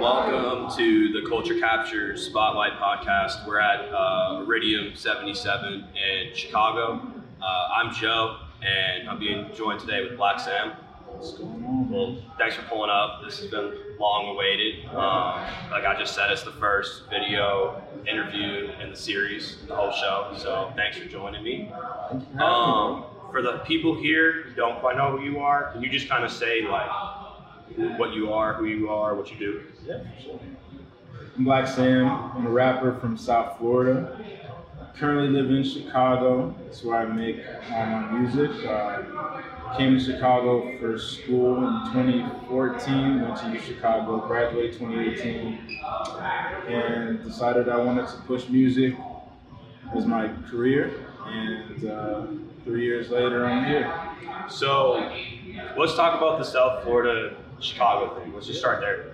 Welcome 0.00 0.74
to 0.78 1.12
the 1.12 1.28
Culture 1.28 1.60
Capture 1.60 2.16
Spotlight 2.16 2.72
podcast. 2.80 3.46
We're 3.46 3.60
at 3.60 3.80
uh, 3.92 4.40
Iridium 4.46 4.96
77 4.96 5.74
in 5.74 6.34
Chicago. 6.34 7.02
Uh, 7.42 7.68
I'm 7.76 7.92
Joe, 7.92 8.38
and 8.62 9.10
I'm 9.10 9.18
being 9.18 9.50
joined 9.54 9.78
today 9.80 10.02
with 10.02 10.18
Blvck 10.18 10.36
Svm. 10.36 10.74
What's 11.06 11.32
going 11.34 11.62
on, 11.66 11.90
Well, 11.90 12.16
thanks 12.38 12.56
for 12.56 12.62
pulling 12.62 12.88
up. 12.88 13.20
This 13.26 13.40
has 13.40 13.50
been 13.50 13.74
long 13.98 14.28
awaited. 14.28 14.86
Um, 14.86 15.44
like 15.70 15.84
I 15.84 15.94
just 15.98 16.14
said, 16.14 16.30
it's 16.30 16.44
the 16.44 16.52
first 16.52 17.02
video 17.10 17.82
interview 18.08 18.70
in 18.82 18.88
the 18.88 18.96
series, 18.96 19.58
the 19.68 19.76
whole 19.76 19.92
show. 19.92 20.32
So 20.38 20.72
thanks 20.76 20.96
for 20.96 21.04
joining 21.04 21.42
me. 21.44 21.70
For 22.08 22.42
Um, 22.42 23.04
for 23.30 23.42
the 23.42 23.58
people 23.66 23.94
here 23.94 24.44
who 24.44 24.54
don't 24.54 24.80
quite 24.80 24.96
know 24.96 25.16
who 25.16 25.22
you 25.22 25.40
are, 25.40 25.70
can 25.72 25.82
you 25.82 25.90
just 25.90 26.08
kind 26.08 26.24
of 26.24 26.32
say 26.32 26.62
like 26.62 26.88
what 27.76 28.12
you 28.12 28.32
are, 28.32 28.54
who 28.54 28.66
you 28.66 28.90
are, 28.90 29.14
what 29.14 29.30
you 29.30 29.38
do? 29.38 29.62
Yeah, 29.86 30.02
sure. 30.22 30.40
I'm 31.36 31.44
Blvck 31.44 31.68
Svm. 31.68 32.34
I'm 32.34 32.46
a 32.46 32.50
rapper 32.50 32.94
from 33.00 33.16
South 33.16 33.58
Florida. 33.58 34.18
Currently 34.96 35.28
live 35.28 35.50
in 35.50 35.64
Chicago. 35.64 36.54
That's 36.64 36.82
where 36.82 36.98
I 36.98 37.06
make 37.06 37.38
all 37.70 37.86
my 37.86 38.10
music. 38.18 38.50
Uh, 38.66 39.02
came 39.76 39.98
to 39.98 40.04
Chicago 40.04 40.76
for 40.78 40.98
school 40.98 41.56
in 41.56 41.92
2014. 41.92 43.22
Went 43.22 43.36
to 43.38 43.50
U 43.52 43.60
Chicago. 43.60 44.18
Graduated 44.26 44.78
2018, 44.78 45.80
and 46.68 47.24
decided 47.24 47.68
I 47.68 47.78
wanted 47.78 48.08
to 48.08 48.16
push 48.26 48.48
music 48.48 48.94
as 49.94 50.04
my 50.06 50.28
career. 50.50 51.06
And 51.24 51.88
uh, 51.88 52.26
three 52.64 52.84
years 52.84 53.08
later, 53.10 53.46
I'm 53.46 53.64
here. 53.64 53.90
So 54.48 55.10
let's 55.78 55.94
talk 55.94 56.18
about 56.18 56.38
the 56.38 56.44
South 56.44 56.82
Florida 56.82 57.36
Chicago 57.60 58.18
thing. 58.18 58.32
Let's 58.34 58.46
just 58.46 58.58
start 58.58 58.80
there. 58.80 59.12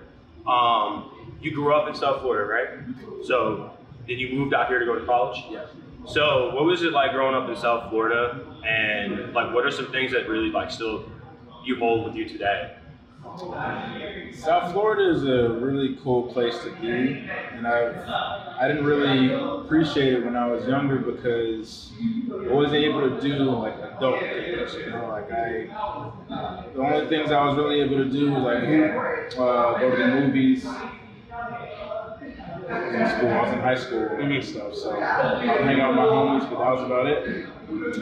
Um, 0.51 1.35
you 1.41 1.51
grew 1.51 1.75
up 1.75 1.87
in 1.87 1.95
South 1.95 2.21
Florida, 2.21 2.45
right? 2.45 3.25
So 3.25 3.71
then 4.07 4.17
you 4.17 4.37
moved 4.37 4.53
out 4.53 4.67
here 4.67 4.79
to 4.79 4.85
go 4.85 4.97
to 4.97 5.05
college? 5.05 5.43
Yeah. 5.51 5.65
So 6.07 6.55
what 6.55 6.65
was 6.65 6.83
it 6.83 6.93
like 6.93 7.11
growing 7.11 7.35
up 7.35 7.49
in 7.49 7.55
South 7.55 7.89
Florida? 7.89 8.45
And 8.65 9.33
like 9.33 9.53
what 9.53 9.65
are 9.65 9.71
some 9.71 9.91
things 9.91 10.11
that 10.13 10.29
really 10.29 10.49
like 10.49 10.71
still 10.71 11.11
you 11.65 11.77
hold 11.77 12.05
with 12.05 12.15
you 12.15 12.27
today? 12.27 12.76
South 14.33 14.71
Florida 14.71 15.09
is 15.11 15.23
a 15.23 15.49
really 15.59 15.97
cool 16.03 16.23
place 16.23 16.59
to 16.63 16.71
be, 16.71 17.29
and 17.53 17.67
I've 17.67 17.97
I 18.59 18.67
didn't 18.67 18.85
really 18.85 19.33
appreciate 19.33 20.13
it 20.13 20.25
when 20.25 20.35
I 20.35 20.47
was 20.47 20.67
younger 20.67 20.97
because 20.97 21.91
I 22.31 22.53
wasn't 22.53 22.83
able 22.83 23.01
to 23.01 23.21
do 23.21 23.35
like 23.51 23.75
adult 23.77 24.19
things. 24.21 24.73
You 24.75 24.89
know, 24.91 25.07
like 25.09 25.31
I 25.31 25.67
the 26.73 26.81
only 26.81 27.07
things 27.07 27.31
I 27.31 27.45
was 27.45 27.55
really 27.57 27.81
able 27.81 27.97
to 27.97 28.09
do 28.09 28.31
was 28.31 28.43
like 28.43 29.37
uh, 29.37 29.79
go 29.79 29.91
to 29.91 29.97
the 29.97 30.07
movies. 30.07 30.65
In 32.69 33.09
school, 33.09 33.29
I 33.31 33.41
was 33.43 33.53
in 33.53 33.59
high 33.59 33.75
school 33.75 34.07
and 34.19 34.43
stuff, 34.43 34.75
so 34.75 34.91
I 34.99 35.45
hang 35.63 35.79
out 35.79 35.89
with 35.89 35.97
my 35.97 36.03
homies, 36.05 36.49
but 36.49 36.59
that 36.59 36.71
was 36.71 36.83
about 36.83 37.07
it. 37.07 37.45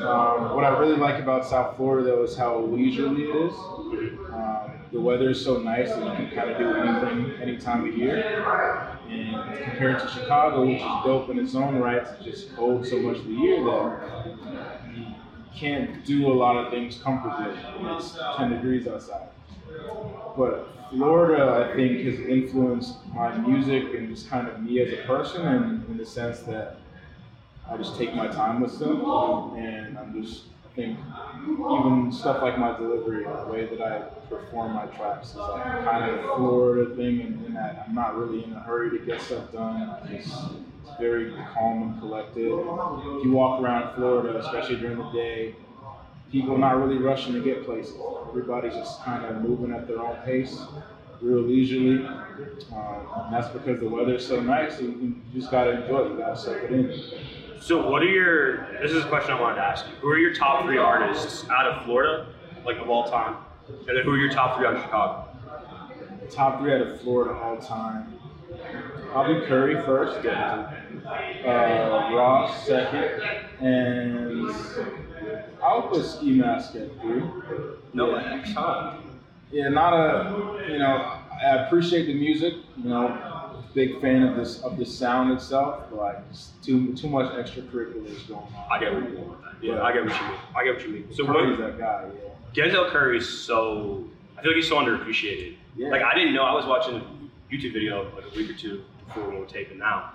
Um, 0.02 0.56
what 0.56 0.64
I 0.64 0.78
really 0.80 0.96
like 0.98 1.22
about 1.22 1.46
South 1.46 1.76
Florida 1.76 2.06
though 2.08 2.24
is 2.24 2.36
how 2.36 2.60
leisurely 2.60 3.24
it 3.24 3.36
is. 3.36 3.54
Um, 4.34 4.75
the 4.92 5.00
weather 5.00 5.30
is 5.32 5.44
so 5.44 5.60
nice 5.60 5.90
that 5.90 6.00
you 6.00 6.12
can 6.12 6.32
kind 6.36 6.50
of 6.52 6.58
do 6.58 6.74
anything 6.76 7.42
any 7.42 7.58
time 7.58 7.88
of 7.88 7.98
year. 7.98 8.24
And 9.10 9.64
compared 9.64 10.00
to 10.00 10.08
Chicago, 10.08 10.66
which 10.66 10.82
is 10.82 11.04
dope 11.04 11.30
in 11.30 11.40
its 11.40 11.56
own 11.56 11.76
right, 11.78 12.02
it's 12.02 12.24
just 12.24 12.56
cold 12.56 12.86
so 12.86 13.00
much 13.00 13.18
of 13.18 13.26
the 13.26 13.34
year 13.34 13.64
that 13.64 14.26
you 14.96 15.06
can't 15.56 16.04
do 16.06 16.32
a 16.32 16.34
lot 16.34 16.58
of 16.58 16.72
things 16.72 17.00
comfortably 17.02 17.54
when 17.80 17.96
it's 17.96 18.18
10 18.38 18.52
degrees 18.52 18.88
outside. 18.88 19.30
But 20.38 20.70
Florida, 20.90 21.70
I 21.70 21.76
think, 21.76 22.06
has 22.06 22.20
influenced 22.20 22.96
my 23.14 23.36
music 23.38 23.84
and 23.96 24.10
just 24.10 24.30
kind 24.30 24.48
of 24.48 24.62
me 24.62 24.82
as 24.82 24.94
a 24.94 25.04
person, 25.08 25.46
and 25.46 25.90
in 25.90 25.98
the 25.98 26.06
sense 26.06 26.40
that 26.42 26.78
I 27.70 27.78
just 27.78 27.98
take 27.98 28.14
my 28.14 28.28
time 28.28 28.62
with 28.62 28.72
stuff, 28.72 29.54
and 29.58 29.98
I'm 29.98 30.22
just, 30.22 30.44
think, 30.76 31.00
even 31.44 32.12
stuff 32.12 32.42
like 32.42 32.58
my 32.58 32.78
delivery, 32.78 33.24
the 33.24 33.52
way 33.52 33.66
that 33.66 33.82
I 33.82 34.00
perform 34.30 34.74
my 34.74 34.86
tracks 34.88 35.30
is 35.30 35.36
like 35.38 35.64
kind 35.64 36.12
of 36.12 36.26
a 36.26 36.36
Florida 36.36 36.96
thing, 36.96 37.22
and 37.22 37.46
in 37.46 37.54
that 37.54 37.86
I'm 37.88 37.96
not 37.96 38.18
really 38.18 38.44
in 38.44 38.54
a 38.54 38.60
hurry 38.60 38.98
to 38.98 39.06
get 39.06 39.22
stuff 39.22 39.52
done. 39.52 39.90
I 39.90 40.08
just 40.08 40.34
it's 40.84 40.98
very 41.00 41.34
calm 41.54 41.84
and 41.84 42.00
collected. 42.00 42.46
If 42.48 43.26
you 43.26 43.32
walk 43.32 43.62
around 43.62 43.96
Florida, 43.96 44.40
especially 44.40 44.78
during 44.78 44.98
the 44.98 45.12
day, 45.12 45.56
people 46.32 46.56
are 46.56 46.60
not 46.60 46.78
really 46.78 46.98
rushing 46.98 47.34
to 47.34 47.42
get 47.42 47.66
places. 47.66 47.96
Everybody's 48.30 48.74
just 48.74 49.04
kind 49.04 49.26
of 49.26 49.42
moving 49.42 49.74
at 49.74 49.88
their 49.88 50.00
own 50.00 50.18
pace, 50.26 50.60
real 51.22 51.42
leisurely. 51.42 52.06
Um, 52.06 53.08
and 53.26 53.34
that's 53.34 53.48
because 53.50 53.80
the 53.80 53.88
weather 53.88 54.16
is 54.16 54.28
so 54.28 54.42
nice. 54.42 54.82
You, 54.82 54.90
you 54.90 55.16
just 55.34 55.50
gotta 55.50 55.82
enjoy 55.82 56.06
it. 56.06 56.12
You 56.12 56.18
gotta 56.18 56.38
soak 56.38 56.64
it 56.64 56.72
in. 56.72 57.45
So 57.66 57.90
what 57.90 58.04
are 58.04 58.06
your 58.06 58.58
this 58.80 58.92
is 58.92 59.04
a 59.04 59.08
question 59.08 59.34
I 59.34 59.42
wanted 59.42 59.56
to 59.56 59.64
ask 59.64 59.88
you. 59.88 59.96
Who 59.96 60.10
are 60.10 60.20
your 60.20 60.36
top 60.36 60.66
three 60.66 60.78
artists 60.78 61.50
out 61.50 61.66
of 61.66 61.84
Florida, 61.84 62.28
like 62.64 62.78
of 62.78 62.92
all 62.92 63.10
time? 63.10 63.38
And 63.68 63.98
then 63.98 64.04
who 64.04 64.12
are 64.12 64.18
your 64.18 64.30
top 64.30 64.56
three 64.56 64.68
out 64.68 64.76
of 64.76 64.84
Chicago? 64.84 65.28
Top 66.30 66.60
three 66.60 66.76
out 66.76 66.82
of 66.82 67.02
Florida 67.02 67.34
all 67.34 67.58
time. 67.58 68.20
Bobby 69.12 69.48
Curry 69.48 69.82
first, 69.84 70.24
uh, 70.28 70.70
Ross 72.14 72.68
second, 72.68 73.24
and 73.60 74.52
I'll 75.64 75.88
put 75.88 76.06
Ski 76.06 76.34
Mask 76.34 76.76
at 76.76 77.02
three. 77.02 77.24
No, 77.96 78.12
Yeah. 78.12 78.34
X, 78.42 78.54
huh? 78.54 78.94
Yeah, 79.52 79.70
not 79.70 79.94
a 79.94 80.72
you 80.72 80.78
know. 80.78 81.14
I 81.44 81.66
appreciate 81.66 82.06
the 82.06 82.14
music. 82.14 82.54
You 82.78 82.90
know, 82.90 83.35
big 83.76 84.02
fan 84.02 84.24
of 84.24 84.38
this 84.38 84.62
of 84.62 84.78
the 84.78 84.86
sound 84.86 85.32
itself, 85.34 85.84
but 85.92 86.00
like 86.00 86.32
just 86.32 86.64
too 86.64 86.94
too 86.96 87.10
much 87.10 87.32
extracurriculars 87.34 88.28
going 88.28 88.40
on. 88.40 88.68
I 88.72 88.80
get 88.80 88.94
what 88.94 89.04
going 89.04 89.30
with. 89.30 89.40
Yeah, 89.62 89.82
I 89.84 89.94
get 89.94 90.06
what 90.06 90.16
you 90.16 90.28
mean. 90.28 90.40
I 90.56 90.64
get 90.64 90.76
what 90.76 90.86
you 90.86 90.94
mean. 90.94 91.14
So 91.14 91.26
Curry's 91.26 91.60
when 91.60 91.68
that 91.68 91.78
guy. 91.78 92.10
Yeah. 92.56 92.66
Denzel 92.66 92.90
Curry 92.90 93.18
is 93.18 93.44
so 93.46 94.06
I 94.38 94.42
feel 94.42 94.52
like 94.52 94.56
he's 94.56 94.70
so 94.70 94.78
underappreciated. 94.78 95.58
Yeah. 95.76 95.90
Like 95.90 96.02
I 96.02 96.16
didn't 96.16 96.34
know 96.34 96.44
I 96.44 96.54
was 96.54 96.66
watching 96.66 96.96
a 96.96 97.54
YouTube 97.54 97.74
video 97.74 98.10
like 98.16 98.26
a 98.34 98.38
week 98.38 98.50
or 98.50 98.54
two 98.54 98.84
before 99.06 99.30
we 99.30 99.38
were 99.38 99.46
taping 99.46 99.78
now 99.78 100.12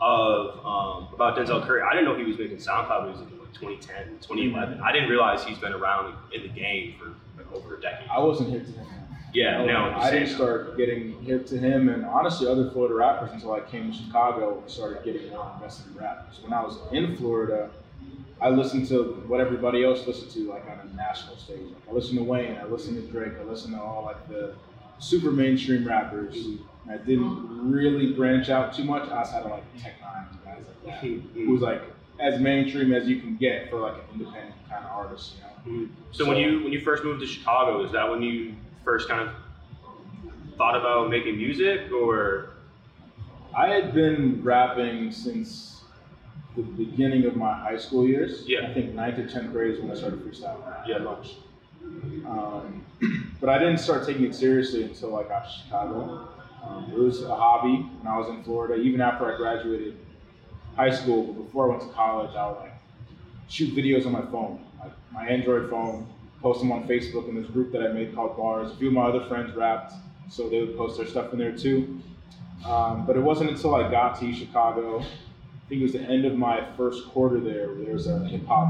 of 0.00 0.64
um, 0.64 1.12
about 1.12 1.36
Denzel 1.36 1.66
Curry. 1.66 1.82
I 1.82 1.90
didn't 1.90 2.06
know 2.06 2.16
he 2.16 2.24
was 2.24 2.38
making 2.38 2.56
SoundCloud 2.56 3.08
music 3.08 3.28
in 3.30 3.38
like 3.38 3.52
2010, 3.52 4.18
2011. 4.22 4.80
I 4.80 4.92
didn't 4.92 5.10
realize 5.10 5.44
he's 5.44 5.58
been 5.58 5.74
around 5.74 6.14
in 6.32 6.42
the 6.42 6.48
game 6.48 6.94
for 6.98 7.14
like 7.36 7.52
over 7.52 7.76
a 7.76 7.80
decade. 7.80 8.08
I 8.08 8.18
wasn't 8.18 8.50
hip 8.50 8.64
to 8.64 8.72
him. 8.72 8.86
Yeah, 9.32 9.60
I, 9.60 9.66
no, 9.66 9.94
I 9.96 10.10
didn't 10.10 10.34
start 10.34 10.76
getting 10.76 11.22
hip 11.22 11.46
to 11.46 11.58
him, 11.58 11.88
and 11.88 12.04
honestly, 12.04 12.48
other 12.48 12.70
Florida 12.70 12.94
rappers 12.94 13.30
until 13.32 13.52
I 13.52 13.60
came 13.60 13.92
to 13.92 13.96
Chicago 13.96 14.58
and 14.58 14.70
started 14.70 15.04
getting 15.04 15.30
more 15.30 15.50
invested 15.54 15.92
in 15.92 15.98
rap. 15.98 16.28
So 16.32 16.42
when 16.42 16.52
I 16.52 16.62
was 16.62 16.78
in 16.92 17.16
Florida, 17.16 17.70
I 18.40 18.48
listened 18.48 18.88
to 18.88 19.22
what 19.28 19.40
everybody 19.40 19.84
else 19.84 20.06
listened 20.06 20.30
to, 20.32 20.48
like 20.48 20.64
on 20.64 20.80
a 20.80 20.96
national 20.96 21.36
stage. 21.36 21.60
Like 21.60 21.88
I 21.90 21.92
listened 21.92 22.18
to 22.18 22.24
Wayne, 22.24 22.56
I 22.56 22.64
listened 22.64 22.96
to 22.96 23.12
Drake, 23.12 23.34
I 23.38 23.44
listened 23.44 23.74
to 23.74 23.80
all 23.80 24.04
like 24.04 24.28
the 24.28 24.54
super 24.98 25.30
mainstream 25.30 25.86
rappers. 25.86 26.36
And 26.36 26.60
I 26.88 26.96
didn't 26.96 27.70
really 27.70 28.12
branch 28.12 28.48
out 28.48 28.74
too 28.74 28.84
much 28.84 29.08
outside 29.10 29.42
of 29.42 29.50
like 29.50 29.64
Tech 29.80 30.00
N9ne 30.00 30.44
guys 30.44 30.56
like 30.66 30.84
that, 30.84 31.04
mm-hmm, 31.04 31.06
mm-hmm. 31.06 31.44
who 31.46 31.52
was 31.52 31.60
like 31.60 31.82
as 32.18 32.40
mainstream 32.40 32.92
as 32.92 33.06
you 33.06 33.20
can 33.20 33.36
get 33.36 33.70
for 33.70 33.80
like 33.80 33.94
an 33.94 34.20
independent 34.20 34.54
kind 34.68 34.84
of 34.84 34.90
artist, 34.90 35.34
you 35.36 35.42
know. 35.42 35.80
Mm-hmm. 35.80 35.92
So 36.12 36.26
when 36.26 36.38
you 36.38 36.62
when 36.62 36.72
you 36.72 36.80
first 36.80 37.04
moved 37.04 37.20
to 37.20 37.26
Chicago, 37.26 37.84
is 37.84 37.92
that 37.92 38.10
when 38.10 38.22
you 38.22 38.54
first 38.84 39.08
kind 39.08 39.28
of 39.28 39.34
thought 40.56 40.76
about 40.76 41.10
making 41.10 41.36
music, 41.36 41.90
or 41.92 42.50
I 43.56 43.68
had 43.68 43.94
been 43.94 44.42
rapping 44.42 45.10
since 45.10 45.82
the 46.56 46.62
beginning 46.62 47.24
of 47.24 47.36
my 47.36 47.52
high 47.52 47.76
school 47.76 48.06
years. 48.06 48.44
Yeah. 48.46 48.68
I 48.68 48.74
think 48.74 48.94
ninth 48.94 49.18
or 49.18 49.26
tenth 49.26 49.52
grade 49.52 49.74
is 49.74 49.80
when 49.80 49.90
I 49.90 49.94
started 49.94 50.20
freestyling. 50.20 50.86
Yeah. 50.86 50.98
much. 50.98 51.36
Um, 52.26 52.84
but 53.40 53.48
I 53.48 53.58
didn't 53.58 53.78
start 53.78 54.06
taking 54.06 54.24
it 54.24 54.34
seriously 54.34 54.82
until 54.82 55.16
I 55.16 55.22
got 55.24 55.44
to 55.44 55.50
Chicago. 55.50 56.28
Um, 56.62 56.92
it 56.92 56.98
was 56.98 57.22
a 57.22 57.34
hobby 57.34 57.76
when 58.00 58.06
I 58.06 58.18
was 58.18 58.28
in 58.28 58.42
Florida. 58.44 58.74
Even 58.82 59.00
after 59.00 59.32
I 59.32 59.36
graduated 59.36 59.96
high 60.76 60.90
school, 60.90 61.24
but 61.24 61.44
before 61.44 61.66
I 61.66 61.68
went 61.70 61.82
to 61.82 61.88
college, 61.88 62.34
I 62.36 62.48
would 62.48 62.58
like 62.58 62.74
shoot 63.48 63.74
videos 63.74 64.06
on 64.06 64.12
my 64.12 64.22
phone, 64.22 64.64
like 64.78 64.92
my 65.12 65.26
Android 65.26 65.70
phone, 65.70 66.06
post 66.40 66.60
them 66.60 66.72
on 66.72 66.86
Facebook 66.88 67.28
in 67.28 67.34
this 67.34 67.46
group 67.50 67.72
that 67.72 67.82
I 67.82 67.92
made 67.92 68.14
called 68.14 68.36
Bars. 68.36 68.70
A 68.70 68.76
few 68.76 68.88
of 68.88 68.94
my 68.94 69.02
other 69.02 69.26
friends 69.26 69.54
rapped, 69.54 69.92
so 70.28 70.48
they 70.48 70.60
would 70.60 70.76
post 70.76 70.96
their 70.96 71.06
stuff 71.06 71.32
in 71.32 71.38
there 71.38 71.56
too. 71.56 72.00
Um, 72.64 73.06
but 73.06 73.16
it 73.16 73.20
wasn't 73.20 73.50
until 73.50 73.74
I 73.74 73.90
got 73.90 74.18
to 74.20 74.34
Chicago, 74.34 75.00
I 75.00 75.68
think 75.68 75.80
it 75.80 75.84
was 75.84 75.92
the 75.92 76.02
end 76.02 76.24
of 76.24 76.36
my 76.36 76.66
first 76.76 77.08
quarter 77.08 77.40
there, 77.40 77.68
where 77.68 77.84
there 77.84 77.94
was 77.94 78.06
a 78.06 78.18
hip 78.26 78.46
hop 78.46 78.68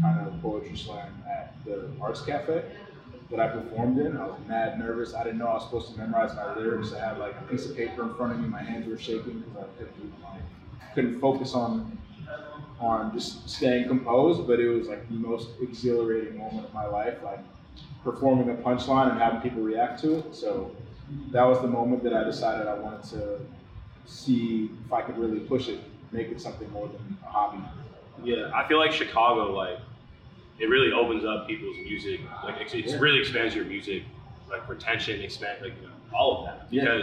kind 0.00 0.26
of 0.26 0.40
poetry 0.40 0.76
slam 0.76 1.22
at 1.28 1.54
the 1.64 1.90
Arts 2.00 2.22
Cafe 2.22 2.62
that 3.30 3.40
I 3.40 3.48
performed 3.48 3.98
in. 3.98 4.16
I 4.16 4.26
was 4.26 4.38
mad 4.46 4.78
nervous. 4.78 5.14
I 5.14 5.24
didn't 5.24 5.38
know 5.38 5.48
I 5.48 5.54
was 5.54 5.64
supposed 5.64 5.92
to 5.92 5.98
memorize 5.98 6.34
my 6.36 6.54
lyrics. 6.54 6.92
I 6.92 7.04
had 7.04 7.18
like 7.18 7.34
a 7.36 7.42
piece 7.50 7.66
of 7.66 7.76
paper 7.76 8.04
in 8.04 8.14
front 8.14 8.32
of 8.32 8.40
me. 8.40 8.48
My 8.48 8.62
hands 8.62 8.86
were 8.86 8.98
shaking 8.98 9.40
because 9.40 9.64
I 9.64 9.82
couldn't, 9.82 10.14
couldn't 10.94 11.20
focus 11.20 11.54
on 11.54 11.98
on 12.80 13.12
just 13.12 13.48
staying 13.48 13.88
composed. 13.88 14.46
But 14.46 14.60
it 14.60 14.68
was 14.68 14.88
like 14.88 15.08
the 15.08 15.14
most 15.14 15.48
exhilarating 15.60 16.38
moment 16.38 16.66
of 16.66 16.74
my 16.74 16.86
life, 16.86 17.18
like 17.22 17.40
performing 18.04 18.50
a 18.50 18.54
punchline 18.54 19.10
and 19.10 19.18
having 19.20 19.40
people 19.40 19.62
react 19.62 20.00
to 20.02 20.18
it. 20.18 20.34
So 20.34 20.70
that 21.30 21.44
was 21.44 21.60
the 21.60 21.68
moment 21.68 22.02
that 22.04 22.14
I 22.14 22.24
decided 22.24 22.66
I 22.66 22.74
wanted 22.74 23.02
to 23.10 23.40
see 24.04 24.70
if 24.86 24.92
I 24.92 25.02
could 25.02 25.18
really 25.18 25.40
push 25.40 25.68
it, 25.68 25.80
make 26.12 26.28
it 26.28 26.40
something 26.40 26.70
more 26.72 26.88
than 26.88 27.18
a 27.24 27.28
hobby. 27.28 27.58
Yeah, 28.22 28.50
I 28.54 28.66
feel 28.66 28.78
like 28.78 28.92
Chicago, 28.92 29.52
like, 29.52 29.78
it 30.58 30.68
really 30.70 30.92
opens 30.92 31.24
up 31.24 31.46
people's 31.46 31.76
music. 31.84 32.20
Like, 32.42 32.60
it, 32.60 32.86
Yeah. 32.86 32.98
really 32.98 33.18
expands 33.18 33.54
your 33.54 33.64
music, 33.66 34.04
like 34.50 34.68
retention, 34.68 35.20
expand, 35.20 35.58
like 35.62 35.74
you 35.80 35.88
know, 35.88 35.92
all 36.16 36.38
of 36.38 36.44
that. 36.46 36.66
Yeah. 36.70 37.02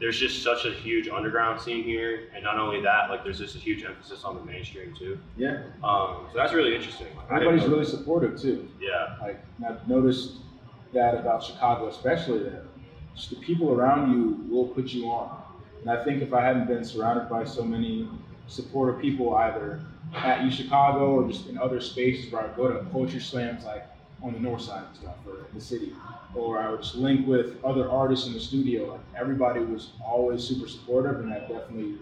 There's 0.00 0.18
just 0.18 0.42
such 0.42 0.64
a 0.64 0.72
huge 0.72 1.08
underground 1.08 1.60
scene 1.60 1.84
here, 1.84 2.28
and 2.34 2.42
not 2.42 2.58
only 2.58 2.80
that, 2.80 3.10
like, 3.10 3.22
there's 3.22 3.38
just 3.38 3.54
a 3.54 3.58
huge 3.58 3.84
emphasis 3.84 4.24
on 4.24 4.34
the 4.34 4.42
mainstream 4.42 4.94
too. 4.98 5.18
Yeah, 5.36 5.62
Um, 5.84 6.26
so 6.32 6.36
that's 6.36 6.54
really 6.54 6.74
interesting. 6.74 7.08
Like, 7.16 7.30
everybody's 7.42 7.68
really 7.68 7.84
supportive 7.84 8.40
too. 8.40 8.66
yeah, 8.80 9.16
Like 9.20 9.44
I've 9.66 9.86
noticed 9.86 10.36
that 10.94 11.14
about 11.14 11.44
Chicago, 11.44 11.88
especially 11.88 12.38
that 12.44 12.64
just 13.14 13.30
the 13.30 13.36
people 13.36 13.70
around 13.72 14.12
you 14.12 14.46
will 14.50 14.68
put 14.68 14.86
you 14.88 15.06
on. 15.10 15.42
And 15.82 15.90
I 15.90 16.02
think 16.02 16.22
if 16.22 16.32
I 16.32 16.42
hadn't 16.42 16.66
been 16.66 16.84
surrounded 16.84 17.28
by 17.28 17.44
so 17.44 17.62
many 17.62 18.08
supportive 18.48 19.00
people, 19.00 19.34
either 19.34 19.80
at 20.14 20.42
U 20.44 20.50
Chicago 20.50 21.12
or 21.20 21.28
just 21.28 21.46
in 21.48 21.56
other 21.58 21.80
spaces 21.80 22.32
where 22.32 22.42
I 22.42 22.48
go 22.56 22.68
to 22.68 22.82
poetry 22.86 23.20
slams, 23.20 23.64
like 23.64 23.86
on 24.22 24.32
the 24.32 24.40
north 24.40 24.62
side 24.62 24.84
and 24.86 24.96
stuff, 24.96 25.16
or 25.26 25.46
in 25.50 25.54
the 25.54 25.60
city, 25.60 25.92
or 26.34 26.58
I 26.58 26.70
would 26.70 26.82
just 26.82 26.94
link 26.94 27.26
with 27.26 27.62
other 27.64 27.88
artists 27.90 28.26
in 28.26 28.34
the 28.34 28.40
studio. 28.40 28.92
Like 28.92 29.00
everybody 29.16 29.60
was 29.60 29.90
always 30.04 30.42
super 30.44 30.68
supportive, 30.68 31.20
and 31.20 31.30
that 31.32 31.48
definitely 31.48 31.96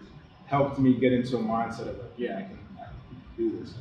helped 0.47 0.79
me 0.79 0.95
get 0.95 1.13
into 1.13 1.37
a 1.37 1.41
mindset 1.41 1.89
of 1.89 1.99
like, 1.99 2.13
yeah, 2.17 2.39
I 2.39 2.43
can, 2.43 2.59
I 2.79 2.85
can 2.85 3.23
do 3.37 3.59
this. 3.61 3.75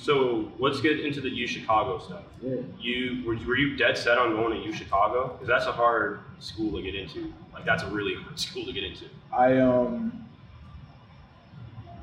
So 0.00 0.50
let's 0.58 0.80
get 0.80 1.00
into 1.00 1.20
the 1.20 1.28
U 1.28 1.46
Chicago 1.46 1.98
stuff. 1.98 2.22
Yeah. 2.40 2.56
You 2.80 3.22
were, 3.26 3.36
were 3.46 3.56
you 3.56 3.76
dead 3.76 3.98
set 3.98 4.16
on 4.16 4.34
going 4.34 4.58
to 4.58 4.66
U 4.66 4.72
Chicago? 4.72 5.28
Because 5.28 5.46
that's 5.46 5.66
a 5.66 5.72
hard 5.72 6.20
school 6.38 6.72
to 6.72 6.82
get 6.82 6.94
into. 6.94 7.32
Like 7.52 7.66
that's 7.66 7.82
a 7.82 7.90
really 7.90 8.14
hard 8.14 8.38
school 8.38 8.64
to 8.64 8.72
get 8.72 8.84
into. 8.84 9.04
I 9.32 9.58
um 9.58 10.24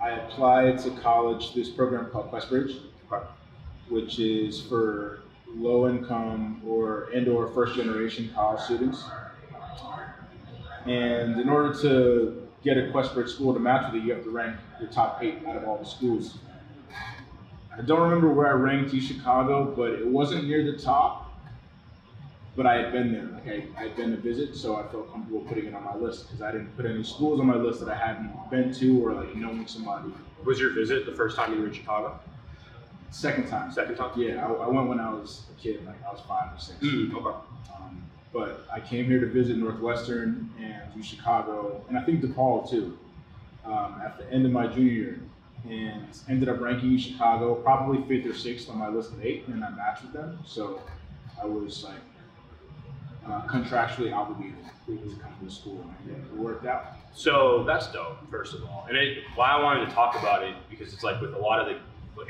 I 0.01 0.12
applied 0.12 0.77
to 0.80 0.92
college 0.92 1.56
this 1.56 1.69
program 1.69 2.06
called 2.12 2.31
QuestBridge, 2.31 2.80
which 3.89 4.19
is 4.19 4.62
for 4.62 5.21
low 5.55 5.89
income 5.89 6.61
or 6.65 7.09
and 7.13 7.27
or 7.27 7.47
first 7.47 7.75
generation 7.75 8.31
college 8.33 8.61
students. 8.61 9.03
And 10.85 11.39
in 11.39 11.49
order 11.49 11.73
to 11.81 12.47
get 12.63 12.77
a 12.77 12.81
QuestBridge 12.91 13.29
school 13.29 13.53
to 13.53 13.59
match 13.59 13.91
with 13.91 14.01
it, 14.01 14.05
you 14.05 14.13
have 14.13 14.23
to 14.23 14.29
rank 14.29 14.55
your 14.79 14.89
top 14.89 15.21
eight 15.21 15.45
out 15.45 15.57
of 15.57 15.65
all 15.65 15.77
the 15.77 15.85
schools. 15.85 16.38
I 17.77 17.81
don't 17.81 18.01
remember 18.01 18.29
where 18.29 18.47
I 18.47 18.51
ranked 18.51 18.94
U 18.94 19.01
Chicago, 19.01 19.73
but 19.75 19.91
it 19.91 20.07
wasn't 20.07 20.45
near 20.45 20.63
the 20.69 20.77
top. 20.77 21.25
But 22.55 22.65
I 22.65 22.75
had 22.81 22.91
been 22.91 23.13
there, 23.13 23.25
like 23.25 23.47
I, 23.47 23.67
I 23.79 23.88
had 23.88 23.95
been 23.95 24.09
to 24.11 24.17
visit, 24.17 24.55
so 24.55 24.77
I 24.77 24.88
felt 24.88 25.11
comfortable 25.11 25.41
putting 25.41 25.65
it 25.65 25.75
on 25.75 25.83
my 25.83 25.95
list 25.95 26.25
because 26.25 26.41
I 26.41 26.51
didn't 26.51 26.75
put 26.75 26.88
any 26.88 27.03
schools 27.03 27.39
on 27.39 27.45
my 27.45 27.55
list 27.55 27.81
that 27.81 27.89
I 27.89 27.95
hadn't 27.95 28.31
been 28.49 28.73
to 28.73 29.05
or 29.05 29.13
like 29.13 29.35
known 29.35 29.67
somebody. 29.67 30.11
Was 30.44 30.59
your 30.59 30.73
visit 30.73 31.05
the 31.05 31.11
first 31.11 31.35
time 31.35 31.53
you 31.53 31.59
were 31.59 31.67
in 31.67 31.73
Chicago? 31.73 32.19
Second 33.09 33.48
time, 33.48 33.71
Second 33.71 33.95
time? 33.95 34.12
yeah, 34.15 34.45
I, 34.45 34.51
I 34.51 34.68
went 34.68 34.88
when 34.88 35.00
I 35.00 35.09
was 35.09 35.44
a 35.56 35.62
kid, 35.62 35.86
like 35.86 35.95
I 36.06 36.12
was 36.12 36.21
five 36.27 36.54
or 36.54 36.59
six. 36.59 36.77
Mm, 36.80 37.13
okay. 37.15 37.38
Um, 37.75 38.04
but 38.33 38.68
I 38.71 38.80
came 38.80 39.06
here 39.06 39.19
to 39.19 39.27
visit 39.27 39.57
Northwestern 39.57 40.51
and 40.59 41.04
Chicago, 41.06 41.83
and 41.88 41.98
I 41.98 42.04
think 42.04 42.21
DePaul 42.21 42.69
too, 42.69 42.98
um, 43.65 44.01
at 44.04 44.18
the 44.18 44.31
end 44.31 44.45
of 44.45 44.51
my 44.51 44.68
junior 44.68 44.92
year, 44.92 45.19
and 45.69 46.06
ended 46.30 46.50
up 46.50 46.59
ranking 46.59 46.98
Chicago 46.98 47.56
probably 47.56 48.04
fifth 48.07 48.30
or 48.30 48.38
sixth 48.38 48.69
on 48.69 48.77
my 48.77 48.89
list 48.89 49.12
of 49.12 49.24
eight, 49.24 49.48
and 49.48 49.63
I 49.63 49.69
matched 49.69 50.04
with 50.04 50.13
them. 50.13 50.39
So 50.45 50.81
I 51.42 51.45
was 51.45 51.83
like 51.83 51.95
uh, 53.25 53.42
contractually 53.48 54.13
obligated 54.13 54.57
to 54.86 54.98
come 55.21 55.33
to 55.39 55.45
the 55.45 55.51
school, 55.51 55.86
and 56.06 56.15
it 56.15 56.33
worked 56.36 56.65
out. 56.65 56.94
So 57.13 57.63
that's 57.63 57.92
dope, 57.92 58.18
first 58.30 58.54
of 58.54 58.63
all. 58.65 58.86
And 58.88 58.98
it, 58.98 59.24
why 59.36 59.50
I 59.50 59.62
wanted 59.62 59.88
to 59.88 59.92
talk 59.92 60.18
about 60.19 60.44
it 60.44 60.56
because 60.69 60.94
it's 60.94 61.04
like 61.04 61.19
with 61.21 61.33
a 61.33 61.38
lot 61.38 61.59
of 61.59 61.68
the 61.68 61.80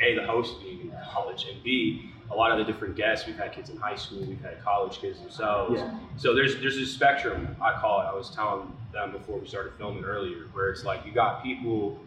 a 0.02 0.16
the 0.16 0.26
host 0.26 0.62
being 0.62 0.82
in 0.82 0.94
college 1.12 1.46
and 1.52 1.64
b 1.64 2.12
a 2.30 2.36
lot 2.36 2.52
of 2.52 2.58
the 2.58 2.72
different 2.72 2.96
guests 2.96 3.26
we've 3.26 3.38
had 3.38 3.54
kids 3.54 3.70
in 3.70 3.78
high 3.78 3.96
school, 3.96 4.20
we've 4.20 4.42
had 4.42 4.62
college 4.64 5.00
kids 5.00 5.20
themselves. 5.20 5.80
Yeah. 5.80 5.98
So 6.18 6.36
there's 6.36 6.60
there's 6.60 6.76
this 6.76 6.92
spectrum 6.94 7.56
I 7.62 7.80
call 7.80 8.02
it. 8.02 8.06
I 8.06 8.14
was 8.14 8.30
telling 8.30 8.72
them 8.92 9.12
before 9.12 9.38
we 9.38 9.48
started 9.48 9.74
filming 9.78 10.04
earlier, 10.04 10.48
where 10.54 10.70
it's 10.70 10.84
like 10.84 11.06
you 11.06 11.12
got 11.12 11.44
people 11.44 12.00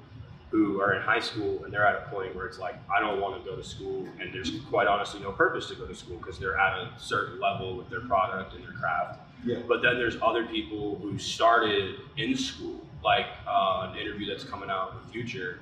who 0.50 0.80
are 0.80 0.94
in 0.94 1.02
high 1.02 1.20
school 1.20 1.64
and 1.64 1.72
they're 1.72 1.86
at 1.86 2.06
a 2.06 2.10
point 2.10 2.34
where 2.34 2.46
it's 2.46 2.58
like 2.58 2.74
I 2.94 3.00
don't 3.00 3.20
want 3.20 3.42
to 3.42 3.48
go 3.48 3.56
to 3.56 3.64
school, 3.64 4.06
and 4.20 4.32
there's 4.32 4.52
quite 4.68 4.86
honestly 4.86 5.20
no 5.20 5.32
purpose 5.32 5.68
to 5.68 5.74
go 5.74 5.86
to 5.86 5.94
school 5.94 6.16
because 6.16 6.38
they're 6.38 6.58
at 6.58 6.76
a 6.76 6.90
certain 6.98 7.40
level 7.40 7.76
with 7.76 7.88
their 7.88 8.00
product 8.00 8.54
and 8.54 8.64
their 8.64 8.72
craft. 8.72 9.20
Yeah. 9.44 9.60
But 9.66 9.80
then 9.80 9.96
there's 9.96 10.16
other 10.20 10.44
people 10.44 10.98
who 11.00 11.18
started 11.18 11.94
in 12.18 12.36
school, 12.36 12.80
like 13.02 13.26
uh, 13.46 13.90
an 13.90 13.98
interview 13.98 14.26
that's 14.26 14.44
coming 14.44 14.68
out 14.68 14.92
in 14.92 15.06
the 15.06 15.12
future. 15.12 15.60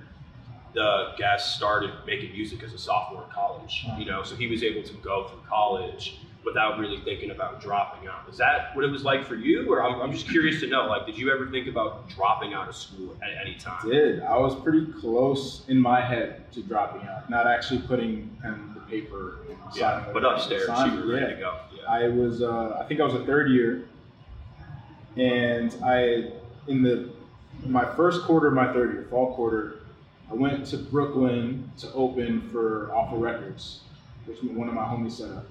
The 0.74 1.12
guest 1.16 1.56
started 1.56 1.90
making 2.06 2.32
music 2.32 2.62
as 2.62 2.72
a 2.74 2.78
sophomore 2.78 3.24
in 3.24 3.30
college, 3.30 3.86
you 3.98 4.04
know, 4.04 4.22
so 4.22 4.36
he 4.36 4.46
was 4.46 4.62
able 4.62 4.82
to 4.82 4.92
go 4.94 5.28
through 5.28 5.40
college 5.48 6.20
without 6.44 6.78
really 6.78 7.00
thinking 7.04 7.30
about 7.30 7.60
dropping 7.60 8.08
out. 8.08 8.28
Is 8.30 8.38
that 8.38 8.74
what 8.76 8.84
it 8.84 8.90
was 8.90 9.02
like 9.02 9.24
for 9.26 9.34
you, 9.34 9.70
or 9.72 9.82
I'm, 9.82 10.00
I'm 10.00 10.12
just 10.12 10.28
curious 10.28 10.60
to 10.60 10.66
know, 10.66 10.86
like, 10.86 11.04
did 11.06 11.18
you 11.18 11.32
ever 11.32 11.50
think 11.50 11.66
about 11.68 12.08
dropping 12.10 12.54
out 12.54 12.68
of 12.68 12.76
school 12.76 13.16
at 13.22 13.30
any 13.44 13.56
time? 13.56 13.78
I 13.82 13.88
did. 13.88 14.22
I 14.22 14.36
was 14.36 14.54
pretty 14.54 14.86
close 15.00 15.64
in 15.68 15.80
my 15.80 16.00
head 16.00 16.50
to 16.52 16.62
dropping 16.62 17.08
out, 17.08 17.28
not 17.28 17.46
actually 17.46 17.80
putting 17.80 18.36
pen 18.40 18.72
to 18.74 18.80
paper. 18.82 19.38
Yeah, 19.74 20.04
but 20.12 20.24
upstairs, 20.24 20.66
Sign- 20.66 20.94
you 20.94 21.00
were 21.00 21.12
ready 21.12 21.26
yeah. 21.26 21.34
to 21.34 21.40
go. 21.40 21.56
Yeah. 21.76 21.90
I 21.90 22.08
was, 22.08 22.40
uh, 22.42 22.78
I 22.80 22.84
think 22.84 23.00
I 23.00 23.04
was 23.04 23.14
a 23.14 23.24
third 23.26 23.50
year, 23.50 23.84
and 25.16 25.74
I, 25.84 26.30
in 26.68 26.82
the 26.82 27.10
my 27.66 27.84
first 27.96 28.22
quarter 28.22 28.46
of 28.46 28.54
my 28.54 28.72
third 28.72 28.92
year, 28.92 29.06
fall 29.10 29.34
quarter, 29.34 29.80
I 30.30 30.34
went 30.34 30.66
to 30.66 30.76
Brooklyn 30.76 31.70
to 31.78 31.92
open 31.94 32.42
for 32.50 32.90
Awful 32.94 33.18
Records, 33.18 33.80
which 34.26 34.42
one 34.42 34.68
of 34.68 34.74
my 34.74 34.84
homies 34.84 35.12
set 35.12 35.30
up. 35.30 35.46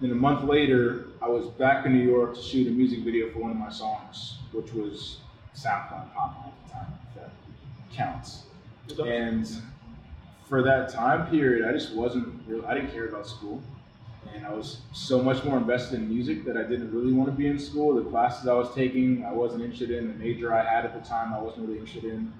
Then 0.00 0.10
a 0.10 0.14
month 0.14 0.44
later, 0.44 1.06
I 1.22 1.28
was 1.28 1.46
back 1.46 1.86
in 1.86 1.92
New 1.92 2.04
York 2.04 2.34
to 2.34 2.42
shoot 2.42 2.66
a 2.66 2.70
music 2.70 3.00
video 3.00 3.30
for 3.30 3.38
one 3.38 3.50
of 3.50 3.56
my 3.56 3.70
songs, 3.70 4.38
which 4.52 4.72
was 4.74 5.18
SoundCloud 5.56 6.12
Pop 6.12 6.44
at 6.46 6.66
the 6.66 6.72
time, 6.74 6.98
if 7.08 7.14
that 7.14 7.30
counts. 7.94 8.42
And 9.02 9.48
for 10.48 10.62
that 10.62 10.90
time 10.90 11.30
period, 11.30 11.66
I 11.66 11.72
just 11.72 11.94
wasn't 11.94 12.42
real. 12.46 12.66
I 12.66 12.74
didn't 12.74 12.92
care 12.92 13.08
about 13.08 13.26
school, 13.26 13.62
and 14.34 14.44
I 14.44 14.52
was 14.52 14.82
so 14.92 15.22
much 15.22 15.44
more 15.44 15.56
invested 15.56 16.00
in 16.00 16.08
music 16.08 16.44
that 16.44 16.58
I 16.58 16.64
didn't 16.64 16.92
really 16.92 17.12
want 17.12 17.30
to 17.30 17.36
be 17.36 17.46
in 17.46 17.58
school. 17.58 17.94
The 17.94 18.10
classes 18.10 18.48
I 18.48 18.54
was 18.54 18.74
taking, 18.74 19.24
I 19.24 19.32
wasn't 19.32 19.62
interested 19.62 19.92
in. 19.92 20.08
The 20.08 20.14
major 20.14 20.52
I 20.52 20.62
had 20.62 20.84
at 20.84 21.00
the 21.00 21.08
time, 21.08 21.32
I 21.32 21.40
wasn't 21.40 21.68
really 21.68 21.78
interested 21.78 22.04
in. 22.04 22.32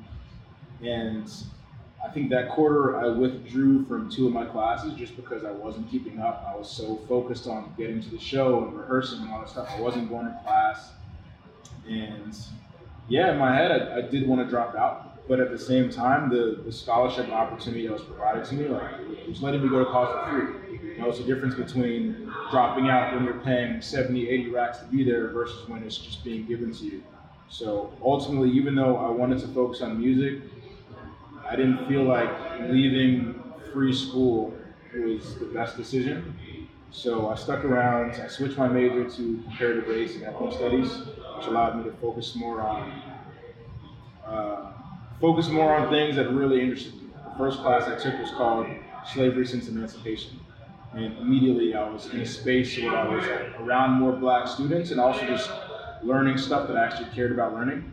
And 0.83 1.31
I 2.05 2.09
think 2.09 2.31
that 2.31 2.51
quarter 2.51 2.97
I 2.97 3.07
withdrew 3.09 3.85
from 3.87 4.11
two 4.11 4.27
of 4.27 4.33
my 4.33 4.45
classes 4.45 4.95
just 4.95 5.15
because 5.15 5.45
I 5.45 5.53
wasn't 5.53 5.91
keeping 5.91 6.19
up. 6.19 6.45
I 6.49 6.57
was 6.57 6.71
so 6.71 6.97
focused 7.09 7.47
on 7.47 7.73
getting 7.79 8.03
to 8.03 8.11
the 8.11 8.19
show 8.19 8.65
and 8.65 8.77
rehearsing 8.77 9.21
and 9.21 9.31
all 9.31 9.41
that 9.41 9.51
stuff. 9.51 9.69
I 9.71 9.81
wasn't 9.81 10.09
going 10.09 10.27
to 10.27 10.41
class. 10.45 10.91
And 11.89 12.37
yeah, 13.09 13.33
in 13.33 13.39
my 13.39 13.55
head, 13.55 13.71
I, 13.71 13.99
I 13.99 14.01
did 14.03 14.27
want 14.27 14.45
to 14.45 14.51
drop 14.51 14.75
out. 14.75 15.29
But 15.29 15.39
at 15.39 15.51
the 15.51 15.59
same 15.59 15.89
time, 15.89 16.29
the, 16.31 16.61
the 16.65 16.73
scholarship 16.73 17.29
opportunity 17.31 17.87
that 17.87 17.93
was 17.93 18.03
provided 18.03 18.45
to 18.47 18.55
me, 18.55 18.67
like, 18.67 18.91
it 19.01 19.29
was 19.29 19.41
letting 19.41 19.63
me 19.63 19.69
go 19.69 19.79
to 19.79 19.85
college 19.85 20.11
for 20.11 20.31
free. 20.31 20.89
You 20.89 20.99
know, 20.99 21.09
it's 21.09 21.19
the 21.19 21.25
difference 21.25 21.55
between 21.55 22.29
dropping 22.51 22.91
out 22.91 23.15
when 23.15 23.25
you're 23.25 23.41
paying 23.41 23.81
70, 23.81 24.29
80 24.29 24.51
racks 24.51 24.79
to 24.79 24.85
be 24.87 25.05
there 25.05 25.29
versus 25.29 25.69
when 25.69 25.85
it's 25.85 25.97
just 25.97 26.25
being 26.25 26.45
given 26.47 26.75
to 26.75 26.85
you. 26.85 27.05
So 27.49 27.93
ultimately, 28.03 28.51
even 28.51 28.75
though 28.75 28.97
I 28.97 29.11
wanted 29.11 29.39
to 29.41 29.49
focus 29.49 29.81
on 29.81 29.99
music, 29.99 30.43
I 31.53 31.57
didn't 31.57 31.87
feel 31.87 32.05
like 32.05 32.31
leaving 32.71 33.43
free 33.73 33.93
school 33.93 34.55
was 34.95 35.39
the 35.39 35.47
best 35.47 35.77
decision. 35.77 36.35
So 36.91 37.29
I 37.29 37.35
stuck 37.35 37.65
around. 37.65 38.13
I 38.21 38.29
switched 38.29 38.59
my 38.59 38.69
major 38.69 39.09
to 39.09 39.43
comparative 39.45 39.87
race 39.89 40.15
and 40.15 40.25
ethnic 40.25 40.53
studies, 40.53 40.91
which 41.37 41.47
allowed 41.47 41.77
me 41.77 41.85
to 41.85 41.93
focus 41.99 42.35
more 42.37 42.63
on 42.63 43.03
uh, 44.27 44.73
focus 45.21 45.49
more 45.49 45.75
on 45.75 45.91
things 45.91 46.17
that 46.17 46.31
really 46.31 46.61
interested 46.61 46.95
me. 47.03 47.11
The 47.25 47.37
first 47.39 47.61
class 47.61 47.85
I 47.85 47.97
took 47.97 48.19
was 48.19 48.31
called 48.31 48.67
Slavery 49.05 49.47
Since 49.47 49.69
Emancipation, 49.69 50.41
and 50.95 51.17
immediately 51.19 51.75
I 51.75 51.89
was 51.89 52.07
in 52.13 52.21
a 52.21 52.27
space 52.27 52.77
where 52.79 52.97
I 52.97 53.09
was 53.09 53.25
around 53.61 53.93
more 53.93 54.13
Black 54.13 54.47
students 54.47 54.91
and 54.91 55.01
also 55.01 55.27
just 55.27 55.51
learning 56.03 56.39
stuff 56.39 56.67
that 56.69 56.77
I 56.77 56.85
actually 56.85 57.11
cared 57.15 57.33
about 57.33 57.55
learning. 57.55 57.91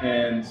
And 0.00 0.46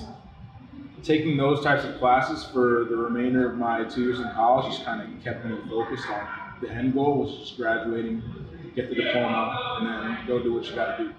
taking 1.04 1.38
those 1.38 1.64
types 1.64 1.84
of 1.86 1.98
classes 2.00 2.44
for 2.46 2.86
the 2.90 2.96
remainder 2.96 3.50
of 3.50 3.58
my 3.58 3.84
two 3.84 4.04
years 4.04 4.20
in 4.20 4.30
college 4.32 4.72
just 4.72 4.86
kind 4.86 5.02
of 5.02 5.24
kept 5.24 5.46
me 5.46 5.58
focused 5.70 6.08
on 6.10 6.28
the 6.62 6.70
end 6.70 6.94
goal, 6.94 7.24
which 7.24 7.34
is 7.34 7.40
just 7.40 7.58
graduating, 7.58 8.22
get 8.76 8.90
the 8.90 8.96
diploma, 8.96 9.78
and 9.80 9.88
then 9.88 10.28
go 10.28 10.42
do 10.42 10.54
what 10.54 10.66
you 10.66 10.76
got 10.76 10.98
to 10.98 11.06
do. 11.06 11.14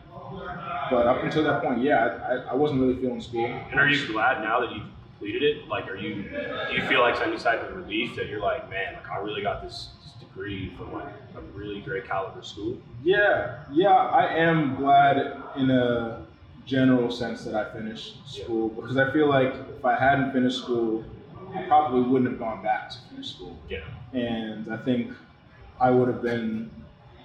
But 0.91 1.07
up 1.07 1.23
until 1.23 1.45
that 1.45 1.63
point, 1.63 1.83
yeah, 1.83 2.19
I, 2.29 2.53
I 2.53 2.55
wasn't 2.55 2.81
really 2.81 2.97
feeling 2.97 3.21
school. 3.21 3.47
And 3.47 3.81
are 3.81 3.89
you 3.89 4.07
glad 4.13 4.43
now 4.43 4.61
that 4.61 4.73
you've 4.73 4.87
completed 5.07 5.43
it? 5.43 5.69
Like, 5.69 5.89
are 5.89 5.97
you? 5.97 6.23
Do 6.25 6.75
you 6.75 6.83
feel 6.87 7.01
like 7.01 7.21
any 7.21 7.39
type 7.39 7.63
of 7.69 7.77
relief 7.77 8.17
that 8.17 8.29
you're 8.29 8.41
like, 8.41 8.69
man, 8.71 8.95
like 8.95 9.11
I 9.11 9.19
really 9.19 9.43
got 9.43 9.63
this, 9.63 9.89
this 10.03 10.13
degree 10.21 10.73
from 10.77 10.93
like 10.93 11.13
a 11.37 11.41
really 11.57 11.81
great 11.81 12.07
caliber 12.07 12.43
school. 12.43 12.79
Yeah, 13.03 13.61
yeah, 13.73 13.91
I 13.91 14.35
am 14.35 14.77
glad 14.77 15.17
in 15.57 15.71
a 15.71 16.27
general 16.71 17.11
sense 17.11 17.45
that 17.45 17.57
I 17.57 17.73
finished 17.73 18.15
school 18.25 18.69
because 18.69 18.97
I 18.97 19.13
feel 19.13 19.29
like 19.29 19.53
if 19.77 19.85
I 19.85 19.99
hadn't 19.99 20.33
finished 20.33 20.59
school, 20.59 21.05
I 21.53 21.63
probably 21.63 22.03
wouldn't 22.03 22.31
have 22.31 22.39
gone 22.39 22.63
back 22.63 22.91
to 22.91 22.97
finish 23.11 23.31
school. 23.31 23.59
Yeah. 23.69 23.81
And 24.13 24.73
I 24.73 24.77
think 24.77 25.13
I 25.81 25.91
would 25.91 26.07
have 26.07 26.23
been 26.23 26.71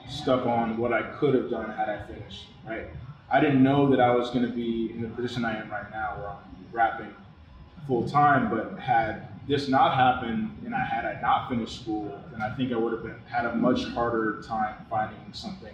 stuck 0.10 0.48
on 0.48 0.78
what 0.78 0.92
I 0.92 1.04
could 1.04 1.36
have 1.36 1.52
done 1.52 1.70
had 1.70 1.90
I 1.90 2.08
finished, 2.08 2.46
right? 2.68 2.88
I 3.32 3.40
didn't 3.40 3.62
know 3.62 3.88
that 3.92 4.00
I 4.00 4.16
was 4.16 4.32
going 4.32 4.46
to 4.46 4.52
be 4.52 4.92
in 4.92 5.04
the 5.04 5.10
position 5.10 5.46
I 5.46 5.60
am 5.60 5.70
right 5.70 5.92
now 5.92 6.16
where 6.18 6.30
I'm 6.30 6.38
rapping 6.72 7.14
full 7.88 8.10
time, 8.10 8.50
but 8.50 8.80
had 8.80 9.28
this 9.48 9.68
not 9.68 9.94
happened 9.94 10.58
and 10.66 10.74
I 10.74 10.84
had 10.84 11.06
I 11.06 11.22
not 11.22 11.50
finished 11.50 11.82
school, 11.82 12.20
then 12.32 12.42
I 12.42 12.50
think 12.56 12.72
I 12.72 12.78
would 12.78 12.94
have 12.94 13.04
been 13.04 13.20
had 13.28 13.46
a 13.46 13.56
much 13.56 13.84
harder 13.90 14.42
time 14.42 14.76
finding 14.90 15.20
something 15.34 15.74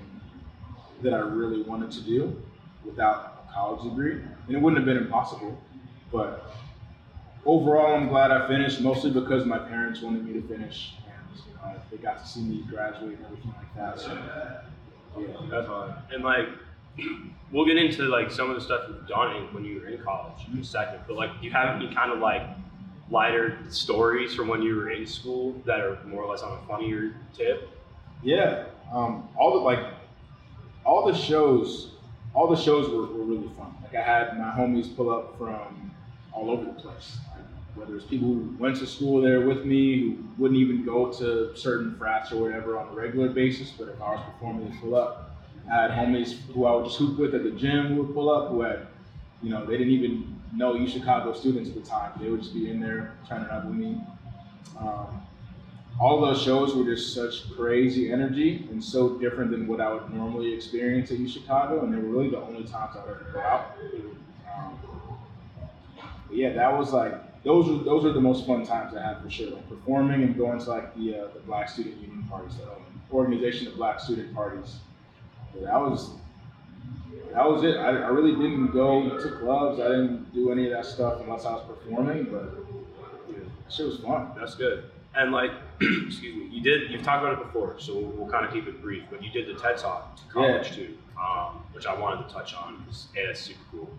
that 1.03 1.13
I 1.13 1.19
really 1.19 1.61
wanted 1.61 1.89
to 1.91 2.01
do 2.01 2.35
without 2.83 3.30
college 3.53 3.83
degree. 3.83 4.21
And 4.47 4.55
it 4.55 4.61
wouldn't 4.61 4.77
have 4.77 4.85
been 4.85 5.03
impossible, 5.03 5.59
but 6.11 6.51
overall 7.45 7.95
I'm 7.95 8.07
glad 8.07 8.31
I 8.31 8.47
finished 8.47 8.81
mostly 8.81 9.11
because 9.11 9.45
my 9.45 9.59
parents 9.59 10.01
wanted 10.01 10.25
me 10.25 10.33
to 10.33 10.47
finish 10.47 10.93
and 11.05 11.37
you 11.37 11.53
know, 11.53 11.81
they 11.89 11.97
got 11.97 12.19
to 12.19 12.27
see 12.27 12.41
me 12.41 12.63
graduate 12.69 13.17
and 13.17 13.25
everything 13.25 13.53
like 13.57 13.75
that. 13.75 13.99
So 13.99 14.17
yeah, 15.19 15.27
that's 15.49 15.67
fine. 15.67 15.93
And 16.11 16.23
like 16.23 16.47
we'll 17.51 17.65
get 17.65 17.77
into 17.77 18.03
like 18.03 18.31
some 18.31 18.49
of 18.49 18.55
the 18.55 18.61
stuff 18.61 18.85
you've 18.87 19.07
done 19.07 19.53
when 19.53 19.65
you 19.65 19.79
were 19.79 19.87
in 19.87 20.01
college 20.01 20.45
in 20.51 20.59
a 20.59 20.63
second, 20.63 20.99
but 21.07 21.15
like 21.15 21.31
you 21.41 21.51
have 21.51 21.75
any 21.75 21.93
kind 21.93 22.11
of 22.11 22.19
like 22.19 22.43
lighter 23.11 23.57
stories 23.69 24.33
from 24.33 24.47
when 24.47 24.61
you 24.61 24.75
were 24.75 24.89
in 24.89 25.05
school 25.05 25.53
that 25.65 25.81
are 25.81 26.01
more 26.05 26.23
or 26.23 26.31
less 26.31 26.41
on 26.41 26.57
a 26.57 26.67
funnier 26.67 27.13
tip? 27.33 27.69
Yeah, 28.23 28.65
um, 28.93 29.27
all 29.37 29.53
the 29.53 29.59
like, 29.59 29.85
all 30.85 31.05
the 31.05 31.17
shows, 31.17 31.91
all 32.33 32.47
the 32.47 32.55
shows 32.55 32.89
were, 32.89 33.05
were 33.05 33.25
really 33.25 33.49
fun. 33.57 33.73
Like 33.83 33.95
I 33.95 34.01
had 34.01 34.37
my 34.37 34.51
homies 34.51 34.95
pull 34.95 35.09
up 35.09 35.37
from 35.37 35.91
all 36.31 36.49
over 36.49 36.65
the 36.65 36.73
place. 36.73 37.17
whether 37.75 37.95
it's 37.95 38.05
people 38.05 38.27
who 38.27 38.55
went 38.59 38.75
to 38.77 38.85
school 38.85 39.21
there 39.21 39.41
with 39.41 39.65
me, 39.65 39.99
who 40.01 40.23
wouldn't 40.37 40.59
even 40.59 40.85
go 40.85 41.11
to 41.13 41.55
certain 41.55 41.95
frats 41.97 42.31
or 42.31 42.41
whatever 42.41 42.77
on 42.77 42.89
a 42.89 42.91
regular 42.91 43.29
basis, 43.29 43.71
but 43.71 43.89
if 43.89 44.01
I 44.01 44.15
was 44.15 44.21
performing, 44.33 44.69
they 44.69 44.77
pull 44.77 44.95
up. 44.95 45.35
I 45.69 45.83
had 45.83 45.91
homies 45.91 46.39
who 46.53 46.65
I 46.65 46.75
would 46.75 46.85
just 46.85 46.97
hoop 46.97 47.17
with 47.17 47.35
at 47.35 47.43
the 47.43 47.51
gym 47.51 47.87
who 47.87 48.03
would 48.03 48.13
pull 48.13 48.29
up, 48.29 48.49
who 48.49 48.61
had, 48.61 48.87
you 49.41 49.49
know, 49.49 49.65
they 49.65 49.77
didn't 49.77 49.93
even 49.93 50.41
know 50.53 50.75
U 50.75 50.87
Chicago 50.87 51.33
students 51.33 51.69
at 51.69 51.75
the 51.75 51.81
time. 51.81 52.11
They 52.19 52.29
would 52.29 52.41
just 52.41 52.53
be 52.53 52.69
in 52.69 52.79
there 52.79 53.13
trying 53.27 53.45
to 53.45 53.63
with 53.65 53.75
me. 53.75 54.01
Um, 54.79 55.21
all 56.01 56.19
those 56.19 56.41
shows 56.41 56.73
were 56.73 56.83
just 56.83 57.13
such 57.13 57.49
crazy 57.55 58.11
energy 58.11 58.67
and 58.71 58.83
so 58.83 59.19
different 59.19 59.51
than 59.51 59.67
what 59.67 59.79
I 59.79 59.93
would 59.93 60.11
normally 60.11 60.51
experience 60.51 61.11
at 61.11 61.19
U 61.19 61.27
Chicago, 61.27 61.83
and 61.83 61.93
they 61.93 61.97
were 61.97 62.09
really 62.09 62.31
the 62.31 62.41
only 62.41 62.63
times 62.63 62.95
I'd 62.97 63.03
ever 63.07 63.27
go 63.31 63.39
out. 63.39 63.77
Um, 64.51 64.79
yeah, 66.31 66.53
that 66.53 66.75
was 66.75 66.91
like 66.91 67.43
those 67.43 67.69
were 67.69 67.83
those 67.83 68.03
are 68.03 68.13
the 68.13 68.21
most 68.21 68.47
fun 68.47 68.65
times 68.65 68.95
I 68.95 69.01
had 69.03 69.21
for 69.21 69.29
sure. 69.29 69.51
Like 69.51 69.69
performing 69.69 70.23
and 70.23 70.35
going 70.35 70.59
to 70.59 70.69
like 70.69 70.95
the 70.95 71.19
uh, 71.19 71.27
the 71.35 71.39
Black 71.41 71.69
Student 71.69 72.01
Union 72.01 72.23
parties, 72.23 72.57
the 72.57 72.63
um, 72.63 73.01
organization 73.13 73.67
of 73.67 73.75
Black 73.75 73.99
student 73.99 74.33
parties. 74.33 74.77
But 75.53 75.65
that 75.65 75.79
was 75.79 76.09
that 77.31 77.47
was 77.47 77.63
it. 77.63 77.77
I, 77.77 77.89
I 77.89 78.07
really 78.07 78.31
didn't 78.31 78.71
go 78.71 79.19
to 79.19 79.37
clubs. 79.37 79.79
I 79.79 79.89
didn't 79.89 80.33
do 80.33 80.51
any 80.51 80.65
of 80.65 80.71
that 80.71 80.85
stuff 80.85 81.21
unless 81.21 81.45
I 81.45 81.53
was 81.53 81.63
performing. 81.67 82.23
But 82.23 82.55
yeah, 83.29 83.37
shit 83.69 83.85
was 83.85 83.99
fun. 83.99 84.31
That's 84.35 84.55
good. 84.55 84.85
And 85.13 85.31
like, 85.31 85.51
excuse 86.07 86.35
me, 86.35 86.47
you 86.51 86.61
did. 86.61 86.91
You've 86.91 87.03
talked 87.03 87.23
about 87.23 87.39
it 87.39 87.45
before, 87.45 87.75
so 87.79 87.95
we'll, 87.95 88.11
we'll 88.11 88.29
kind 88.29 88.45
of 88.45 88.53
keep 88.53 88.67
it 88.67 88.81
brief. 88.81 89.03
But 89.09 89.23
you 89.23 89.31
did 89.31 89.47
the 89.47 89.59
TED 89.59 89.77
Talk 89.77 90.15
to 90.17 90.23
college 90.31 90.69
yeah. 90.69 90.75
too, 90.75 90.97
um, 91.19 91.63
which 91.73 91.85
I 91.85 91.97
wanted 91.97 92.27
to 92.27 92.33
touch 92.33 92.53
on 92.53 92.77
because 92.79 93.07
that's 93.15 93.39
super 93.39 93.59
cool. 93.71 93.89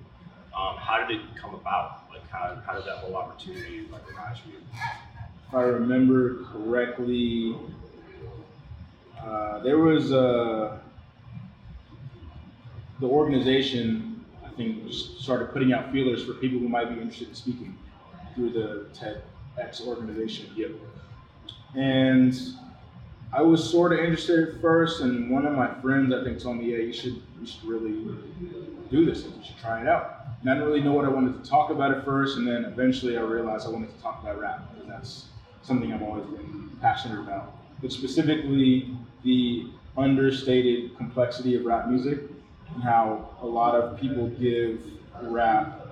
Um, 0.57 0.77
how 0.77 1.05
did 1.05 1.19
it 1.19 1.23
come 1.41 1.55
about? 1.55 2.05
Like, 2.11 2.29
how, 2.29 2.61
how 2.65 2.75
did 2.75 2.85
that 2.85 2.99
whole 2.99 3.17
opportunity 3.17 3.89
like 3.91 4.03
arise 4.15 4.39
for 4.39 4.51
you? 4.51 4.59
If 5.49 5.55
I 5.55 5.63
remember 5.63 6.45
correctly, 6.45 7.57
uh, 9.21 9.59
there 9.61 9.79
was 9.79 10.13
a 10.13 10.81
the 13.01 13.09
organization, 13.09 14.25
I 14.47 14.51
think, 14.51 14.87
just 14.87 15.21
started 15.21 15.53
putting 15.53 15.73
out 15.73 15.91
feelers 15.91 16.25
for 16.25 16.35
people 16.35 16.61
who 16.61 16.69
might 16.69 16.89
be 16.89 17.01
interested 17.01 17.29
in 17.29 17.35
speaking 17.35 17.77
through 18.35 18.51
the 18.51 18.87
TEDx 18.95 19.87
organization. 19.87 20.47
Yep. 20.55 20.71
And 21.75 22.39
I 23.33 23.41
was 23.41 23.69
sort 23.69 23.93
of 23.93 24.01
interested 24.01 24.49
at 24.49 24.61
first, 24.61 25.01
and 25.01 25.31
one 25.31 25.47
of 25.47 25.55
my 25.55 25.73
friends, 25.81 26.13
I 26.13 26.23
think, 26.23 26.39
told 26.39 26.59
me, 26.59 26.73
"Yeah, 26.73 26.79
you 26.79 26.93
should, 26.93 27.15
you 27.41 27.47
should 27.47 27.65
really 27.65 27.93
do 28.91 29.07
this. 29.07 29.25
You 29.25 29.43
should 29.43 29.57
try 29.57 29.81
it 29.81 29.89
out." 29.89 30.17
And 30.43 30.51
I 30.51 30.55
didn't 30.55 30.69
really 30.69 30.83
know 30.83 30.93
what 30.93 31.07
I 31.07 31.09
wanted 31.09 31.43
to 31.43 31.49
talk 31.49 31.71
about 31.71 31.93
at 31.93 32.05
first, 32.05 32.37
and 32.37 32.47
then 32.47 32.65
eventually 32.65 33.17
I 33.17 33.23
realized 33.23 33.67
I 33.67 33.71
wanted 33.71 33.97
to 33.97 34.03
talk 34.03 34.23
about 34.23 34.39
rap 34.39 34.71
because 34.75 34.89
that's 34.89 35.27
something 35.63 35.93
I've 35.93 36.03
always 36.03 36.27
been 36.27 36.71
passionate 36.81 37.21
about. 37.21 37.55
But 37.81 37.91
specifically, 37.91 38.95
the 39.23 39.69
understated 39.97 40.97
complexity 40.97 41.55
of 41.55 41.65
rap 41.65 41.89
music 41.89 42.21
and 42.75 42.83
how 42.83 43.31
a 43.41 43.47
lot 43.47 43.75
of 43.75 43.99
people 43.99 44.29
give 44.29 44.81
rap, 45.23 45.87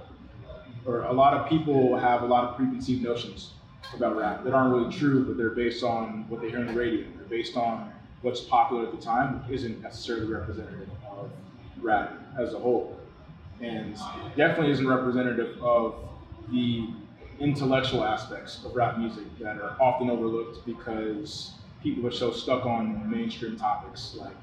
or 0.84 1.02
a 1.04 1.12
lot 1.12 1.32
of 1.32 1.48
people 1.48 1.96
have 1.96 2.22
a 2.22 2.26
lot 2.26 2.44
of 2.44 2.56
preconceived 2.56 3.02
notions 3.02 3.52
about 3.94 4.16
rap 4.16 4.44
that 4.44 4.54
aren't 4.54 4.74
really 4.74 4.92
true, 4.92 5.24
but 5.24 5.36
they're 5.36 5.50
based 5.50 5.82
on 5.82 6.26
what 6.28 6.40
they 6.40 6.50
hear 6.50 6.60
on 6.60 6.66
the 6.66 6.72
radio. 6.72 7.06
They're 7.16 7.28
based 7.28 7.56
on 7.56 7.92
what's 8.22 8.40
popular 8.40 8.84
at 8.84 8.92
the 8.92 9.00
time, 9.00 9.40
which 9.40 9.58
isn't 9.60 9.80
necessarily 9.82 10.26
representative 10.26 10.88
of 11.10 11.30
rap 11.80 12.12
as 12.38 12.54
a 12.54 12.58
whole. 12.58 12.96
And 13.60 13.96
definitely 14.36 14.72
isn't 14.72 14.86
representative 14.86 15.62
of 15.62 15.96
the 16.50 16.88
intellectual 17.40 18.04
aspects 18.04 18.64
of 18.64 18.74
rap 18.74 18.98
music 18.98 19.24
that 19.38 19.56
are 19.60 19.76
often 19.80 20.10
overlooked 20.10 20.64
because 20.66 21.52
people 21.82 22.06
are 22.06 22.12
so 22.12 22.30
stuck 22.30 22.66
on 22.66 23.10
mainstream 23.10 23.56
topics 23.56 24.14
like 24.18 24.34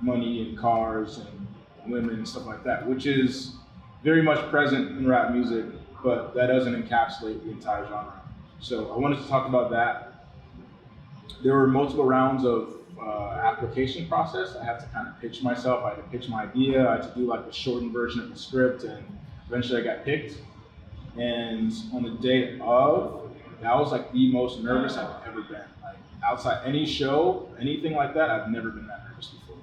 money 0.00 0.48
and 0.48 0.58
cars 0.58 1.18
and 1.18 1.46
women 1.86 2.16
and 2.16 2.28
stuff 2.28 2.46
like 2.46 2.64
that, 2.64 2.86
which 2.86 3.06
is 3.06 3.52
very 4.02 4.22
much 4.22 4.38
present 4.50 4.98
in 4.98 5.06
rap 5.06 5.32
music, 5.32 5.64
but 6.02 6.34
that 6.34 6.46
doesn't 6.46 6.74
encapsulate 6.74 7.42
the 7.44 7.50
entire 7.50 7.86
genre. 7.86 8.15
So 8.60 8.92
I 8.92 8.98
wanted 8.98 9.22
to 9.22 9.28
talk 9.28 9.48
about 9.48 9.70
that. 9.70 10.26
There 11.42 11.54
were 11.54 11.66
multiple 11.66 12.04
rounds 12.04 12.44
of 12.44 12.74
uh, 13.00 13.40
application 13.44 14.08
process. 14.08 14.56
I 14.56 14.64
had 14.64 14.80
to 14.80 14.86
kind 14.86 15.06
of 15.06 15.20
pitch 15.20 15.42
myself. 15.42 15.84
I 15.84 15.90
had 15.90 15.96
to 15.96 16.02
pitch 16.04 16.28
my 16.28 16.44
idea. 16.44 16.88
I 16.88 16.96
had 16.96 17.02
to 17.02 17.18
do 17.18 17.26
like 17.26 17.46
a 17.46 17.52
shortened 17.52 17.92
version 17.92 18.20
of 18.20 18.30
the 18.30 18.38
script, 18.38 18.84
and 18.84 19.04
eventually 19.48 19.80
I 19.80 19.84
got 19.84 20.04
picked. 20.04 20.38
And 21.18 21.72
on 21.92 22.02
the 22.02 22.10
day 22.10 22.58
of, 22.60 23.30
that 23.60 23.74
was 23.74 23.92
like 23.92 24.12
the 24.12 24.32
most 24.32 24.60
nervous 24.60 24.96
I've 24.96 25.26
ever 25.26 25.42
been. 25.42 25.62
Like 25.82 25.96
outside 26.26 26.66
any 26.66 26.84
show, 26.86 27.48
anything 27.60 27.94
like 27.94 28.14
that, 28.14 28.30
I've 28.30 28.50
never 28.50 28.70
been 28.70 28.86
that 28.86 29.04
nervous 29.08 29.28
before. 29.28 29.56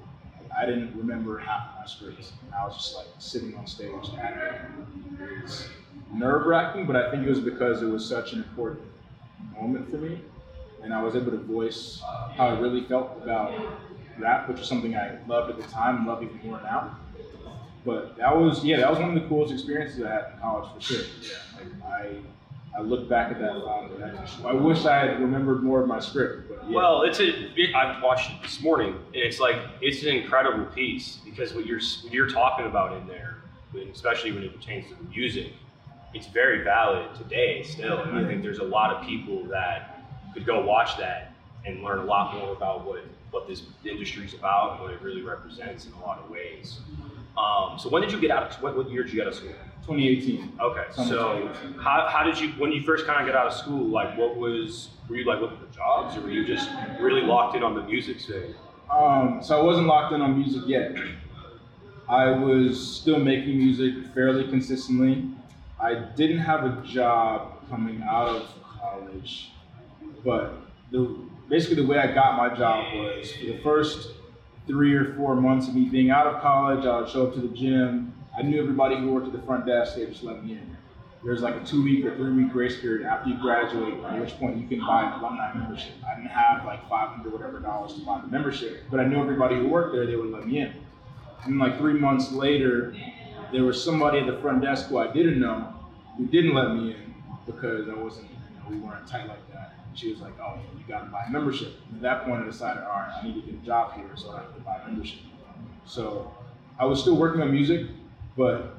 I 0.55 0.65
didn't 0.65 0.95
remember 0.95 1.37
half 1.39 1.69
of 1.69 1.79
my 1.79 1.85
scripts. 1.85 2.33
I 2.55 2.65
was 2.65 2.75
just 2.75 2.95
like 2.95 3.07
sitting 3.17 3.55
on 3.55 3.67
stage. 3.67 3.91
Nerve 6.13 6.45
wracking, 6.45 6.85
but 6.85 6.95
I 6.95 7.09
think 7.09 7.25
it 7.25 7.29
was 7.29 7.39
because 7.39 7.81
it 7.81 7.87
was 7.87 8.07
such 8.07 8.33
an 8.33 8.39
important 8.39 8.81
moment 9.59 9.89
for 9.89 9.97
me. 9.97 10.21
And 10.83 10.93
I 10.93 11.01
was 11.01 11.15
able 11.15 11.31
to 11.31 11.37
voice 11.37 12.01
how 12.01 12.49
I 12.49 12.59
really 12.59 12.83
felt 12.85 13.19
about 13.23 13.53
rap, 14.19 14.49
which 14.49 14.59
is 14.59 14.67
something 14.67 14.95
I 14.95 15.17
loved 15.27 15.49
at 15.49 15.57
the 15.57 15.63
time 15.71 15.97
and 15.97 16.07
love 16.07 16.21
even 16.21 16.39
more 16.45 16.61
now. 16.61 16.97
But 17.85 18.17
that 18.17 18.35
was, 18.37 18.63
yeah, 18.63 18.77
that 18.77 18.89
was 18.89 18.99
one 18.99 19.15
of 19.15 19.21
the 19.21 19.27
coolest 19.27 19.53
experiences 19.53 20.03
I 20.03 20.09
had 20.09 20.33
in 20.33 20.39
college 20.39 20.69
for 20.73 20.81
sure. 20.81 21.03
Like 21.57 21.83
I 21.85 22.15
I 22.75 22.81
look 22.81 23.07
back 23.07 23.31
at 23.31 23.39
that 23.39 23.51
um, 23.51 23.61
fondly. 23.61 24.03
I, 24.03 24.49
I 24.49 24.53
wish 24.53 24.85
I 24.85 24.97
had 25.05 25.19
remembered 25.19 25.63
more 25.63 25.81
of 25.81 25.87
my 25.87 25.99
script. 25.99 26.49
But 26.49 26.63
yeah. 26.67 26.75
Well, 26.75 27.03
it's 27.03 27.19
a. 27.19 27.27
It, 27.55 27.75
I 27.75 28.01
watched 28.01 28.31
it 28.31 28.41
this 28.41 28.61
morning, 28.61 28.95
and 29.07 29.15
it's 29.15 29.39
like 29.39 29.57
it's 29.81 30.01
an 30.03 30.09
incredible 30.09 30.65
piece 30.65 31.19
because 31.23 31.53
what 31.53 31.65
you're 31.65 31.81
what 32.03 32.11
you're 32.11 32.29
talking 32.29 32.65
about 32.65 32.97
in 32.97 33.07
there, 33.07 33.37
especially 33.91 34.31
when 34.31 34.43
it 34.43 34.55
pertains 34.59 34.87
to 34.89 34.95
the 34.95 35.09
music, 35.09 35.53
it's 36.13 36.27
very 36.27 36.63
valid 36.63 37.13
today 37.15 37.63
still. 37.63 37.99
And 37.99 38.17
I 38.17 38.27
think 38.27 38.43
there's 38.43 38.59
a 38.59 38.63
lot 38.63 38.93
of 38.93 39.05
people 39.05 39.43
that 39.45 40.05
could 40.33 40.45
go 40.45 40.63
watch 40.65 40.97
that 40.97 41.33
and 41.65 41.83
learn 41.83 41.99
a 41.99 42.03
lot 42.03 42.35
more 42.35 42.53
about 42.53 42.85
what 42.85 43.03
what 43.31 43.47
this 43.47 43.63
industry 43.83 44.25
is 44.25 44.33
about 44.35 44.73
and 44.73 44.81
what 44.81 44.93
it 44.93 45.01
really 45.01 45.21
represents 45.21 45.85
in 45.85 45.93
a 45.93 45.99
lot 46.01 46.19
of 46.19 46.29
ways. 46.29 46.79
Um, 47.35 47.79
so 47.79 47.89
when 47.89 48.03
did 48.03 48.11
you 48.11 48.21
get 48.21 48.29
out? 48.29 48.43
Of, 48.43 48.61
what, 48.61 48.77
what 48.77 48.91
year 48.91 49.03
did 49.03 49.11
you 49.11 49.19
get 49.19 49.27
out 49.27 49.33
of 49.33 49.39
school? 49.39 49.53
2018. 49.87 50.59
Okay. 50.61 50.85
So 50.95 51.51
how, 51.81 52.07
how 52.09 52.23
did 52.23 52.39
you 52.39 52.49
when 52.51 52.71
you 52.71 52.81
first 52.83 53.05
kind 53.05 53.19
of 53.19 53.25
get 53.25 53.35
out 53.35 53.47
of 53.47 53.53
school? 53.53 53.87
Like, 53.87 54.17
what 54.17 54.37
was 54.37 54.89
were 55.09 55.15
you 55.15 55.25
like 55.25 55.41
looking 55.41 55.57
for 55.57 55.73
jobs, 55.73 56.15
or 56.15 56.21
were 56.21 56.31
you 56.31 56.45
just 56.45 56.69
really 56.99 57.21
locked 57.21 57.57
in 57.57 57.63
on 57.63 57.75
the 57.75 57.81
music 57.81 58.21
thing? 58.21 58.53
Um, 58.89 59.39
so 59.41 59.59
I 59.59 59.63
wasn't 59.63 59.87
locked 59.87 60.13
in 60.13 60.21
on 60.21 60.37
music 60.37 60.63
yet. 60.67 60.95
I 62.07 62.29
was 62.29 62.97
still 62.97 63.19
making 63.19 63.57
music 63.57 64.13
fairly 64.13 64.47
consistently. 64.47 65.25
I 65.83 65.95
didn't 65.95 66.37
have 66.37 66.63
a 66.63 66.81
job 66.85 67.67
coming 67.69 68.01
out 68.03 68.29
of 68.29 68.47
college, 68.79 69.51
but 70.23 70.53
the 70.91 71.17
basically 71.49 71.75
the 71.75 71.85
way 71.85 71.97
I 71.97 72.13
got 72.13 72.37
my 72.37 72.55
job 72.55 72.85
was 72.95 73.33
for 73.33 73.45
the 73.47 73.57
first 73.61 74.11
three 74.65 74.93
or 74.93 75.13
four 75.15 75.35
months 75.35 75.67
of 75.67 75.75
me 75.75 75.89
being 75.89 76.09
out 76.09 76.25
of 76.25 76.41
college, 76.41 76.85
I 76.85 77.01
would 77.01 77.09
show 77.09 77.27
up 77.27 77.33
to 77.33 77.41
the 77.41 77.49
gym. 77.49 78.13
I 78.37 78.43
knew 78.43 78.61
everybody 78.61 78.95
who 78.95 79.11
worked 79.11 79.27
at 79.27 79.33
the 79.33 79.41
front 79.41 79.65
desk. 79.65 79.97
They 79.97 80.05
just 80.05 80.23
let 80.23 80.45
me 80.45 80.53
in. 80.53 80.77
There's 81.21 81.41
like 81.41 81.55
a 81.55 81.65
two 81.65 81.83
week 81.83 82.05
or 82.05 82.15
three 82.15 82.31
week 82.31 82.53
grace 82.53 82.79
period 82.79 83.05
after 83.05 83.31
you 83.31 83.41
graduate, 83.41 84.01
at 84.05 84.21
which 84.21 84.37
point 84.39 84.55
you 84.55 84.67
can 84.69 84.79
buy 84.79 85.03
an 85.03 85.19
alumni 85.19 85.53
membership. 85.53 85.95
I 86.09 86.15
didn't 86.15 86.31
have 86.31 86.65
like 86.65 86.87
500 86.89 87.29
whatever 87.29 87.59
dollars 87.59 87.95
to 87.95 88.05
buy 88.05 88.21
the 88.21 88.27
membership, 88.27 88.83
but 88.89 89.01
I 89.01 89.05
knew 89.05 89.21
everybody 89.21 89.57
who 89.57 89.67
worked 89.67 89.93
there. 89.93 90.05
They 90.05 90.15
would 90.15 90.31
let 90.31 90.47
me 90.47 90.59
in. 90.59 90.73
And 91.43 91.59
like 91.59 91.77
three 91.77 91.99
months 91.99 92.31
later, 92.31 92.95
there 93.51 93.63
was 93.63 93.81
somebody 93.81 94.19
at 94.19 94.27
the 94.27 94.37
front 94.41 94.61
desk 94.61 94.87
who 94.87 94.97
I 94.97 95.11
didn't 95.11 95.39
know 95.39 95.72
who 96.17 96.25
didn't 96.27 96.53
let 96.53 96.75
me 96.75 96.93
in 96.93 97.13
because 97.45 97.89
I 97.89 97.93
wasn't, 97.93 98.29
you 98.29 98.37
know, 98.59 98.69
we 98.69 98.77
weren't 98.77 99.07
tight 99.07 99.27
like 99.27 99.51
that. 99.51 99.73
She 99.93 100.11
was 100.11 100.21
like, 100.21 100.33
"Oh, 100.39 100.59
you 100.77 100.83
got 100.87 101.01
to 101.01 101.11
buy 101.11 101.25
a 101.27 101.31
membership." 101.31 101.73
And 101.89 101.97
at 101.97 102.01
that 102.01 102.25
point, 102.25 102.41
I 102.41 102.45
decided, 102.45 102.83
all 102.83 102.89
right, 102.89 103.19
I 103.21 103.27
need 103.27 103.35
to 103.35 103.41
get 103.41 103.61
a 103.61 103.65
job 103.65 103.93
here, 103.93 104.09
so 104.15 104.31
I 104.31 104.41
have 104.41 104.55
to 104.55 104.61
buy 104.61 104.77
a 104.77 104.87
membership. 104.87 105.19
So 105.85 106.33
I 106.79 106.85
was 106.85 107.01
still 107.01 107.15
working 107.15 107.41
on 107.41 107.51
music, 107.51 107.87
but 108.35 108.77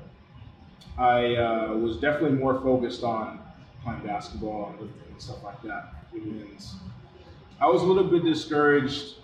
I 0.98 1.36
uh, 1.36 1.74
was 1.74 1.96
definitely 1.96 2.38
more 2.38 2.60
focused 2.60 3.04
on 3.04 3.40
playing 3.82 4.00
basketball 4.00 4.70
and 4.70 4.80
lifting 4.80 5.12
and 5.12 5.22
stuff 5.22 5.42
like 5.44 5.62
that. 5.62 5.94
And 6.12 6.58
I 7.60 7.66
was 7.66 7.82
a 7.82 7.84
little 7.84 8.04
bit 8.04 8.24
discouraged 8.24 9.14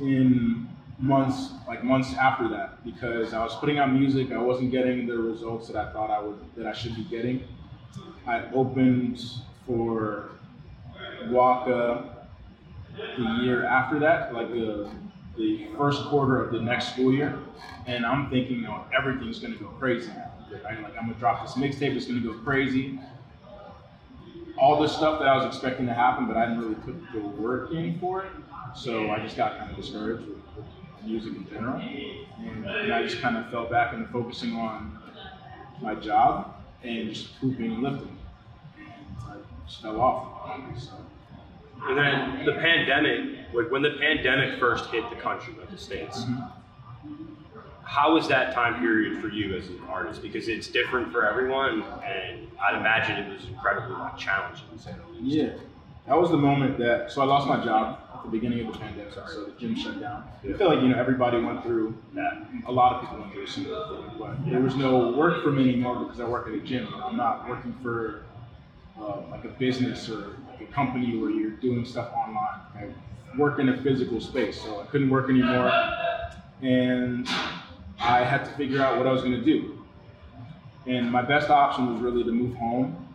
in 0.00 0.68
months, 0.98 1.50
like 1.66 1.82
months 1.84 2.14
after 2.14 2.48
that, 2.48 2.84
because 2.84 3.34
I 3.34 3.42
was 3.42 3.54
putting 3.56 3.78
out 3.78 3.92
music, 3.92 4.32
I 4.32 4.38
wasn't 4.38 4.70
getting 4.70 5.06
the 5.06 5.16
results 5.16 5.68
that 5.68 5.76
I 5.76 5.92
thought 5.92 6.10
I 6.10 6.20
would, 6.20 6.38
that 6.56 6.66
I 6.66 6.72
should 6.72 6.94
be 6.94 7.04
getting. 7.04 7.44
I 8.26 8.44
opened 8.52 9.20
for 9.66 10.30
Waka 11.26 12.26
the 12.96 13.22
year 13.42 13.64
after 13.64 13.98
that, 14.00 14.32
like 14.32 14.50
the 14.50 14.88
the 15.36 15.66
first 15.76 16.04
quarter 16.04 16.44
of 16.44 16.52
the 16.52 16.60
next 16.60 16.92
school 16.92 17.12
year, 17.12 17.36
and 17.86 18.06
I'm 18.06 18.30
thinking, 18.30 18.64
oh, 18.68 18.84
everything's 18.96 19.40
gonna 19.40 19.56
go 19.56 19.66
crazy. 19.66 20.12
Right? 20.64 20.80
Like 20.82 20.96
I'm 20.96 21.06
gonna 21.06 21.18
drop 21.18 21.44
this 21.44 21.54
mixtape, 21.54 21.96
it's 21.96 22.06
gonna 22.06 22.20
go 22.20 22.34
crazy. 22.34 23.00
All 24.56 24.80
the 24.80 24.88
stuff 24.88 25.18
that 25.18 25.26
I 25.26 25.36
was 25.36 25.44
expecting 25.46 25.86
to 25.86 25.94
happen, 25.94 26.26
but 26.26 26.36
I 26.36 26.46
didn't 26.46 26.60
really 26.60 26.76
put 26.76 26.94
the 27.12 27.18
work 27.18 27.72
in 27.72 27.98
for 27.98 28.22
it, 28.22 28.30
so 28.76 29.10
I 29.10 29.18
just 29.18 29.36
got 29.36 29.58
kind 29.58 29.70
of 29.70 29.76
discouraged 29.76 30.28
with 30.28 30.43
music 31.06 31.34
in 31.36 31.48
general, 31.48 31.80
and, 31.80 32.66
and 32.66 32.92
I 32.92 33.02
just 33.02 33.20
kind 33.20 33.36
of 33.36 33.50
fell 33.50 33.66
back 33.66 33.94
into 33.94 34.06
focusing 34.08 34.56
on 34.56 34.98
my 35.80 35.94
job 35.94 36.54
and 36.82 37.12
just 37.12 37.28
hooping 37.40 37.72
and 37.72 37.82
lifting, 37.82 38.16
and 38.78 38.86
I 39.26 39.34
just 39.66 39.82
fell 39.82 40.00
off. 40.00 40.60
So, 40.78 40.92
And 41.86 41.98
then 41.98 42.44
the 42.44 42.52
pandemic, 42.52 43.46
like 43.52 43.70
when 43.70 43.82
the 43.82 43.96
pandemic 43.98 44.58
first 44.58 44.90
hit 44.90 45.08
the 45.10 45.16
country, 45.16 45.54
like 45.58 45.70
the 45.70 45.78
states, 45.78 46.20
mm-hmm. 46.20 46.42
how 47.82 48.14
was 48.14 48.28
that 48.28 48.54
time 48.54 48.80
period 48.80 49.20
for 49.20 49.28
you 49.28 49.56
as 49.56 49.68
an 49.68 49.80
artist? 49.88 50.22
Because 50.22 50.48
it's 50.48 50.68
different 50.68 51.12
for 51.12 51.26
everyone, 51.26 51.82
and 52.04 52.48
I'd 52.60 52.78
imagine 52.78 53.18
it 53.18 53.32
was 53.32 53.46
incredibly 53.46 53.96
like 53.96 54.16
challenging. 54.16 54.66
To 54.76 54.82
say 54.82 54.92
the 54.92 55.20
least. 55.20 55.36
Yeah, 55.36 55.52
that 56.06 56.18
was 56.18 56.30
the 56.30 56.36
moment 56.36 56.78
that. 56.78 57.10
So 57.10 57.22
I 57.22 57.24
lost 57.24 57.46
my 57.48 57.62
job 57.64 58.00
the 58.24 58.30
beginning 58.30 58.66
of 58.66 58.72
the 58.72 58.78
pandemic. 58.78 59.12
So 59.12 59.44
the 59.44 59.52
gym 59.58 59.76
shut 59.76 60.00
down. 60.00 60.24
I 60.42 60.52
feel 60.56 60.68
like 60.68 60.82
you 60.82 60.88
know 60.88 60.98
everybody 60.98 61.40
went 61.40 61.62
through 61.62 61.96
that. 62.14 62.46
A 62.66 62.72
lot 62.72 62.94
of 62.94 63.00
people 63.02 63.18
went 63.18 63.32
through 63.32 63.44
a 63.44 63.48
similar 63.48 63.88
thing, 63.88 64.18
but 64.18 64.50
there 64.50 64.60
was 64.60 64.74
no 64.76 65.12
work 65.12 65.42
for 65.42 65.50
me 65.50 65.68
anymore 65.68 66.04
because 66.04 66.20
I 66.20 66.24
work 66.24 66.48
at 66.48 66.54
a 66.54 66.60
gym. 66.60 66.88
I'm 67.02 67.16
not 67.16 67.48
working 67.48 67.74
for 67.82 68.24
uh, 69.00 69.22
like 69.30 69.44
a 69.44 69.48
business 69.48 70.08
or 70.08 70.36
like 70.48 70.60
a 70.60 70.72
company 70.72 71.16
where 71.16 71.30
you're 71.30 71.50
doing 71.50 71.84
stuff 71.84 72.12
online. 72.12 72.60
I 72.74 72.88
work 73.38 73.58
in 73.58 73.68
a 73.68 73.82
physical 73.82 74.20
space, 74.20 74.60
so 74.60 74.80
I 74.80 74.86
couldn't 74.86 75.10
work 75.10 75.28
anymore, 75.28 75.70
and 76.62 77.28
I 77.98 78.24
had 78.24 78.44
to 78.44 78.50
figure 78.52 78.80
out 78.80 78.98
what 78.98 79.06
I 79.06 79.12
was 79.12 79.22
going 79.22 79.34
to 79.34 79.44
do. 79.44 79.78
And 80.86 81.10
my 81.10 81.22
best 81.22 81.50
option 81.50 81.92
was 81.92 82.02
really 82.02 82.24
to 82.24 82.32
move 82.32 82.54
home 82.56 83.08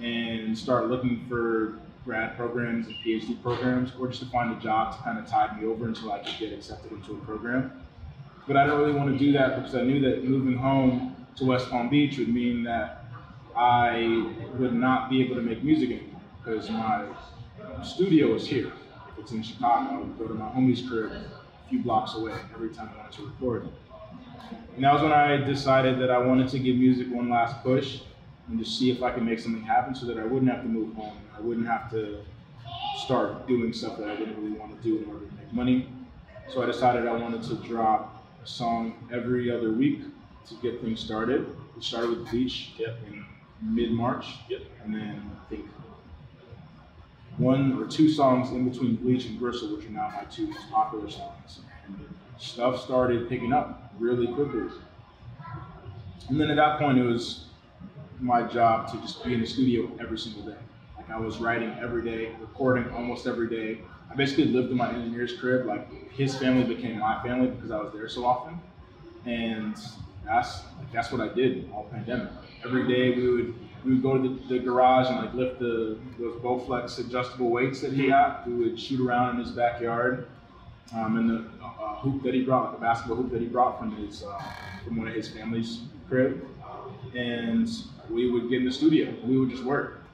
and 0.00 0.56
start 0.56 0.88
looking 0.88 1.24
for 1.28 1.78
grad 2.06 2.36
programs 2.36 2.86
and 2.86 2.96
PhD 3.04 3.42
programs, 3.42 3.92
or 3.98 4.06
just 4.06 4.20
to 4.20 4.26
find 4.30 4.56
a 4.56 4.60
job 4.60 4.96
to 4.96 5.02
kind 5.02 5.18
of 5.18 5.26
tide 5.26 5.60
me 5.60 5.66
over 5.66 5.86
until 5.86 6.12
I 6.12 6.20
could 6.20 6.38
get 6.38 6.52
accepted 6.52 6.92
into 6.92 7.12
a 7.12 7.18
program. 7.18 7.72
But 8.46 8.56
I 8.56 8.64
don't 8.64 8.78
really 8.78 8.94
want 8.94 9.12
to 9.12 9.18
do 9.18 9.32
that 9.32 9.56
because 9.56 9.74
I 9.74 9.82
knew 9.82 10.00
that 10.08 10.24
moving 10.24 10.56
home 10.56 11.26
to 11.34 11.44
West 11.44 11.68
Palm 11.68 11.90
Beach 11.90 12.16
would 12.16 12.28
mean 12.28 12.62
that 12.62 13.04
I 13.56 14.32
would 14.56 14.72
not 14.72 15.10
be 15.10 15.20
able 15.22 15.34
to 15.34 15.42
make 15.42 15.64
music 15.64 15.90
anymore 15.90 16.20
because 16.38 16.70
my 16.70 17.06
studio 17.82 18.34
is 18.34 18.46
here. 18.46 18.72
It's 19.18 19.32
in 19.32 19.42
Chicago. 19.42 19.94
I 19.94 19.98
would 19.98 20.16
go 20.16 20.28
to 20.28 20.34
my 20.34 20.46
homie's 20.46 20.88
crib 20.88 21.10
a 21.10 21.68
few 21.68 21.80
blocks 21.80 22.14
away 22.14 22.34
every 22.54 22.70
time 22.70 22.90
I 22.94 22.98
wanted 22.98 23.12
to 23.18 23.26
record. 23.26 23.68
And 24.76 24.84
that 24.84 24.92
was 24.92 25.02
when 25.02 25.12
I 25.12 25.38
decided 25.38 25.98
that 26.00 26.10
I 26.10 26.18
wanted 26.18 26.48
to 26.50 26.58
give 26.60 26.76
music 26.76 27.08
one 27.10 27.28
last 27.28 27.62
push 27.64 28.02
and 28.48 28.58
just 28.58 28.78
see 28.78 28.90
if 28.90 29.02
I 29.02 29.10
could 29.10 29.24
make 29.24 29.40
something 29.40 29.62
happen 29.62 29.94
so 29.94 30.06
that 30.06 30.18
I 30.18 30.24
wouldn't 30.24 30.50
have 30.52 30.62
to 30.62 30.68
move 30.68 30.94
home. 30.94 31.16
I 31.36 31.40
wouldn't 31.40 31.66
have 31.66 31.90
to 31.90 32.20
start 33.04 33.46
doing 33.46 33.72
stuff 33.72 33.98
that 33.98 34.08
I 34.08 34.16
didn't 34.16 34.36
really 34.42 34.56
want 34.58 34.76
to 34.76 34.82
do 34.88 35.02
in 35.02 35.08
order 35.10 35.26
to 35.26 35.34
make 35.34 35.52
money. 35.52 35.88
So 36.48 36.62
I 36.62 36.66
decided 36.66 37.06
I 37.06 37.12
wanted 37.12 37.42
to 37.44 37.54
drop 37.56 38.24
a 38.42 38.46
song 38.46 38.94
every 39.12 39.50
other 39.50 39.70
week 39.72 40.00
to 40.48 40.54
get 40.62 40.80
things 40.80 41.00
started. 41.00 41.46
We 41.74 41.82
started 41.82 42.10
with 42.10 42.30
Bleach 42.30 42.72
Yep. 42.78 42.96
in 43.08 43.24
mid 43.62 43.90
March. 43.90 44.26
Yep. 44.48 44.62
And 44.84 44.94
then 44.94 45.30
I 45.34 45.48
think 45.50 45.66
one 47.36 47.82
or 47.82 47.86
two 47.86 48.08
songs 48.08 48.50
in 48.50 48.68
between 48.68 48.96
Bleach 48.96 49.26
and 49.26 49.38
Gristle, 49.38 49.76
which 49.76 49.86
are 49.86 49.90
now 49.90 50.08
my 50.16 50.24
two 50.30 50.46
most 50.46 50.70
popular 50.70 51.10
songs. 51.10 51.60
And 51.86 51.98
stuff 52.38 52.80
started 52.80 53.28
picking 53.28 53.52
up 53.52 53.92
really 53.98 54.28
quickly. 54.28 54.68
And 56.28 56.40
then 56.40 56.50
at 56.50 56.56
that 56.56 56.78
point, 56.78 56.98
it 56.98 57.04
was 57.04 57.44
my 58.20 58.42
job 58.42 58.90
to 58.90 59.00
just 59.02 59.22
be 59.22 59.34
in 59.34 59.40
the 59.40 59.46
studio 59.46 59.90
every 60.00 60.18
single 60.18 60.42
day. 60.42 60.56
Like 61.06 61.16
I 61.16 61.20
was 61.20 61.38
writing 61.38 61.76
every 61.80 62.02
day, 62.02 62.34
recording 62.40 62.90
almost 62.90 63.26
every 63.26 63.48
day. 63.48 63.80
I 64.10 64.14
basically 64.14 64.46
lived 64.46 64.70
in 64.70 64.76
my 64.76 64.92
engineer's 64.92 65.32
crib. 65.38 65.66
Like 65.66 66.10
his 66.12 66.36
family 66.36 66.64
became 66.64 66.98
my 66.98 67.22
family 67.22 67.48
because 67.48 67.70
I 67.70 67.78
was 67.78 67.92
there 67.92 68.08
so 68.08 68.24
often. 68.24 68.60
And 69.24 69.76
that's 70.24 70.62
like 70.78 70.92
that's 70.92 71.12
what 71.12 71.20
I 71.20 71.28
did 71.28 71.70
all 71.72 71.84
pandemic. 71.84 72.30
Every 72.64 72.86
day 72.88 73.16
we 73.16 73.28
would 73.28 73.54
we 73.84 73.92
would 73.92 74.02
go 74.02 74.20
to 74.20 74.28
the, 74.28 74.54
the 74.54 74.58
garage 74.58 75.08
and 75.08 75.16
like 75.16 75.34
lift 75.34 75.58
the 75.60 75.98
those 76.18 76.40
Bowflex 76.40 76.98
adjustable 76.98 77.50
weights 77.50 77.80
that 77.80 77.92
he 77.92 78.08
got. 78.08 78.46
We 78.46 78.54
would 78.54 78.78
shoot 78.78 79.00
around 79.00 79.36
in 79.36 79.44
his 79.44 79.52
backyard. 79.52 80.28
Um, 80.94 81.18
and 81.18 81.28
the 81.28 81.64
uh, 81.64 81.96
hoop 81.96 82.22
that 82.22 82.32
he 82.32 82.42
brought, 82.42 82.66
like 82.66 82.74
the 82.74 82.80
basketball 82.80 83.16
hoop 83.16 83.32
that 83.32 83.40
he 83.40 83.48
brought 83.48 83.78
from 83.78 83.96
his 83.96 84.22
uh, 84.22 84.40
from 84.84 84.96
one 84.96 85.08
of 85.08 85.14
his 85.14 85.28
family's 85.28 85.80
crib, 86.08 86.46
and 87.14 87.68
we 88.08 88.30
would 88.30 88.48
get 88.48 88.60
in 88.60 88.66
the 88.66 88.72
studio. 88.72 89.12
We 89.24 89.36
would 89.36 89.50
just 89.50 89.64
work. 89.64 90.05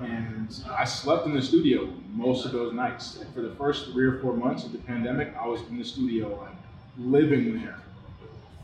And 0.00 0.48
I 0.70 0.84
slept 0.84 1.26
in 1.26 1.34
the 1.34 1.42
studio 1.42 1.88
most 2.10 2.44
of 2.44 2.52
those 2.52 2.72
nights. 2.72 3.18
Like 3.18 3.32
for 3.34 3.40
the 3.42 3.54
first 3.54 3.92
three 3.92 4.06
or 4.06 4.18
four 4.18 4.36
months 4.36 4.64
of 4.64 4.72
the 4.72 4.78
pandemic, 4.78 5.34
I 5.38 5.46
was 5.46 5.60
in 5.62 5.78
the 5.78 5.84
studio, 5.84 6.40
like 6.40 6.54
living 6.98 7.54
there 7.54 7.78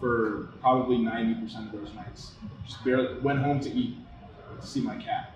for 0.01 0.49
probably 0.61 0.99
90% 0.99 1.67
of 1.67 1.81
those 1.81 1.95
nights. 1.95 2.33
Just 2.67 2.85
barely 2.85 3.19
went 3.21 3.41
home 3.41 3.61
to 3.61 3.71
eat, 3.71 3.97
to 4.61 4.67
see 4.67 4.81
my 4.81 4.97
cat. 4.97 5.35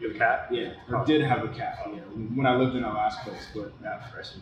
You 0.00 0.08
have 0.08 0.16
a 0.16 0.18
cat? 0.18 0.48
Yeah, 0.50 0.72
I 0.94 1.04
did 1.04 1.22
have 1.22 1.44
a 1.44 1.48
cat. 1.48 1.88
Yeah, 1.92 2.00
when 2.34 2.46
I 2.46 2.54
lived 2.54 2.76
in 2.76 2.84
our 2.84 2.94
last 2.94 3.20
place, 3.22 3.46
but 3.54 3.72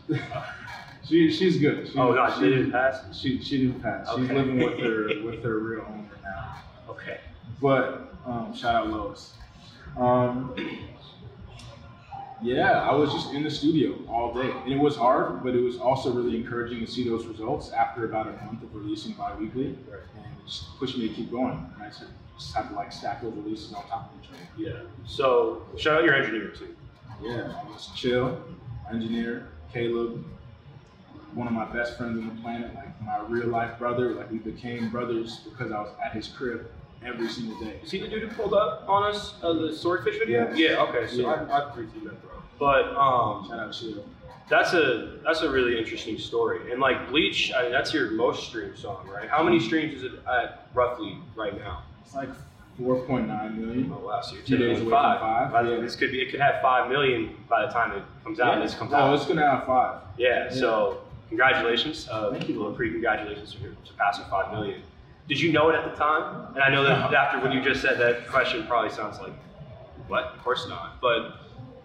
she 1.09 1.31
she's 1.31 1.59
good. 1.59 1.89
She, 1.89 1.99
Oh, 1.99 2.13
no, 2.13 2.35
she 2.35 2.41
they 2.43 2.51
didn't 2.51 2.73
pass? 2.73 3.19
She 3.19 3.43
she 3.43 3.59
didn't 3.67 3.81
pass. 3.81 4.09
She's 4.15 4.29
living 4.29 4.59
with 4.59 4.79
her 4.79 5.09
with 5.25 5.43
her 5.43 5.59
real 5.59 5.87
owner 5.89 6.11
now. 6.23 6.57
Okay. 6.91 7.21
But 7.63 8.15
um, 8.27 8.55
shout 8.55 8.75
out 8.75 8.89
Lois. 8.91 9.33
Um, 9.97 10.55
yeah, 12.43 12.83
I 12.83 12.95
was 12.95 13.13
just 13.13 13.33
in 13.33 13.43
the 13.43 13.51
studio 13.51 13.95
all 14.09 14.35
day, 14.35 14.51
and 14.51 14.73
it 14.73 14.79
was 14.79 14.95
hard, 14.97 15.43
but 15.43 15.55
it 15.55 15.61
was 15.63 15.79
also 15.79 16.13
really 16.13 16.37
encouraging 16.37 16.81
to 16.85 16.87
see 16.91 17.09
those 17.09 17.27
results 17.27 17.71
after 17.73 18.05
about 18.05 18.27
a 18.27 18.33
month 18.45 18.63
of 18.63 18.75
releasing 18.75 19.13
bi-weekly, 19.13 19.79
Right. 19.91 20.01
and 20.17 20.25
it 20.27 20.47
just 20.47 20.77
pushed 20.79 20.99
me 20.99 21.09
to 21.09 21.15
keep 21.15 21.31
going. 21.31 21.53
And 21.75 21.83
I 21.83 21.87
just, 21.87 22.05
just 22.39 22.55
had 22.55 22.69
to 22.69 22.75
like 22.75 22.93
stack 22.93 23.23
those 23.23 23.33
releases 23.35 23.73
on 23.73 23.87
top 23.89 24.13
of 24.13 24.23
each 24.23 24.29
other. 24.31 24.39
Yeah. 24.59 24.83
So 25.07 25.63
shout 25.79 25.99
out 25.99 26.05
your 26.05 26.15
engineer 26.15 26.49
too. 26.49 26.77
Yeah, 27.23 27.63
it 27.63 27.67
was 27.69 27.89
chill, 27.97 28.39
engineer, 28.93 29.49
Caleb, 29.73 30.23
one 31.33 31.47
of 31.47 31.55
my 31.55 31.65
best 31.65 31.97
friends 31.97 32.19
on 32.19 32.29
the 32.37 32.43
planet, 32.43 32.75
like 32.75 33.01
my 33.03 33.19
real 33.29 33.47
life 33.49 33.79
brother. 33.79 34.13
Like 34.13 34.31
we 34.31 34.39
became 34.39 34.91
brothers 34.91 35.41
because 35.49 35.73
I 35.73 35.81
was 35.81 35.89
at 36.05 36.13
his 36.13 36.29
crib 36.29 36.67
every 37.05 37.29
single 37.29 37.59
day. 37.61 37.79
See 37.85 38.01
the 38.01 38.09
dude 38.09 38.23
who 38.23 38.29
pulled 38.35 38.55
up 38.55 38.85
on 38.89 39.05
us 39.05 39.35
uh, 39.43 39.53
the 39.53 39.75
swordfish 39.75 40.19
video? 40.19 40.49
Yes. 40.49 40.59
Yeah. 40.59 40.83
Okay. 40.85 41.07
So 41.07 41.23
Yeah. 41.23 41.33
I've, 41.33 41.51
I've 41.51 41.75
briefly 41.75 42.01
bro. 42.01 42.13
But 42.59 42.97
um, 42.97 43.47
Shout 43.49 43.59
out 43.59 43.73
Chill. 43.73 44.05
that's 44.49 44.73
a 44.73 45.19
that's 45.25 45.43
a 45.43 45.51
really 45.51 45.79
interesting 45.79 46.19
story. 46.19 46.73
And 46.73 46.81
like 46.81 47.09
Bleach, 47.11 47.53
I 47.57 47.63
mean, 47.65 47.73
that's 47.73 47.93
your 47.93 48.11
most 48.13 48.49
streamed 48.49 48.79
song, 48.79 49.09
right? 49.13 49.29
How 49.29 49.43
many 49.43 49.61
streams 49.61 49.95
is 49.95 50.05
it 50.05 50.13
at 50.27 50.69
roughly 50.75 51.19
right 51.35 51.57
now? 51.59 51.83
It's 52.05 52.15
like 52.15 52.31
4.9 52.81 53.57
million. 53.57 53.93
Oh 53.95 54.07
wow, 54.07 54.21
so 54.21 54.35
you're 54.35 54.45
Two 54.45 54.57
days 54.59 54.77
taking 54.79 54.83
away 54.87 54.91
five. 54.91 55.19
from 55.19 55.29
five, 55.29 55.53
By 55.53 55.63
the 55.63 55.71
way, 55.71 55.77
yeah. 55.77 55.83
this 55.83 55.97
could 55.97 56.11
be 56.13 56.21
it 56.21 56.31
could 56.31 56.41
have 56.41 56.61
five 56.63 56.91
million 56.91 57.37
by 57.49 57.65
the 57.67 57.73
time 57.73 57.93
it 57.97 58.03
comes 58.25 58.41
out. 58.41 58.55
and 58.55 58.63
this 58.63 58.75
comes 58.75 58.93
oh, 58.93 58.97
out. 58.97 59.15
it's 59.15 59.27
gonna 59.27 59.49
have 59.49 59.65
five. 59.67 60.01
Yeah, 60.19 60.45
Yeah. 60.45 60.51
so 60.51 60.99
congratulations. 61.29 62.09
Uh, 62.11 62.31
Thank 62.33 62.49
you. 62.49 62.63
Well, 62.63 62.73
pre 62.73 62.91
congratulations 62.91 63.53
for 63.53 63.63
your 63.65 63.73
surpassing 63.85 64.25
5 64.31 64.53
million. 64.53 64.83
Did 65.29 65.41
you 65.41 65.53
know 65.53 65.71
it 65.71 65.75
at 65.75 65.91
the 65.91 65.97
time? 65.97 66.55
And 66.55 66.63
I 66.63 66.69
know 66.71 66.85
that 66.85 67.13
after 67.13 67.41
what 67.41 67.53
you 67.53 67.63
just 67.63 67.83
said, 67.83 67.99
that 67.99 68.29
question 68.29 68.67
probably 68.67 68.91
sounds 68.91 69.19
like, 69.19 69.33
what? 70.07 70.25
Of 70.25 70.43
course 70.43 70.67
not. 70.69 71.01
But 71.01 71.35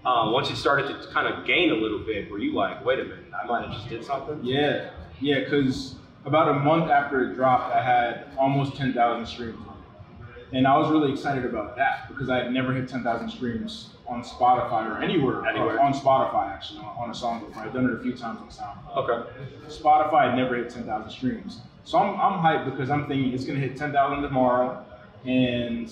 um, 0.07 0.31
once 0.31 0.49
it 0.49 0.57
started 0.57 0.87
to 0.87 1.07
kind 1.11 1.27
of 1.31 1.45
gain 1.45 1.71
a 1.71 1.75
little 1.75 1.99
bit, 1.99 2.29
were 2.29 2.37
you 2.39 2.53
like, 2.53 2.83
wait 2.85 2.99
a 2.99 3.03
minute, 3.03 3.25
I 3.33 3.45
might 3.47 3.65
have 3.65 3.73
just 3.73 3.89
did 3.89 4.03
something? 4.03 4.39
Yeah, 4.43 4.91
yeah, 5.19 5.39
because 5.39 5.95
about 6.25 6.49
a 6.49 6.53
month 6.53 6.91
after 6.91 7.31
it 7.31 7.35
dropped, 7.35 7.73
I 7.73 7.83
had 7.83 8.25
almost 8.37 8.75
10,000 8.75 9.25
streams 9.25 9.57
on 9.67 9.77
it. 9.77 10.57
And 10.57 10.67
I 10.67 10.77
was 10.77 10.91
really 10.91 11.11
excited 11.11 11.45
about 11.45 11.75
that 11.77 12.09
because 12.09 12.29
I 12.29 12.37
had 12.43 12.51
never 12.51 12.73
hit 12.73 12.87
10,000 12.87 13.29
streams 13.29 13.91
on 14.05 14.21
Spotify 14.21 14.91
or 14.91 15.01
anywhere. 15.01 15.47
Anywhere. 15.47 15.79
On 15.79 15.93
Spotify, 15.93 16.51
actually, 16.51 16.79
on, 16.79 16.97
on 16.97 17.09
a 17.09 17.15
song 17.15 17.45
before. 17.45 17.63
I've 17.63 17.73
done 17.73 17.85
it 17.85 17.93
a 17.93 18.03
few 18.03 18.15
times 18.15 18.39
on 18.41 18.49
SoundCloud. 18.49 18.97
Okay. 18.97 19.29
Spotify 19.67 20.29
had 20.29 20.35
never 20.35 20.57
hit 20.57 20.69
10,000 20.69 21.09
streams. 21.09 21.61
So 21.83 21.97
I'm, 21.97 22.19
I'm 22.19 22.39
hyped 22.39 22.71
because 22.71 22.89
I'm 22.89 23.07
thinking 23.07 23.33
it's 23.33 23.45
going 23.45 23.59
to 23.59 23.67
hit 23.67 23.77
10,000 23.77 24.21
tomorrow 24.21 24.85
and 25.25 25.91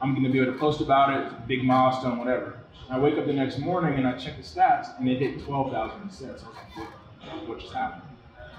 I'm 0.00 0.12
going 0.12 0.24
to 0.24 0.30
be 0.30 0.40
able 0.40 0.52
to 0.52 0.58
post 0.58 0.80
about 0.80 1.10
it, 1.16 1.48
big 1.48 1.64
milestone, 1.64 2.18
whatever. 2.18 2.58
I 2.90 2.98
wake 2.98 3.18
up 3.18 3.26
the 3.26 3.32
next 3.32 3.58
morning 3.58 3.98
and 3.98 4.06
I 4.06 4.16
check 4.16 4.36
the 4.36 4.42
stats 4.42 4.98
and 4.98 5.08
it 5.08 5.18
hit 5.18 5.44
12,000 5.44 6.02
instead. 6.02 6.30
I 6.30 6.32
was 6.32 6.42
like, 6.42 6.76
what, 6.76 7.48
what 7.48 7.58
just 7.60 7.72
happened? 7.72 8.02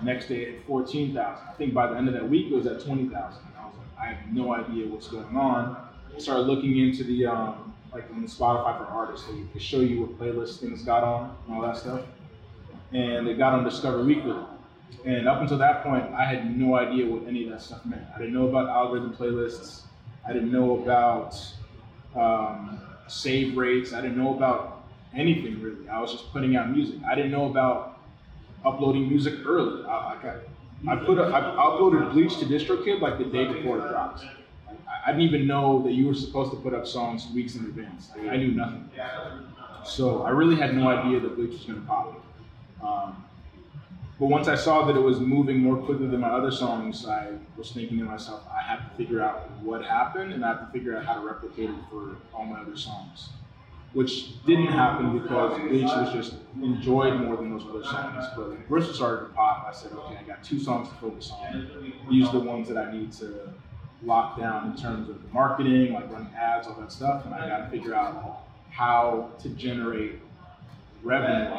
Next 0.03 0.27
day 0.27 0.45
hit 0.45 0.65
14,000. 0.67 1.47
I 1.47 1.53
think 1.53 1.73
by 1.73 1.87
the 1.87 1.95
end 1.95 2.07
of 2.07 2.13
that 2.13 2.29
week 2.29 2.51
it 2.51 2.55
was 2.55 2.67
at 2.67 2.81
20,000. 2.81 3.13
I 3.15 3.25
was 3.65 3.75
like, 3.75 3.99
I 3.99 4.13
have 4.13 4.33
no 4.33 4.53
idea 4.53 4.87
what's 4.87 5.07
going 5.07 5.35
on. 5.35 5.77
I 6.15 6.19
started 6.19 6.43
looking 6.43 6.77
into 6.77 7.03
the, 7.03 7.25
um, 7.25 7.73
like 7.93 8.09
on 8.11 8.21
the 8.21 8.27
Spotify 8.27 8.77
for 8.77 8.85
artists, 8.85 9.27
they, 9.53 9.59
show 9.59 9.79
you 9.79 10.01
what 10.01 10.19
playlist 10.19 10.59
things 10.59 10.83
got 10.83 11.03
on 11.03 11.35
and 11.47 11.55
all 11.55 11.61
that 11.61 11.77
stuff. 11.77 12.01
And 12.91 13.27
it 13.27 13.37
got 13.37 13.53
on 13.53 13.63
Discover 13.63 14.03
Weekly. 14.03 14.35
And 15.05 15.27
up 15.27 15.41
until 15.41 15.57
that 15.57 15.83
point, 15.83 16.05
I 16.13 16.25
had 16.25 16.57
no 16.57 16.75
idea 16.75 17.05
what 17.05 17.27
any 17.27 17.45
of 17.45 17.51
that 17.51 17.61
stuff 17.61 17.85
meant. 17.85 18.03
I 18.13 18.17
didn't 18.17 18.33
know 18.33 18.47
about 18.47 18.67
algorithm 18.67 19.13
playlists. 19.13 19.81
I 20.27 20.33
didn't 20.33 20.51
know 20.51 20.81
about 20.81 21.37
um, 22.15 22.81
save 23.07 23.55
rates. 23.57 23.93
I 23.93 24.01
didn't 24.01 24.17
know 24.17 24.35
about 24.35 24.83
anything 25.15 25.61
really. 25.61 25.87
I 25.87 25.99
was 26.01 26.11
just 26.11 26.31
putting 26.31 26.55
out 26.55 26.69
music. 26.69 26.97
I 27.07 27.15
didn't 27.15 27.31
know 27.31 27.45
about 27.45 27.99
uploading 28.65 29.07
music 29.07 29.35
early. 29.45 29.85
I, 29.85 29.89
I, 29.89 30.93
I 30.93 30.95
put 30.97 31.17
a, 31.17 31.23
I 31.23 31.41
uploaded 31.41 32.11
Bleach 32.11 32.37
to 32.39 32.45
DistroKid 32.45 32.99
like 33.01 33.17
the 33.17 33.25
day 33.25 33.45
before 33.45 33.79
it 33.79 33.89
dropped. 33.89 34.23
I, 34.67 34.73
I 35.07 35.11
didn't 35.11 35.21
even 35.21 35.47
know 35.47 35.81
that 35.83 35.93
you 35.93 36.07
were 36.07 36.13
supposed 36.13 36.51
to 36.51 36.57
put 36.57 36.73
up 36.73 36.85
songs 36.85 37.27
weeks 37.33 37.55
in 37.55 37.65
advance. 37.65 38.09
Like, 38.15 38.29
I 38.29 38.37
knew 38.37 38.51
nothing. 38.51 38.89
So 39.85 40.23
I 40.23 40.31
really 40.31 40.55
had 40.55 40.75
no 40.75 40.89
idea 40.89 41.19
that 41.21 41.35
Bleach 41.35 41.51
was 41.51 41.63
going 41.63 41.81
to 41.81 41.87
pop. 41.87 42.25
Um, 42.83 43.25
but 44.19 44.27
once 44.27 44.49
I 44.49 44.55
saw 44.55 44.85
that 44.85 44.97
it 44.97 45.01
was 45.01 45.19
moving 45.19 45.59
more 45.59 45.77
quickly 45.77 46.07
than 46.07 46.19
my 46.19 46.29
other 46.29 46.51
songs, 46.51 47.05
I 47.07 47.31
was 47.57 47.71
thinking 47.71 47.97
to 47.99 48.03
myself, 48.03 48.43
I 48.53 48.61
have 48.61 48.89
to 48.89 48.97
figure 48.97 49.21
out 49.21 49.49
what 49.61 49.83
happened 49.83 50.33
and 50.33 50.43
I 50.43 50.49
have 50.49 50.65
to 50.65 50.71
figure 50.77 50.97
out 50.97 51.05
how 51.05 51.13
to 51.15 51.25
replicate 51.25 51.69
it 51.69 51.75
for 51.89 52.17
all 52.33 52.43
my 52.43 52.59
other 52.59 52.75
songs. 52.75 53.29
Which 53.93 54.45
didn't 54.45 54.67
happen 54.67 55.17
because 55.17 55.59
Bleach 55.61 55.83
was 55.83 56.13
just 56.13 56.35
enjoyed 56.61 57.19
more 57.21 57.37
than 57.37 57.49
those 57.49 57.65
other 57.67 57.83
songs. 57.83 58.25
But 58.35 58.49
when 58.49 58.63
Gristle 58.67 58.93
started 58.93 59.27
to 59.27 59.33
pop, 59.33 59.65
I 59.67 59.73
said, 59.73 59.93
okay, 59.93 60.17
I 60.17 60.23
got 60.23 60.43
two 60.43 60.59
songs 60.59 60.89
to 60.89 60.95
focus 60.95 61.31
on. 61.31 61.93
These 62.09 62.27
are 62.27 62.33
the 62.33 62.39
ones 62.39 62.67
that 62.67 62.77
I 62.77 62.91
need 62.91 63.13
to 63.13 63.51
lock 64.03 64.37
down 64.37 64.71
in 64.71 64.77
terms 64.77 65.09
of 65.09 65.21
the 65.23 65.27
marketing, 65.29 65.93
like 65.93 66.11
running 66.11 66.31
ads, 66.35 66.67
all 66.67 66.75
that 66.75 66.91
stuff. 66.91 67.25
And 67.25 67.33
I 67.33 67.47
got 67.47 67.65
to 67.65 67.69
figure 67.69 67.95
out 67.95 68.41
how 68.69 69.31
to 69.39 69.49
generate 69.49 70.19
revenue, 71.03 71.49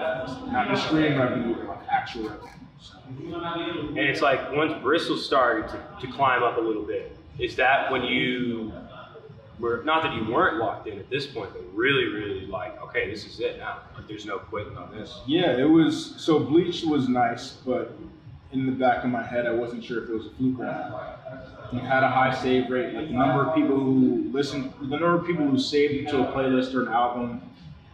not 0.53 0.69
just 0.69 0.87
stream 0.87 1.19
revenue, 1.19 1.57
like 1.67 1.79
actual 1.91 2.29
revenue. 2.29 3.89
And 3.89 3.99
it's 3.99 4.21
like 4.21 4.53
once 4.53 4.73
Gristle 4.83 5.17
started 5.17 5.69
to, 5.69 6.07
to 6.07 6.13
climb 6.13 6.43
up 6.43 6.57
a 6.57 6.61
little 6.61 6.85
bit, 6.85 7.17
is 7.39 7.57
that 7.57 7.91
when 7.91 8.05
you 8.05 8.73
were, 9.59 9.83
not 9.85 10.03
that 10.03 10.15
you 10.15 10.33
weren't 10.33 10.59
locked 10.59 10.87
in 10.87 10.99
at 10.99 11.11
this 11.11 11.27
point, 11.27 11.51
but 11.53 11.63
really, 11.75 12.05
really 12.07 12.47
like, 12.47 12.81
okay, 12.83 13.11
this 13.11 13.27
is 13.27 13.41
it 13.41 13.59
now. 13.59 13.81
Like, 13.97 14.09
there's 14.09 14.27
no 14.27 14.39
quitting 14.39 14.77
on 14.77 14.91
this. 14.93 15.21
yeah, 15.27 15.57
it 15.57 15.65
was. 15.69 16.15
So 16.19 16.39
Bleach 16.39 16.83
was 16.85 17.09
nice, 17.09 17.53
but 17.67 17.97
in 18.53 18.67
the 18.67 18.73
back 18.73 19.05
of 19.05 19.11
my 19.11 19.23
head, 19.23 19.47
I 19.47 19.53
wasn't 19.53 19.85
sure 19.85 20.03
if 20.03 20.11
it 20.11 20.13
was 20.13 20.27
a 20.27 20.31
fluke 20.31 20.61
or 20.61 20.65
not. 20.65 21.19
It 21.73 21.79
had 21.79 22.03
a 22.03 22.09
high 22.09 22.35
save 22.35 22.69
rate. 22.69 22.95
Like 22.95 23.09
the 23.09 23.15
number 23.15 23.47
of 23.47 23.55
people 23.55 23.79
who 23.79 24.29
listened, 24.33 24.73
the 24.81 24.87
number 24.89 25.15
of 25.15 25.25
people 25.27 25.47
who 25.47 25.59
saved 25.59 26.09
to 26.11 26.29
a 26.29 26.33
playlist 26.33 26.75
or 26.75 26.83
an 26.83 26.89
album, 26.89 27.43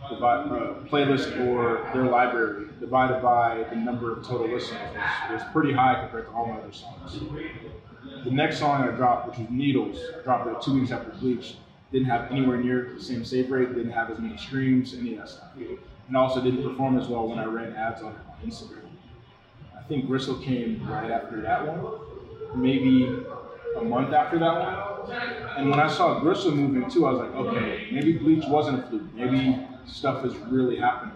divide, 0.08 0.46
uh, 0.50 0.74
playlist 0.88 1.38
or 1.46 1.88
their 1.92 2.04
library, 2.04 2.66
divided 2.80 3.22
by 3.22 3.64
the 3.70 3.76
number 3.76 4.12
of 4.12 4.26
total 4.26 4.48
listeners, 4.48 4.80
was, 4.94 5.32
was 5.32 5.42
pretty 5.52 5.72
high 5.72 6.00
compared 6.00 6.26
to 6.26 6.32
all 6.32 6.46
my 6.46 6.56
other 6.56 6.72
songs. 6.72 7.18
The 8.24 8.30
next 8.30 8.58
song 8.58 8.82
I 8.82 8.92
dropped, 8.94 9.28
which 9.28 9.38
was 9.38 9.48
Needles, 9.50 9.98
I 10.18 10.22
dropped 10.22 10.48
it 10.48 10.62
two 10.62 10.78
weeks 10.78 10.92
after 10.92 11.10
Bleach, 11.10 11.56
didn't 11.92 12.06
have 12.08 12.30
anywhere 12.30 12.56
near 12.56 12.92
the 12.94 13.02
same 13.02 13.24
save 13.24 13.50
rate, 13.50 13.74
didn't 13.74 13.92
have 13.92 14.10
as 14.10 14.18
many 14.18 14.36
streams, 14.36 14.94
any 14.94 15.12
of 15.12 15.18
that 15.18 15.28
stuff. 15.28 15.48
And 16.08 16.16
also 16.16 16.40
didn't 16.40 16.62
perform 16.62 16.98
as 16.98 17.08
well 17.08 17.26
when 17.26 17.38
I 17.38 17.44
ran 17.44 17.72
ads 17.74 18.02
on 18.02 18.14
on 18.42 18.48
Instagram. 18.48 18.82
I 19.76 19.82
think 19.88 20.06
Gristle 20.06 20.38
came 20.38 20.86
right 20.88 21.10
after 21.10 21.40
that 21.42 21.66
one, 21.66 22.60
maybe 22.60 23.22
a 23.76 23.84
month 23.84 24.12
after 24.12 24.38
that 24.38 25.06
one. 25.06 25.12
And 25.56 25.70
when 25.70 25.80
I 25.80 25.88
saw 25.88 26.20
Gristle 26.20 26.52
moving 26.52 26.90
too, 26.90 27.06
I 27.06 27.12
was 27.12 27.20
like, 27.20 27.34
okay, 27.34 27.88
maybe 27.92 28.12
Bleach 28.14 28.44
wasn't 28.46 28.84
a 28.84 28.88
fluke. 28.88 29.14
Maybe 29.14 29.66
stuff 29.86 30.24
is 30.24 30.36
really 30.36 30.76
happening. 30.76 31.14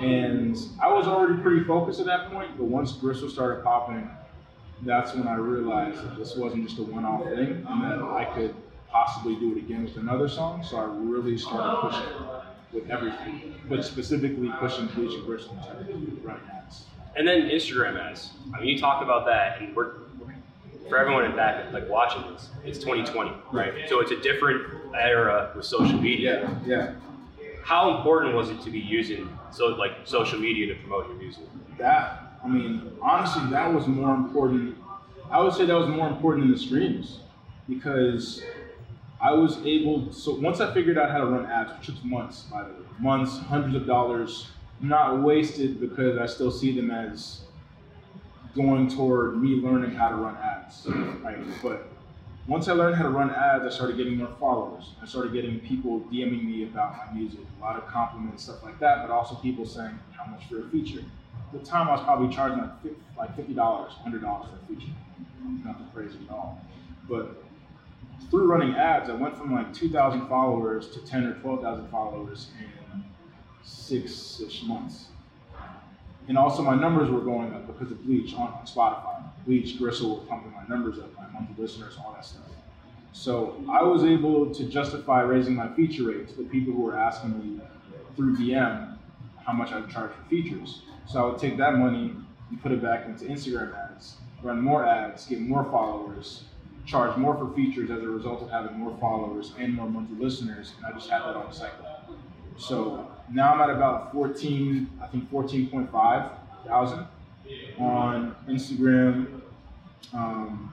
And 0.00 0.56
I 0.80 0.92
was 0.92 1.06
already 1.06 1.40
pretty 1.42 1.64
focused 1.64 2.00
at 2.00 2.06
that 2.06 2.30
point, 2.30 2.56
but 2.56 2.64
once 2.64 2.92
Gristle 2.92 3.28
started 3.28 3.62
popping, 3.62 4.08
that's 4.82 5.14
when 5.14 5.28
I 5.28 5.34
realized 5.34 6.02
that 6.02 6.16
this 6.16 6.36
wasn't 6.36 6.66
just 6.66 6.78
a 6.78 6.82
one-off 6.82 7.24
thing, 7.24 7.66
and 7.68 7.82
that 7.84 8.02
I 8.02 8.24
could 8.34 8.54
possibly 8.88 9.36
do 9.36 9.52
it 9.52 9.58
again 9.58 9.84
with 9.84 9.96
another 9.96 10.28
song. 10.28 10.62
So 10.64 10.76
I 10.76 10.84
really 10.84 11.36
started 11.36 11.88
pushing 11.88 12.12
with 12.72 12.90
everything, 12.90 13.54
but 13.68 13.84
specifically 13.84 14.50
pushing 14.58 14.86
Bleach 14.88 15.14
and 15.14 15.26
to 15.26 16.20
right 16.22 16.40
ads. 16.54 16.84
And 17.16 17.26
then 17.28 17.42
Instagram 17.42 18.00
ads. 18.00 18.30
I 18.54 18.60
mean, 18.60 18.68
you 18.68 18.78
talk 18.78 19.02
about 19.02 19.26
that, 19.26 19.60
and 19.60 19.76
we're 19.76 19.92
for 20.88 20.98
everyone 20.98 21.24
in 21.24 21.34
back 21.34 21.72
like 21.72 21.88
watching 21.88 22.22
this. 22.32 22.50
It's 22.64 22.78
2020, 22.78 23.32
right? 23.52 23.88
So 23.88 24.00
it's 24.00 24.10
a 24.10 24.20
different 24.20 24.66
era 24.94 25.52
with 25.56 25.64
social 25.64 25.98
media. 25.98 26.60
Yeah, 26.66 26.78
yeah. 26.78 26.94
How 27.64 27.96
important 27.96 28.34
was 28.34 28.50
it 28.50 28.60
to 28.62 28.70
be 28.70 28.78
using 28.78 29.38
so 29.50 29.68
like 29.68 29.92
social 30.04 30.38
media 30.38 30.66
to 30.66 30.80
promote 30.80 31.08
your 31.08 31.16
music? 31.16 31.44
That, 31.78 32.38
I 32.44 32.48
mean, 32.48 32.92
honestly, 33.00 33.50
that 33.50 33.72
was 33.72 33.86
more 33.86 34.14
important. 34.14 34.76
I 35.30 35.40
would 35.40 35.54
say 35.54 35.64
that 35.64 35.74
was 35.74 35.88
more 35.88 36.06
important 36.06 36.44
than 36.44 36.52
the 36.52 36.58
streams 36.58 37.20
because 37.66 38.42
I 39.18 39.32
was 39.32 39.56
able. 39.64 40.12
So 40.12 40.34
once 40.38 40.60
I 40.60 40.74
figured 40.74 40.98
out 40.98 41.10
how 41.10 41.18
to 41.18 41.24
run 41.26 41.46
ads, 41.46 41.72
which 41.78 41.86
took 41.86 42.04
months, 42.04 42.42
by 42.42 42.64
the 42.64 42.68
way, 42.68 42.80
months, 42.98 43.38
hundreds 43.38 43.76
of 43.76 43.86
dollars, 43.86 44.48
not 44.80 45.22
wasted 45.22 45.80
because 45.80 46.18
I 46.18 46.26
still 46.26 46.50
see 46.50 46.76
them 46.76 46.90
as 46.90 47.44
going 48.54 48.88
toward 48.88 49.42
me 49.42 49.56
learning 49.56 49.92
how 49.92 50.10
to 50.10 50.16
run 50.16 50.36
ads, 50.36 50.86
right? 51.22 51.38
But 51.62 51.88
once 52.46 52.68
I 52.68 52.72
learned 52.72 52.96
how 52.96 53.04
to 53.04 53.08
run 53.08 53.30
ads, 53.30 53.64
I 53.64 53.70
started 53.70 53.96
getting 53.96 54.16
more 54.16 54.34
followers. 54.38 54.90
I 55.02 55.06
started 55.06 55.32
getting 55.32 55.60
people 55.60 56.00
DMing 56.12 56.44
me 56.44 56.64
about 56.64 56.96
my 56.96 57.12
music, 57.12 57.40
a 57.58 57.62
lot 57.62 57.76
of 57.76 57.86
compliments, 57.86 58.44
stuff 58.44 58.62
like 58.62 58.78
that, 58.80 59.06
but 59.06 59.12
also 59.12 59.34
people 59.36 59.64
saying 59.64 59.98
how 60.12 60.30
much 60.30 60.46
for 60.48 60.60
a 60.60 60.68
feature. 60.68 61.04
At 61.52 61.60
the 61.60 61.64
time, 61.64 61.88
I 61.88 61.92
was 61.92 62.02
probably 62.02 62.34
charging 62.34 62.58
like 62.58 62.82
fif- 62.82 62.96
like 63.16 63.34
fifty 63.36 63.54
dollars, 63.54 63.92
hundred 63.92 64.22
dollars 64.22 64.48
for 64.50 64.56
a 64.56 64.76
feature. 64.76 64.92
Nothing 65.64 65.88
crazy 65.94 66.18
at 66.28 66.34
all. 66.34 66.60
But 67.08 67.42
through 68.30 68.46
running 68.46 68.74
ads, 68.74 69.08
I 69.08 69.14
went 69.14 69.36
from 69.38 69.54
like 69.54 69.72
two 69.72 69.88
thousand 69.88 70.28
followers 70.28 70.88
to 70.90 71.00
ten 71.06 71.24
or 71.24 71.34
twelve 71.40 71.62
thousand 71.62 71.88
followers 71.88 72.50
in 72.60 73.04
six-ish 73.62 74.64
months. 74.64 75.06
And 76.28 76.38
also 76.38 76.62
my 76.62 76.74
numbers 76.74 77.10
were 77.10 77.20
going 77.20 77.52
up 77.54 77.66
because 77.66 77.90
of 77.90 78.02
Bleach 78.04 78.34
on, 78.34 78.48
on 78.48 78.66
Spotify. 78.66 79.22
Bleach, 79.46 79.78
Gristle 79.78 80.16
were 80.16 80.26
pumping 80.26 80.52
my 80.52 80.64
numbers 80.66 80.98
up, 80.98 81.14
my 81.16 81.23
monthly 81.34 81.62
listeners, 81.62 81.96
all 81.98 82.12
that 82.14 82.24
stuff. 82.24 82.42
So 83.12 83.62
I 83.70 83.82
was 83.82 84.04
able 84.04 84.52
to 84.52 84.64
justify 84.68 85.20
raising 85.20 85.54
my 85.54 85.68
feature 85.74 86.04
rate 86.04 86.28
to 86.30 86.36
the 86.36 86.44
people 86.44 86.72
who 86.72 86.82
were 86.82 86.98
asking 86.98 87.38
me 87.38 87.60
through 88.16 88.36
DM 88.36 88.96
how 89.44 89.52
much 89.52 89.72
I 89.72 89.80
would 89.80 89.90
charge 89.90 90.12
for 90.12 90.28
features. 90.28 90.82
So 91.06 91.22
I 91.22 91.30
would 91.30 91.38
take 91.38 91.56
that 91.58 91.76
money 91.76 92.14
and 92.50 92.62
put 92.62 92.72
it 92.72 92.82
back 92.82 93.06
into 93.06 93.26
Instagram 93.26 93.74
ads, 93.90 94.16
run 94.42 94.60
more 94.60 94.86
ads, 94.86 95.26
get 95.26 95.40
more 95.40 95.64
followers, 95.64 96.44
charge 96.86 97.16
more 97.16 97.36
for 97.36 97.54
features 97.54 97.90
as 97.90 98.02
a 98.02 98.08
result 98.08 98.42
of 98.42 98.50
having 98.50 98.78
more 98.78 98.96
followers 99.00 99.52
and 99.58 99.74
more 99.74 99.88
monthly 99.88 100.16
listeners, 100.16 100.72
and 100.76 100.86
I 100.86 100.92
just 100.92 101.08
had 101.10 101.20
that 101.20 101.36
on 101.36 101.46
the 101.48 101.54
cycle. 101.54 101.86
So 102.56 103.08
now 103.32 103.54
I'm 103.54 103.60
at 103.60 103.70
about 103.70 104.12
14, 104.12 104.90
I 105.02 105.06
think 105.08 105.30
14.5 105.30 106.30
thousand 106.66 107.06
on 107.78 108.34
Instagram, 108.48 109.40
um, 110.12 110.72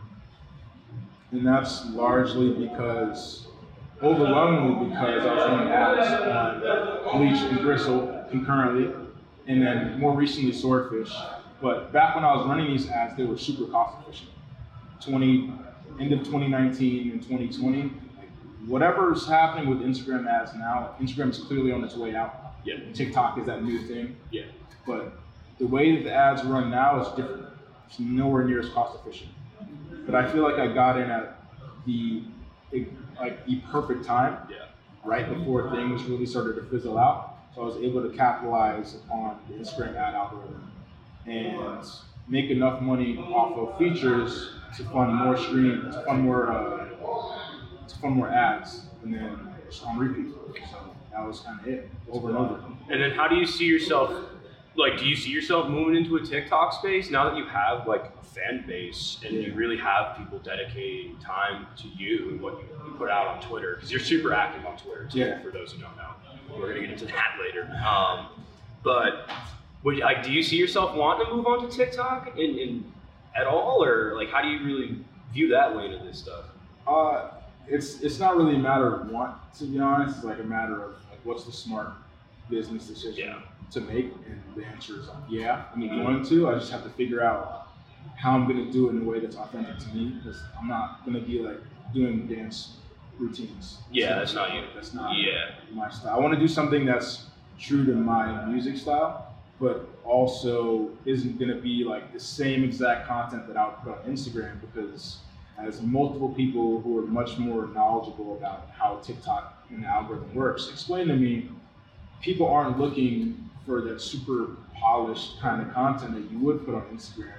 and 1.32 1.46
that's 1.46 1.86
largely 1.92 2.52
because, 2.54 3.48
overwhelmingly 4.02 4.90
because 4.90 5.26
I 5.26 5.34
was 5.34 5.50
running 5.50 5.72
ads 5.72 6.22
on 6.22 6.66
uh, 6.66 7.18
Bleach 7.18 7.42
and 7.42 7.60
Gristle 7.60 8.26
concurrently, 8.30 8.94
and 9.48 9.62
then 9.62 10.00
more 10.00 10.16
recently 10.16 10.52
Swordfish. 10.52 11.14
But 11.62 11.94
back 11.94 12.16
when 12.16 12.24
I 12.24 12.36
was 12.36 12.48
running 12.48 12.68
these 12.68 12.90
ads, 12.90 13.16
they 13.16 13.24
were 13.24 13.38
super 13.38 13.72
cost 13.72 13.98
efficient. 14.08 14.32
20 15.02 15.54
end 16.00 16.14
of 16.14 16.20
2019 16.20 17.12
and 17.12 17.22
2020, 17.22 17.82
like, 17.84 17.92
whatever's 18.66 19.28
happening 19.28 19.70
with 19.70 19.80
Instagram 19.80 20.28
ads 20.28 20.54
now, 20.56 20.96
Instagram 21.00 21.30
is 21.30 21.40
clearly 21.40 21.72
on 21.72 21.84
its 21.84 21.96
way 21.96 22.16
out. 22.16 22.56
Yeah. 22.64 22.76
TikTok 22.94 23.38
is 23.40 23.46
that 23.48 23.64
new 23.64 23.80
thing. 23.88 24.16
Yeah. 24.32 24.44
But 24.86 25.14
the 25.60 25.68
way 25.68 25.96
that 25.96 26.04
the 26.04 26.14
ads 26.14 26.44
run 26.44 26.70
now 26.72 27.02
is 27.02 27.08
different. 27.10 27.46
It's 27.88 28.00
nowhere 28.00 28.44
near 28.44 28.60
as 28.60 28.70
cost 28.70 28.98
efficient. 29.00 29.32
But 30.06 30.16
I 30.16 30.32
feel 30.32 30.44
like 30.44 30.56
I 30.56 30.68
got 30.74 30.98
in 30.98 31.10
at 31.10 31.38
the 31.86 32.24
like 33.20 33.46
the 33.46 33.58
perfect 33.72 34.06
time, 34.06 34.38
Yeah. 34.50 34.66
right 35.04 35.28
before 35.28 35.70
things 35.72 36.04
really 36.06 36.26
started 36.26 36.56
to 36.56 36.64
fizzle 36.64 36.98
out. 36.98 37.38
So 37.54 37.62
I 37.62 37.66
was 37.66 37.76
able 37.78 38.02
to 38.02 38.16
capitalize 38.16 38.96
upon 38.96 39.38
the 39.50 39.56
Instagram 39.56 39.96
ad 39.96 40.16
algorithm 40.16 40.72
and 41.28 41.84
make 42.28 42.50
enough 42.50 42.82
money 42.82 43.18
off 43.18 43.58
of 43.58 43.78
features 43.78 44.52
to 44.78 44.84
fund 44.86 45.14
more 45.14 45.36
stream, 45.38 45.82
to 45.92 46.02
fund 46.06 46.24
more, 46.24 46.52
uh, 46.52 46.86
to 47.88 47.96
fund 47.98 48.16
more 48.16 48.30
ads, 48.30 48.86
and 49.04 49.14
then 49.14 49.54
just 49.70 49.86
on 49.86 49.98
repeat. 50.00 50.34
So 50.72 50.78
that 51.12 51.28
was 51.28 51.42
kind 51.42 51.60
of 51.60 51.68
it, 51.68 51.90
over 52.10 52.30
and 52.30 52.38
over. 52.38 52.60
And 52.90 53.02
then 53.02 53.12
how 53.12 53.28
do 53.28 53.36
you 53.36 53.46
see 53.46 53.66
yourself? 53.66 54.12
Like, 54.76 54.98
do 54.98 55.06
you 55.06 55.16
see 55.16 55.30
yourself 55.30 55.70
moving 55.70 55.96
into 55.96 56.16
a 56.16 56.26
TikTok 56.26 56.74
space 56.74 57.10
now 57.12 57.30
that 57.30 57.36
you 57.38 57.46
have 57.46 57.88
like 57.88 58.06
a 58.06 58.26
fan 58.26 58.64
base 58.66 59.20
and 59.26 59.34
you 59.36 59.54
really 59.54 59.78
have 59.78 60.16
people 60.18 60.40
dedicating 60.40 61.18
time 61.18 61.68
to 61.78 61.88
you 61.90 62.30
and 62.30 62.42
what 62.42 62.54
you, 62.54 62.66
you 62.86 62.94
put 62.98 63.10
out 63.10 63.28
on 63.28 63.42
Twitter? 63.42 63.76
Because 63.76 63.92
you're 63.92 64.00
super 64.00 64.34
active 64.34 64.66
on 64.66 64.78
Twitter 64.78 65.08
too. 65.12 65.20
Yeah. 65.20 65.42
For 65.42 65.52
those 65.52 65.74
who 65.74 65.82
don't 65.82 65.96
know, 65.98 66.12
we're 66.58 66.70
gonna 66.70 66.82
get 66.82 66.92
into 66.92 67.06
that 67.08 67.38
later. 67.42 67.70
Um, 67.86 68.28
but 68.84 69.30
would 69.84 69.98
you, 69.98 70.04
like, 70.04 70.24
do 70.24 70.32
you 70.32 70.42
see 70.42 70.56
yourself 70.56 70.96
wanting 70.96 71.28
to 71.28 71.36
move 71.36 71.46
on 71.48 71.70
to 71.70 71.76
TikTok 71.76 72.38
in, 72.38 72.58
in 72.58 72.94
at 73.36 73.48
all, 73.48 73.84
or 73.84 74.16
like, 74.16 74.30
how 74.30 74.42
do 74.42 74.48
you 74.48 74.64
really 74.64 74.98
view 75.34 75.50
that 75.50 75.76
lane 75.76 75.94
of 75.94 76.04
this 76.04 76.18
stuff? 76.20 76.46
Uh, 76.88 77.32
it's 77.68 78.02
it's 78.02 78.20
not 78.20 78.38
really 78.38 78.56
a 78.56 78.60
matter 78.60 78.96
of 78.96 79.10
want 79.10 79.36
to 79.58 79.66
be 79.66 79.80
honest. 79.80 80.18
It's 80.18 80.26
like 80.26 80.40
a 80.40 80.44
matter 80.44 80.82
of 80.82 80.92
like 81.10 81.20
what's 81.24 81.44
the 81.46 81.52
smart 81.52 81.90
business 82.50 82.88
decision 82.88 83.28
Yeah. 83.30 83.40
To 83.72 83.82
make, 83.82 84.12
and 84.28 84.42
the 84.56 84.66
answer 84.66 85.00
is 85.00 85.08
like 85.08 85.18
yeah, 85.30 85.66
I'm 85.74 85.88
going 85.88 86.24
to. 86.26 86.50
I 86.50 86.56
just 86.56 86.72
have 86.72 86.84
to 86.84 86.90
figure 86.92 87.24
out 87.24 87.70
how 88.18 88.34
I'm 88.34 88.48
going 88.48 88.66
to 88.66 88.72
do 88.72 88.88
it 88.88 88.92
in 88.92 89.02
a 89.02 89.06
way 89.06 89.20
that's 89.20 89.36
authentic 89.36 89.78
to 89.80 89.88
me 89.96 90.10
because 90.10 90.42
I'm 90.60 90.68
not 90.68 91.06
going 91.06 91.20
to 91.20 91.26
be 91.26 91.40
like 91.40 91.60
doing 91.94 92.28
dance 92.28 92.78
routines. 93.18 93.78
Yeah, 93.92 94.10
So, 94.10 94.16
that's 94.20 94.34
not 94.34 94.54
you. 94.54 94.64
That's 94.74 94.94
not 94.94 95.16
Yeah. 95.16 95.52
my 95.74 95.90
style. 95.90 96.16
I 96.16 96.20
want 96.20 96.34
to 96.34 96.40
do 96.40 96.48
something 96.48 96.86
that's 96.86 97.26
true 97.60 97.86
to 97.86 97.94
my 97.94 98.46
music 98.46 98.78
style, 98.78 99.28
but 99.60 99.88
also 100.04 100.90
isn't 101.06 101.38
going 101.38 101.52
to 101.56 101.62
be 101.62 101.84
like 101.84 102.12
the 102.12 102.20
same 102.20 102.64
exact 102.64 103.08
content 103.08 103.48
that 103.48 103.58
I 103.58 103.68
would 103.68 103.78
put 103.84 103.92
on 103.94 104.12
Instagram 104.12 104.60
because 104.62 105.18
as 105.58 105.82
multiple 105.82 106.30
people 106.30 106.82
who 106.82 106.98
are 106.98 107.04
much 107.04 107.38
more 107.38 107.68
knowledgeable 107.68 108.36
about 108.36 108.70
how 108.76 108.96
TikTok 109.04 109.64
and 109.70 109.84
the 109.84 109.88
algorithm 109.88 110.34
works 110.34 110.70
explain 110.72 111.08
to 111.08 111.16
me, 111.16 111.50
people 112.22 112.48
aren't 112.48 112.80
looking 112.80 113.50
for 113.66 113.82
that 113.82 114.02
super 114.02 114.58
polished 114.80 115.40
kind 115.40 115.62
of 115.62 115.74
content 115.74 116.14
that 116.16 116.32
you 116.32 116.40
would 116.40 116.66
put 116.66 116.74
on 116.74 116.82
Instagram. 116.94 117.34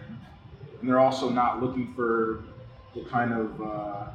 And 0.80 0.88
they're 0.88 1.00
also 1.00 1.28
not 1.28 1.62
looking 1.62 1.92
for 1.94 2.44
the 2.94 3.02
kind 3.04 3.32
of 3.32 3.62
uh, 3.62 4.06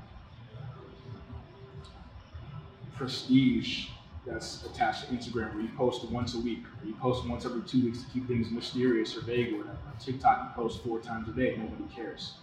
prestige 2.96 3.88
that's 4.26 4.65
attached 4.65 5.08
to 5.08 5.15
Instagram, 5.15 5.54
where 5.54 5.63
you 5.63 5.70
post 5.78 6.10
once 6.10 6.36
a 6.36 6.39
week, 6.39 6.63
or 6.82 6.88
you 6.88 6.93
post 6.96 7.28
once 7.28 7.46
every 7.46 7.62
two 7.62 7.86
weeks 7.86 8.04
to 8.04 8.10
keep 8.10 8.28
things 8.28 8.52
mysterious 8.52 9.15
or 9.15 9.22
vague 9.22 9.54
or 9.54 9.60
whatever. 9.60 9.78
On 9.88 9.98
TikTok, 10.00 10.43
you 10.43 10.63
post 10.63 10.84
four 10.84 11.00
times 11.00 11.30
a 11.30 11.32
day, 11.32 11.56
nobody 11.58 11.86
cares. 11.96 12.34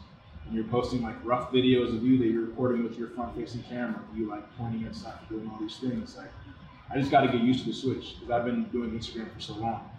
And 0.47 0.55
you're 0.55 0.65
posting 0.65 1.03
like 1.03 1.17
rough 1.25 1.51
videos 1.53 1.95
of 1.95 2.03
you 2.03 2.17
that 2.19 2.27
you're 2.27 2.47
recording 2.47 2.83
with 2.85 2.99
your 2.99 3.09
front-facing 3.09 3.65
camera, 3.65 4.01
you 4.15 4.29
like 4.29 4.45
pointing 4.57 4.85
at 4.87 4.95
stuff, 4.95 5.21
doing 5.29 5.49
all 5.51 5.59
these 5.61 5.77
things. 5.77 6.17
Like, 6.17 6.31
I 6.91 6.99
just 6.99 7.11
got 7.11 7.23
to 7.23 7.29
get 7.29 7.41
used 7.41 7.61
to 7.65 7.71
the 7.71 7.75
switch 7.75 8.17
because 8.21 8.31
I've 8.31 8.45
been 8.45 8.65
doing 8.65 8.91
Instagram 8.91 9.33
for 9.33 9.41
so 9.41 9.55
long. 9.55 9.91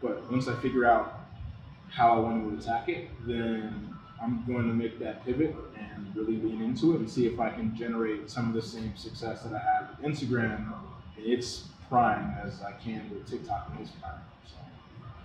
But 0.00 0.30
once 0.30 0.48
I 0.48 0.54
figure 0.60 0.84
out 0.84 1.20
how 1.90 2.12
I 2.12 2.18
want 2.18 2.50
to 2.50 2.62
attack 2.62 2.88
it, 2.88 3.08
then 3.26 3.94
I'm 4.22 4.44
going 4.46 4.68
to 4.68 4.74
make 4.74 4.98
that 5.00 5.24
pivot 5.24 5.54
and 5.78 6.14
really 6.14 6.36
lean 6.36 6.62
into 6.62 6.94
it 6.94 7.00
and 7.00 7.10
see 7.10 7.26
if 7.26 7.40
I 7.40 7.50
can 7.50 7.74
generate 7.76 8.30
some 8.30 8.48
of 8.48 8.54
the 8.54 8.62
same 8.62 8.96
success 8.96 9.42
that 9.42 9.52
I 9.52 9.58
had 9.58 9.88
with 9.90 10.12
Instagram 10.12 10.72
in 11.16 11.32
its 11.32 11.64
prime 11.88 12.34
as 12.44 12.62
I 12.62 12.72
can 12.72 13.10
with 13.10 13.28
TikTok 13.28 13.70
in 13.74 13.82
its 13.82 13.92
prime. 13.92 14.20
So 14.46 14.56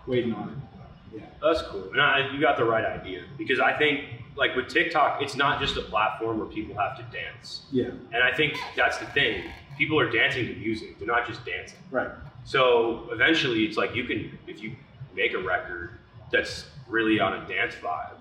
waiting 0.08 0.34
on 0.34 0.49
it. 0.49 0.79
Yeah. 1.13 1.22
That's 1.41 1.62
cool. 1.63 1.91
And 1.91 2.02
I, 2.02 2.32
you 2.32 2.39
got 2.39 2.58
the 2.58 2.65
right 2.65 2.86
idea 2.86 3.24
because 3.38 3.60
I 3.60 3.78
think, 3.78 4.06
like 4.36 4.56
with 4.56 4.69
TikTok, 4.69 5.22
it's 5.22 5.36
not 5.36 5.60
just 5.60 5.76
a 5.76 5.82
platform 5.82 6.39
where 6.39 6.48
people 6.48 6.76
have 6.78 6.95
to 6.98 7.04
dance. 7.15 7.63
Yeah. 7.72 7.89
And 8.13 8.24
I 8.24 8.34
think 8.34 8.58
that's 8.76 8.98
the 8.98 9.06
thing. 9.08 9.43
People 9.78 10.00
are 10.00 10.10
dancing 10.10 10.48
to 10.48 10.56
music. 10.56 10.98
They're 10.98 11.08
not 11.08 11.28
just 11.28 11.45
dancing. 11.45 11.80
Right. 11.91 12.10
So 12.45 13.10
eventually, 13.12 13.65
it's 13.65 13.76
like 13.78 13.95
you 13.95 14.06
can, 14.06 14.38
if 14.48 14.62
you 14.63 14.76
make 15.15 15.34
a 15.34 15.39
record 15.39 15.91
that's 16.32 16.65
really 16.88 17.19
on 17.19 17.34
a 17.34 17.48
dance 17.48 17.76
vibe, 17.76 18.13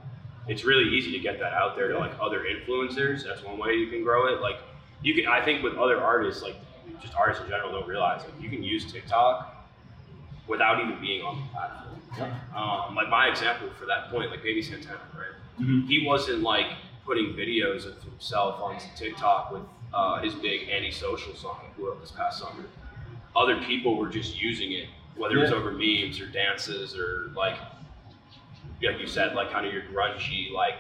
it's 0.49 0.65
really 0.65 0.89
easy 0.89 1.13
to 1.13 1.19
get 1.19 1.39
that 1.39 1.53
out 1.53 1.77
there 1.77 1.89
to 1.89 1.99
like 1.99 2.13
other 2.21 2.45
influencers. 2.45 3.25
That's 3.25 3.45
one 3.45 3.59
way 3.59 3.75
you 3.75 3.89
can 3.89 4.03
grow 4.03 4.27
it. 4.35 4.41
Like 4.41 4.57
you 5.03 5.15
can, 5.15 5.27
I 5.27 5.45
think 5.45 5.63
with 5.63 5.77
other 5.77 6.01
artists, 6.01 6.43
like 6.43 6.57
just 7.01 7.15
artists 7.15 7.45
in 7.45 7.51
general, 7.51 7.71
don't 7.71 7.87
realize 7.87 8.23
like 8.23 8.41
you 8.41 8.49
can 8.49 8.63
use 8.63 8.91
TikTok 8.91 9.55
without 10.49 10.83
even 10.83 11.01
being 11.01 11.23
on 11.23 11.37
the 11.37 11.47
platform. 11.53 11.98
Yeah. 12.17 12.35
Um, 12.55 12.95
like 12.95 13.09
my 13.09 13.27
example 13.29 13.69
for 13.79 13.87
that 13.87 14.11
point, 14.11 14.31
like 14.31 14.43
Baby 14.43 14.63
Santana, 14.63 15.01
right? 15.15 15.61
Mhm. 15.61 15.87
He 15.87 16.07
wasn't 16.07 16.43
like 16.43 16.67
putting 17.05 17.35
videos 17.35 17.87
of 17.87 18.03
himself 18.03 18.61
onto 18.61 18.87
TikTok 18.97 19.51
with 19.51 19.63
uh, 19.93 20.21
his 20.21 20.35
big 20.35 20.69
antisocial 20.69 21.35
song 21.35 21.59
that 21.63 21.77
blew 21.77 21.91
up 21.91 22.01
this 22.01 22.11
past 22.11 22.39
summer. 22.39 22.65
Other 23.37 23.61
people 23.63 23.97
were 23.97 24.09
just 24.09 24.41
using 24.41 24.73
it, 24.73 24.89
whether 25.17 25.37
it 25.37 25.41
was 25.41 25.53
over 25.53 25.71
memes 25.73 26.21
or 26.21 26.27
dances 26.27 26.97
or 26.97 27.31
like, 27.35 27.57
like 28.83 28.99
you 29.01 29.07
said, 29.07 29.35
like 29.35 29.51
kind 29.51 29.67
of 29.67 29.73
your 29.73 29.83
grungy 29.85 30.51
like 30.53 30.75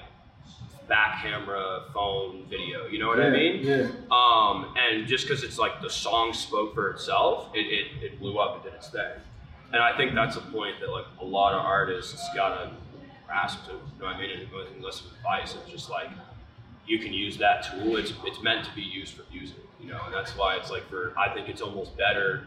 back 0.88 1.22
camera 1.22 1.84
phone 1.92 2.44
video. 2.48 2.86
You 2.86 2.98
know 2.98 3.08
what 3.08 3.20
I 3.20 3.30
mean? 3.30 3.62
Yeah. 3.62 3.88
Um, 4.10 4.74
and 4.76 5.06
just 5.06 5.26
because 5.26 5.42
it's 5.44 5.58
like 5.58 5.80
the 5.82 5.90
song 5.90 6.32
spoke 6.32 6.74
for 6.74 6.90
itself, 6.90 7.50
it, 7.54 7.60
it, 7.66 7.86
it 8.02 8.18
blew 8.20 8.38
up 8.38 8.54
and 8.56 8.64
did 8.64 8.74
its 8.74 8.88
thing. 8.90 9.02
And 9.72 9.82
I 9.82 9.96
think 9.96 10.14
that's 10.14 10.36
a 10.36 10.40
point 10.40 10.76
that 10.80 10.90
like 10.90 11.04
a 11.20 11.24
lot 11.24 11.52
of 11.52 11.64
artists 11.64 12.26
gotta 12.34 12.70
grasp 13.26 13.66
to. 13.66 13.72
You 13.72 13.80
know 14.00 14.06
I 14.06 14.18
mean? 14.18 14.30
And 14.30 14.48
unless 14.76 15.02
with 15.02 15.12
advice, 15.14 15.54
it's 15.54 15.70
just 15.70 15.90
like 15.90 16.08
you 16.86 16.98
can 16.98 17.12
use 17.12 17.36
that 17.38 17.64
tool. 17.64 17.96
It's 17.96 18.12
it's 18.24 18.42
meant 18.42 18.64
to 18.64 18.74
be 18.74 18.82
used 18.82 19.14
for 19.14 19.24
music, 19.30 19.58
you 19.80 19.88
know, 19.88 20.00
and 20.06 20.14
that's 20.14 20.36
why 20.36 20.56
it's 20.56 20.70
like 20.70 20.88
for 20.88 21.12
I 21.18 21.32
think 21.34 21.48
it's 21.48 21.60
almost 21.60 21.96
better 21.96 22.44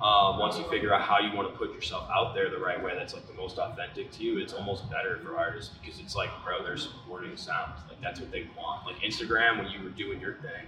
uh, 0.00 0.36
once 0.38 0.56
you 0.56 0.64
figure 0.64 0.94
out 0.94 1.02
how 1.02 1.18
you 1.18 1.36
want 1.36 1.52
to 1.52 1.58
put 1.58 1.74
yourself 1.74 2.08
out 2.10 2.34
there 2.34 2.48
the 2.50 2.58
right 2.58 2.82
way. 2.82 2.92
That's 2.96 3.14
like 3.14 3.26
the 3.26 3.34
most 3.34 3.58
authentic 3.58 4.10
to 4.12 4.22
you. 4.22 4.38
It's 4.38 4.52
almost 4.52 4.88
better 4.90 5.18
for 5.22 5.36
artists 5.36 5.74
because 5.82 6.00
it's 6.00 6.14
like, 6.14 6.30
bro, 6.44 6.62
they're 6.62 6.76
supporting 6.76 7.36
sound. 7.36 7.72
Like 7.88 8.00
that's 8.00 8.20
what 8.20 8.30
they 8.30 8.46
want. 8.56 8.86
Like 8.86 8.96
Instagram, 9.02 9.58
when 9.58 9.70
you 9.70 9.82
were 9.82 9.90
doing 9.90 10.20
your 10.20 10.34
thing, 10.34 10.66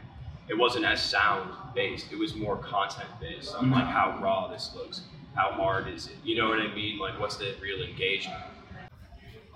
it 0.49 0.59
wasn't 0.59 0.85
as 0.85 1.01
sound 1.01 1.55
based. 1.75 2.13
It 2.13 2.19
was 2.19 2.35
more 2.35 2.57
content 2.57 3.09
based 3.21 3.55
on 3.55 3.71
like 3.71 3.85
how 3.85 4.19
raw 4.21 4.49
this 4.49 4.73
looks, 4.75 5.03
how 5.35 5.53
hard 5.53 5.89
is 5.89 6.07
it. 6.07 6.17
You 6.25 6.37
know 6.37 6.49
what 6.49 6.61
I 6.61 6.75
mean? 6.75 6.99
Like 6.99 7.19
what's 7.19 7.37
the 7.37 7.55
real 7.61 7.83
engagement? 7.83 8.43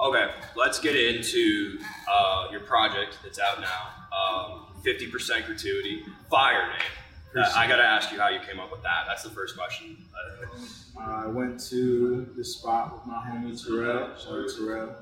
Okay, 0.00 0.30
let's 0.56 0.80
get 0.80 0.96
into 0.96 1.78
uh, 2.10 2.48
your 2.50 2.60
project 2.60 3.18
that's 3.22 3.38
out 3.38 3.60
now. 3.60 3.88
Um, 4.16 4.66
50% 4.84 5.46
gratuity, 5.46 6.02
fire 6.28 6.68
name. 6.68 7.44
Uh, 7.44 7.50
I 7.56 7.66
gotta 7.66 7.82
ask 7.84 8.12
you 8.12 8.20
how 8.20 8.28
you 8.28 8.38
came 8.40 8.60
up 8.60 8.70
with 8.70 8.82
that. 8.82 9.04
That's 9.08 9.22
the 9.22 9.30
first 9.30 9.56
question. 9.56 9.96
Uh, 10.96 11.00
I 11.00 11.26
went 11.26 11.58
to 11.70 12.28
this 12.36 12.56
spot 12.56 12.92
with 12.94 13.06
my 13.06 13.14
homie 13.14 13.60
Terrell. 13.60 14.16
Shout 14.16 14.32
out 14.32 14.50
Terrell. 14.56 14.94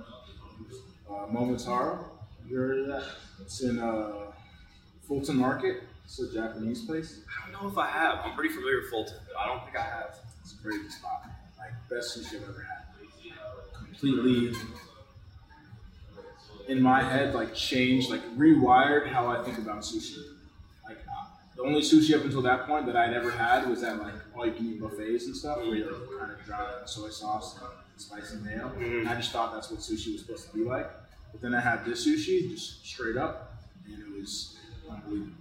Uh, 1.10 1.26
Momotaro. 1.26 2.04
You 2.48 2.56
heard 2.56 2.78
of 2.80 2.86
that? 2.86 3.04
It's 3.40 3.62
in 3.62 3.78
uh, 3.78 4.32
Fulton 5.06 5.36
Market. 5.36 5.82
It's 6.04 6.18
a 6.20 6.32
Japanese 6.32 6.84
place. 6.84 7.20
I 7.28 7.50
don't 7.50 7.62
know 7.62 7.68
if 7.68 7.76
I 7.76 7.86
have. 7.86 8.20
I'm 8.24 8.34
pretty 8.34 8.54
familiar 8.54 8.80
with 8.80 8.90
Fulton, 8.90 9.16
but 9.26 9.38
I 9.38 9.46
don't 9.46 9.62
think 9.64 9.76
I 9.76 9.82
have. 9.82 10.16
It's 10.62 10.74
a 10.74 10.78
great 10.78 10.90
spot. 10.90 11.24
Like 11.58 11.72
best 11.90 12.18
sushi 12.18 12.36
I've 12.36 12.48
ever 12.48 12.62
had. 12.68 12.82
Completely 13.74 14.52
in 16.68 16.80
my 16.80 17.02
head, 17.02 17.34
like 17.34 17.54
changed, 17.54 18.10
like 18.10 18.22
rewired 18.36 19.08
how 19.08 19.28
I 19.28 19.42
think 19.42 19.58
about 19.58 19.80
sushi. 19.80 20.22
Like 20.84 20.98
uh, 21.08 21.24
the 21.56 21.62
only 21.62 21.80
sushi 21.80 22.16
up 22.16 22.24
until 22.24 22.42
that 22.42 22.66
point 22.66 22.86
that 22.86 22.96
I'd 22.96 23.12
ever 23.12 23.30
had 23.30 23.68
was 23.68 23.82
at 23.82 23.98
like 23.98 24.14
all 24.36 24.46
you 24.46 24.52
can 24.52 24.66
eat 24.66 24.80
buffets 24.80 25.26
and 25.26 25.36
stuff, 25.36 25.58
where 25.58 25.74
you're 25.74 25.92
kind 26.18 26.32
of 26.32 26.82
in 26.82 26.86
soy 26.86 27.08
sauce 27.10 27.58
and 27.60 28.00
spicy 28.00 28.36
mayo. 28.36 28.72
And 28.78 29.08
I 29.08 29.16
just 29.16 29.32
thought 29.32 29.52
that's 29.52 29.70
what 29.70 29.80
sushi 29.80 30.12
was 30.12 30.22
supposed 30.22 30.50
to 30.50 30.54
be 30.56 30.64
like. 30.64 30.90
But 31.32 31.40
then 31.40 31.54
I 31.54 31.60
had 31.60 31.84
this 31.84 32.06
sushi, 32.06 32.50
just 32.50 32.86
straight 32.86 33.16
up, 33.16 33.54
and 33.86 33.98
it 33.98 34.20
was 34.20 34.58
unbelievable. 34.88 35.32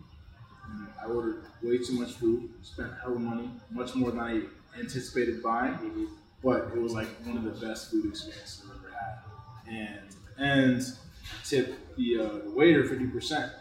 And 0.72 0.88
I 1.02 1.06
ordered 1.06 1.44
way 1.62 1.78
too 1.78 1.94
much 1.94 2.12
food, 2.12 2.50
spent 2.62 2.92
hell 3.02 3.14
of 3.14 3.22
money, 3.22 3.50
much 3.72 3.94
more 3.94 4.12
than 4.12 4.20
I 4.20 4.42
anticipated 4.78 5.42
buying, 5.44 6.08
but 6.44 6.72
it 6.74 6.82
was 6.82 6.94
like 6.94 7.08
one 7.26 7.38
of 7.38 7.44
the 7.44 7.66
best 7.66 7.92
food 7.92 8.06
experiences 8.06 8.64
I've 8.66 8.78
ever 8.78 8.94
had. 8.94 9.20
And 9.68 10.16
and 10.38 10.84
tip 11.46 11.96
the, 11.96 12.20
uh, 12.20 12.30
the 12.46 12.52
waiter 12.52 12.88
fifty 12.88 13.08
percent. 13.08 13.52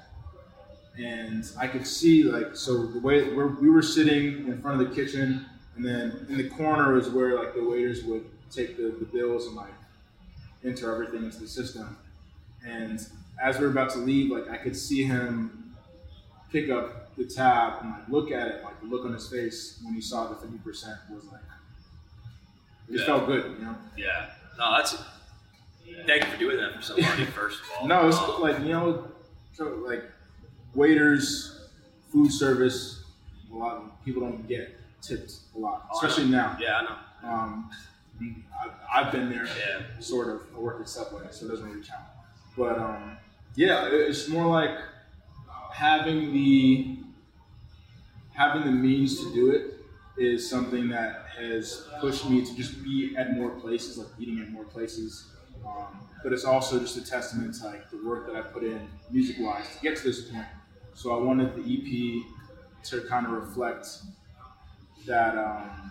And 0.98 1.44
I 1.58 1.66
could 1.66 1.86
see 1.86 2.24
like 2.24 2.56
so 2.56 2.86
the 2.86 3.00
way 3.00 3.32
where 3.34 3.46
we 3.46 3.70
were 3.70 3.82
sitting 3.82 4.48
in 4.48 4.60
front 4.60 4.80
of 4.80 4.88
the 4.88 4.94
kitchen, 4.94 5.46
and 5.76 5.84
then 5.84 6.26
in 6.28 6.36
the 6.36 6.48
corner 6.48 6.98
is 6.98 7.08
where 7.08 7.36
like 7.38 7.54
the 7.54 7.64
waiters 7.64 8.04
would 8.04 8.24
take 8.50 8.76
the, 8.76 8.94
the 8.98 9.06
bills 9.06 9.46
and 9.46 9.56
like 9.56 9.72
enter 10.64 10.92
everything 10.92 11.24
into 11.24 11.40
the 11.40 11.48
system. 11.48 11.96
And 12.66 13.00
as 13.40 13.58
we 13.58 13.64
were 13.64 13.70
about 13.70 13.90
to 13.90 13.98
leave, 13.98 14.30
like 14.30 14.50
I 14.50 14.56
could 14.56 14.76
see 14.76 15.04
him 15.04 15.74
pick 16.52 16.68
up 16.68 16.99
the 17.16 17.24
tab 17.24 17.82
and 17.82 17.90
like 17.90 18.08
look 18.08 18.30
at 18.30 18.48
it, 18.48 18.64
like 18.64 18.80
the 18.80 18.86
look 18.86 19.04
on 19.04 19.12
his 19.12 19.28
face 19.28 19.80
when 19.84 19.94
he 19.94 20.00
saw 20.00 20.28
the 20.28 20.36
fifty 20.36 20.58
percent 20.58 20.96
was 21.10 21.24
like 21.26 21.40
it 22.88 22.98
Yeah. 23.00 23.06
felt 23.06 23.26
good, 23.26 23.56
you 23.58 23.64
know. 23.64 23.76
Yeah. 23.96 24.30
No, 24.58 24.76
that's. 24.76 24.96
Thank 26.06 26.24
you 26.24 26.30
for 26.32 26.38
doing 26.38 26.56
that 26.58 26.74
for 26.76 26.82
somebody. 26.82 27.24
First 27.26 27.60
of 27.62 27.70
all. 27.80 27.86
No, 27.88 28.08
it's 28.08 28.16
Um, 28.16 28.40
like 28.40 28.58
you 28.60 28.68
know, 28.68 29.08
so, 29.52 29.82
like 29.86 30.04
waiters, 30.74 31.68
food 32.12 32.32
service. 32.32 33.04
A 33.52 33.56
lot 33.56 33.76
of 33.76 34.04
people 34.04 34.22
don't 34.22 34.46
get 34.46 34.76
tipped 35.02 35.32
a 35.56 35.58
lot, 35.58 35.88
Oh, 35.92 35.98
especially 35.98 36.30
know. 36.30 36.38
now. 36.52 36.56
Yeah, 36.60 36.76
I 36.76 36.82
know. 36.82 37.28
Um, 37.28 37.70
I, 38.22 39.00
I've 39.00 39.12
been 39.12 39.28
there, 39.30 39.44
Yeah. 39.46 39.82
sort 39.98 40.28
of. 40.28 40.42
I 40.54 40.58
work 40.58 40.80
at 40.80 40.88
Subway, 40.88 41.22
so 41.30 41.46
it 41.46 41.48
doesn't 41.48 41.66
really 41.68 41.82
count. 41.84 42.04
But 42.56 42.78
um, 42.78 43.16
yeah, 43.56 43.88
it's 43.90 44.28
more 44.28 44.46
like 44.46 44.70
having 45.80 46.30
the 46.34 46.98
having 48.34 48.64
the 48.66 48.70
means 48.70 49.18
to 49.18 49.32
do 49.32 49.50
it 49.50 49.76
is 50.18 50.48
something 50.48 50.90
that 50.90 51.24
has 51.38 51.88
pushed 52.00 52.28
me 52.28 52.44
to 52.44 52.54
just 52.54 52.84
be 52.84 53.16
at 53.16 53.32
more 53.34 53.50
places, 53.50 53.96
like 53.96 54.08
eating 54.18 54.40
at 54.40 54.50
more 54.50 54.64
places. 54.64 55.30
Um, 55.66 56.06
but 56.22 56.34
it's 56.34 56.44
also 56.44 56.78
just 56.78 56.98
a 56.98 57.04
testament 57.04 57.54
to 57.54 57.64
like 57.64 57.90
the 57.90 57.96
work 58.04 58.26
that 58.26 58.36
I 58.36 58.42
put 58.42 58.62
in 58.62 58.88
music-wise 59.10 59.74
to 59.76 59.82
get 59.82 59.96
to 59.96 60.04
this 60.04 60.30
point. 60.30 60.44
So 60.92 61.18
I 61.18 61.22
wanted 61.22 61.56
the 61.56 61.62
EP 61.62 62.84
to 62.88 63.00
kind 63.08 63.24
of 63.24 63.32
reflect 63.32 63.86
that, 65.06 65.38
um, 65.38 65.90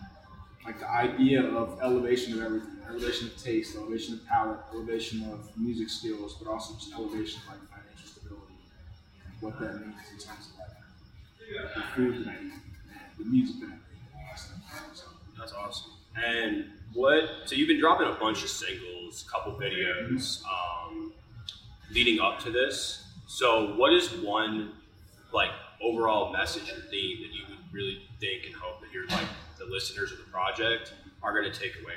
like 0.65 0.79
the 0.79 0.89
idea 0.89 1.43
of 1.43 1.79
elevation 1.81 2.33
of 2.33 2.45
everything, 2.45 2.77
elevation 2.87 3.27
of 3.29 3.37
taste, 3.37 3.75
elevation 3.75 4.15
of 4.15 4.25
palate, 4.27 4.59
elevation 4.71 5.23
of 5.31 5.49
music 5.57 5.89
skills, 5.89 6.35
but 6.39 6.47
also 6.47 6.75
just 6.75 6.93
elevation 6.93 7.41
of 7.41 7.53
like 7.53 7.78
what 9.41 9.59
that 9.59 9.73
means 9.85 9.95
in 10.11 10.17
terms 10.17 10.49
of 10.53 10.59
like 10.59 11.73
the 11.73 11.81
food 11.95 12.25
that 12.25 12.29
I 12.29 12.43
eat, 12.43 12.53
the 13.17 13.25
music 13.25 13.59
that 13.61 13.65
I 13.67 13.69
make, 13.69 13.79
all 14.15 14.21
that 14.29 14.39
stuff. 14.39 14.57
So, 14.93 15.05
That's 15.37 15.53
awesome. 15.53 15.91
And 16.23 16.65
what? 16.93 17.23
So 17.45 17.55
you've 17.55 17.67
been 17.67 17.79
dropping 17.79 18.07
a 18.07 18.13
bunch 18.13 18.43
of 18.43 18.49
singles, 18.49 19.25
couple 19.31 19.53
videos, 19.53 20.43
um, 20.45 21.13
leading 21.91 22.19
up 22.19 22.39
to 22.39 22.51
this. 22.51 23.05
So 23.27 23.75
what 23.75 23.93
is 23.93 24.11
one 24.11 24.73
like 25.31 25.51
overall 25.81 26.33
message 26.33 26.71
or 26.71 26.81
theme 26.89 27.19
that 27.21 27.33
you 27.33 27.43
would 27.47 27.57
really 27.71 28.01
think 28.19 28.45
and 28.45 28.55
hope 28.55 28.81
that 28.81 28.91
your 28.91 29.05
like 29.07 29.27
the 29.57 29.65
listeners 29.65 30.11
of 30.11 30.17
the 30.17 30.23
project 30.25 30.93
are 31.21 31.33
going 31.39 31.51
to 31.51 31.57
take 31.57 31.75
away 31.83 31.93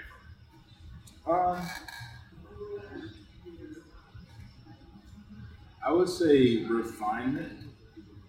from? 1.25 1.35
Um, 1.35 1.67
I 5.85 5.91
would 5.91 6.09
say 6.09 6.65
refinement. 6.65 7.61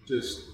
Just 0.08 0.46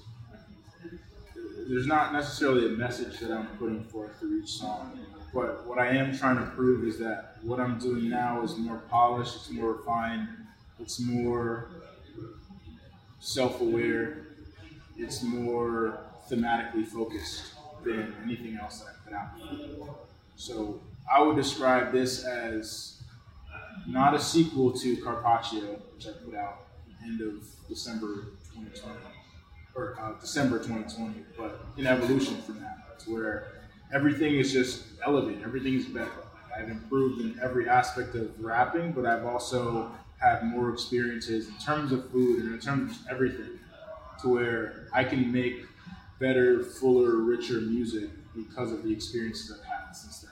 there's 1.68 1.88
not 1.88 2.14
necessarily 2.14 2.68
a 2.68 2.78
message 2.78 3.20
that 3.20 3.32
I'm 3.32 3.48
putting 3.58 3.84
forth 3.84 4.20
through 4.20 4.42
each 4.42 4.50
song, 4.50 5.00
but 5.34 5.66
what 5.66 5.80
I 5.80 5.88
am 5.88 6.18
trying 6.18 6.38
to 6.38 6.46
prove 6.52 6.84
is 6.84 6.98
that 7.00 7.38
what 7.42 7.60
I'm 7.60 7.80
doing 7.80 8.10
now 8.10 8.44
is 8.44 8.58
more 8.58 8.78
polished, 8.90 9.36
it's 9.36 9.50
more 9.52 9.74
refined, 9.74 10.28
it's 10.80 11.00
more 11.00 11.70
self-aware, 13.20 14.28
it's 14.98 15.24
more 15.24 16.00
thematically 16.30 16.86
focused 16.86 17.54
than 17.84 18.16
anything 18.24 18.58
else 18.58 18.82
that 18.82 18.90
I 18.90 18.94
put 19.06 19.14
out. 19.14 20.08
So 20.36 20.82
I 21.12 21.22
would 21.22 21.36
describe 21.36 21.92
this 21.92 22.24
as 22.26 23.02
not 23.88 24.14
a 24.14 24.20
sequel 24.20 24.72
to 24.74 24.98
Carpaccio, 24.98 25.80
which 25.96 26.08
I 26.08 26.12
put 26.24 26.36
out 26.36 26.69
end 27.04 27.22
of 27.22 27.44
December 27.68 28.26
2020, 28.54 28.96
or 29.76 29.98
uh, 30.02 30.20
December 30.20 30.58
2020, 30.58 31.26
but 31.38 31.60
an 31.78 31.88
evolution 31.88 32.42
from 32.42 32.60
that, 32.60 33.00
to 33.00 33.14
where 33.14 33.48
everything 33.94 34.36
is 34.36 34.52
just 34.52 34.84
elevated, 35.06 35.44
everything 35.44 35.76
is 35.76 35.86
better. 35.86 36.12
I've 36.56 36.70
improved 36.70 37.22
in 37.22 37.40
every 37.42 37.70
aspect 37.70 38.16
of 38.16 38.38
rapping, 38.44 38.92
but 38.92 39.06
I've 39.06 39.26
also 39.26 39.92
had 40.20 40.44
more 40.44 40.72
experiences 40.72 41.48
in 41.48 41.54
terms 41.56 41.92
of 41.92 42.10
food 42.12 42.44
and 42.44 42.54
in 42.54 42.60
terms 42.60 42.92
of 42.92 43.08
everything, 43.10 43.60
to 44.22 44.30
where 44.30 44.88
I 44.94 45.04
can 45.04 45.32
make 45.32 45.66
better, 46.20 46.64
fuller, 46.64 47.18
richer 47.18 47.62
music 47.62 48.10
because 48.36 48.72
of 48.72 48.84
the 48.84 48.92
experiences 48.92 49.58
I've 49.58 49.66
had 49.66 49.94
since 49.94 50.20
then. 50.20 50.32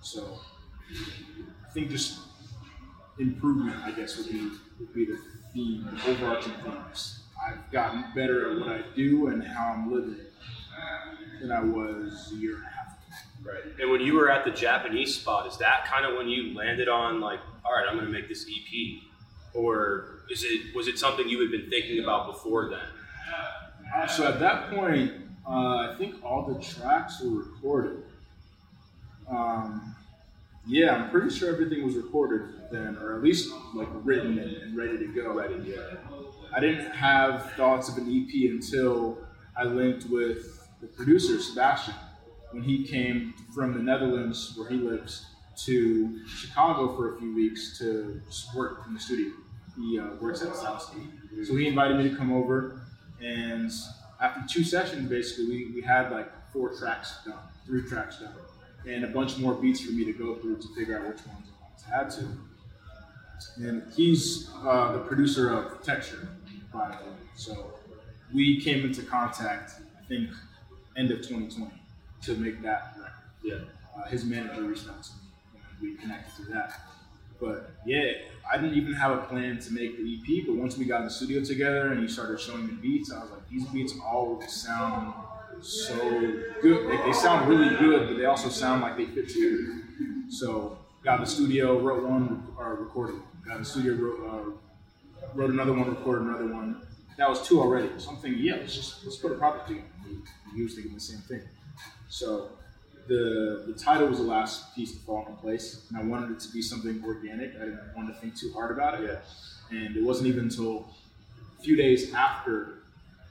So 0.00 0.38
I 1.66 1.70
think 1.72 1.90
just 1.90 2.20
improvement, 3.18 3.76
I 3.84 3.90
guess, 3.90 4.16
would 4.16 4.30
be 4.30 4.50
would 4.78 4.94
be 4.94 5.04
the 5.06 5.18
the 5.54 5.80
overarching 6.06 6.52
themes. 6.64 7.20
I've 7.44 7.70
gotten 7.70 8.04
better 8.14 8.52
at 8.52 8.60
what 8.60 8.68
I 8.68 8.82
do 8.94 9.28
and 9.28 9.42
how 9.42 9.72
I'm 9.72 9.92
living 9.92 10.26
than 11.40 11.52
I 11.52 11.60
was 11.60 12.32
a 12.32 12.36
year 12.36 12.56
and 12.56 12.64
a 12.64 12.68
half 12.68 12.86
ago. 12.86 13.52
Right. 13.52 13.80
And 13.80 13.90
when 13.90 14.00
you 14.00 14.14
were 14.14 14.30
at 14.30 14.44
the 14.44 14.50
Japanese 14.50 15.14
spot, 15.14 15.46
is 15.46 15.56
that 15.58 15.86
kind 15.86 16.04
of 16.04 16.16
when 16.16 16.28
you 16.28 16.54
landed 16.54 16.88
on 16.88 17.20
like, 17.20 17.40
all 17.64 17.72
right, 17.72 17.86
I'm 17.88 17.94
going 17.94 18.06
to 18.06 18.12
make 18.12 18.28
this 18.28 18.46
EP, 18.48 19.02
or 19.54 20.20
is 20.30 20.44
it 20.44 20.74
was 20.74 20.88
it 20.88 20.98
something 20.98 21.28
you 21.28 21.40
had 21.40 21.50
been 21.50 21.70
thinking 21.70 22.02
about 22.02 22.26
before 22.26 22.70
then? 22.70 22.80
Uh, 23.94 24.06
so 24.06 24.26
at 24.26 24.40
that 24.40 24.70
point, 24.70 25.12
uh, 25.48 25.50
I 25.90 25.94
think 25.98 26.24
all 26.24 26.42
the 26.42 26.60
tracks 26.62 27.22
were 27.22 27.42
recorded. 27.42 28.02
Um, 29.28 29.95
yeah, 30.66 30.94
I'm 30.94 31.10
pretty 31.10 31.30
sure 31.30 31.52
everything 31.52 31.84
was 31.84 31.94
recorded 31.94 32.42
then, 32.70 32.96
or 32.96 33.16
at 33.16 33.22
least 33.22 33.52
like 33.74 33.88
written 34.02 34.38
and, 34.38 34.56
and 34.56 34.76
ready 34.76 34.98
to 34.98 35.06
go. 35.06 35.32
Ready, 35.32 35.54
yeah. 35.64 35.96
I 36.54 36.60
didn't 36.60 36.90
have 36.90 37.52
thoughts 37.52 37.88
of 37.88 37.98
an 37.98 38.08
EP 38.08 38.50
until 38.50 39.18
I 39.56 39.64
linked 39.64 40.08
with 40.10 40.68
the 40.80 40.86
producer 40.86 41.40
Sebastian 41.40 41.94
when 42.50 42.62
he 42.62 42.84
came 42.84 43.34
from 43.54 43.74
the 43.74 43.82
Netherlands, 43.82 44.54
where 44.56 44.68
he 44.68 44.76
lives, 44.76 45.26
to 45.56 46.26
Chicago 46.26 46.94
for 46.96 47.14
a 47.14 47.18
few 47.18 47.34
weeks 47.34 47.78
to 47.78 48.20
work 48.54 48.82
in 48.86 48.94
the 48.94 49.00
studio. 49.00 49.32
He 49.76 49.98
uh, 49.98 50.14
works 50.20 50.42
at 50.42 50.48
Southscape, 50.48 51.10
so 51.46 51.54
he 51.56 51.66
invited 51.66 51.96
me 51.96 52.08
to 52.10 52.16
come 52.16 52.32
over, 52.32 52.80
and 53.22 53.70
after 54.20 54.42
two 54.48 54.64
sessions, 54.64 55.08
basically, 55.08 55.46
we, 55.46 55.72
we 55.74 55.82
had 55.82 56.10
like 56.10 56.30
four 56.52 56.74
tracks 56.74 57.18
done, 57.24 57.38
three 57.66 57.82
tracks 57.82 58.18
done, 58.18 58.32
and 58.86 59.04
a 59.04 59.08
bunch 59.08 59.38
more 59.38 59.54
beats 59.54 59.80
for 59.80 59.92
me 59.92 60.04
to 60.04 60.12
go 60.12 60.36
through 60.36 60.58
to 60.58 60.68
figure 60.76 60.98
out 60.98 61.08
which 61.08 61.26
ones 61.26 61.46
I 61.48 61.62
wanted 61.62 61.84
to 61.84 61.94
add 61.94 62.10
to. 62.20 63.68
And 63.68 63.82
he's 63.94 64.48
uh, 64.64 64.92
the 64.92 65.00
producer 65.00 65.52
of 65.52 65.82
Texture, 65.82 66.28
by 66.72 66.88
the 66.88 67.10
way. 67.10 67.16
So 67.34 67.74
we 68.32 68.60
came 68.60 68.84
into 68.84 69.02
contact, 69.02 69.72
I 70.00 70.04
think, 70.06 70.30
end 70.96 71.10
of 71.10 71.18
2020 71.18 71.72
to 72.22 72.34
make 72.36 72.62
that 72.62 72.94
record. 72.98 73.12
Yeah. 73.42 73.54
Uh, 73.96 74.08
his 74.08 74.24
manager 74.24 74.62
reached 74.62 74.88
out 74.88 75.02
to 75.02 75.10
me, 75.12 75.30
and 75.54 75.82
we 75.82 75.94
connected 75.96 76.32
through 76.32 76.54
that. 76.54 76.80
But 77.40 77.72
yeah, 77.84 78.12
I 78.50 78.56
didn't 78.56 78.76
even 78.76 78.94
have 78.94 79.12
a 79.12 79.22
plan 79.22 79.58
to 79.58 79.72
make 79.72 79.96
the 79.98 80.14
EP. 80.14 80.46
But 80.46 80.56
once 80.56 80.78
we 80.78 80.86
got 80.86 81.00
in 81.00 81.06
the 81.06 81.10
studio 81.10 81.44
together 81.44 81.88
and 81.88 82.00
he 82.00 82.08
started 82.08 82.40
showing 82.40 82.66
me 82.66 82.74
beats, 82.80 83.12
I 83.12 83.20
was 83.20 83.30
like, 83.30 83.48
these 83.50 83.66
beats 83.66 83.94
all 84.02 84.40
sound 84.48 85.12
so 85.62 85.94
good. 86.62 86.86
Like 86.86 87.04
they 87.04 87.12
sound 87.12 87.48
really 87.48 87.74
good, 87.76 88.08
but 88.08 88.16
they 88.16 88.24
also 88.26 88.48
sound 88.48 88.82
like 88.82 88.96
they 88.96 89.06
fit 89.06 89.28
together. 89.28 89.82
So 90.28 90.78
got 91.04 91.16
in 91.16 91.20
the 91.22 91.30
studio, 91.30 91.78
wrote 91.78 92.04
one, 92.04 92.46
or 92.58 92.74
recorded. 92.74 93.20
Got 93.46 93.56
in 93.56 93.62
the 93.62 93.68
studio, 93.68 93.94
wrote, 93.94 94.26
uh, 94.28 95.28
wrote 95.34 95.50
another 95.50 95.72
one, 95.72 95.88
recorded 95.88 96.26
another 96.26 96.52
one. 96.52 96.82
That 97.16 97.28
was 97.28 97.46
two 97.46 97.60
already. 97.60 97.88
So 97.98 98.10
I'm 98.10 98.16
thinking, 98.16 98.42
yeah, 98.42 98.56
let's 98.56 98.74
just 98.74 99.04
let's 99.04 99.16
put 99.16 99.32
a 99.32 99.36
project 99.36 99.68
together. 99.68 99.86
He 100.54 100.62
was 100.62 100.74
thinking 100.74 100.94
the 100.94 101.00
same 101.00 101.20
thing. 101.20 101.42
So 102.08 102.50
the 103.08 103.64
the 103.66 103.74
title 103.74 104.08
was 104.08 104.18
the 104.18 104.24
last 104.24 104.74
piece 104.74 104.92
to 104.92 104.98
fall 104.98 105.26
into 105.26 105.40
place, 105.40 105.86
and 105.88 105.98
I 105.98 106.02
wanted 106.02 106.32
it 106.32 106.40
to 106.40 106.52
be 106.52 106.62
something 106.62 107.02
organic. 107.04 107.54
I 107.56 107.60
didn't 107.60 107.80
want 107.96 108.12
to 108.12 108.20
think 108.20 108.36
too 108.36 108.52
hard 108.52 108.70
about 108.70 109.00
it. 109.00 109.08
Yeah. 109.70 109.78
And 109.78 109.96
it 109.96 110.02
wasn't 110.02 110.28
even 110.28 110.44
until 110.44 110.88
a 111.58 111.62
few 111.62 111.76
days 111.76 112.12
after 112.14 112.82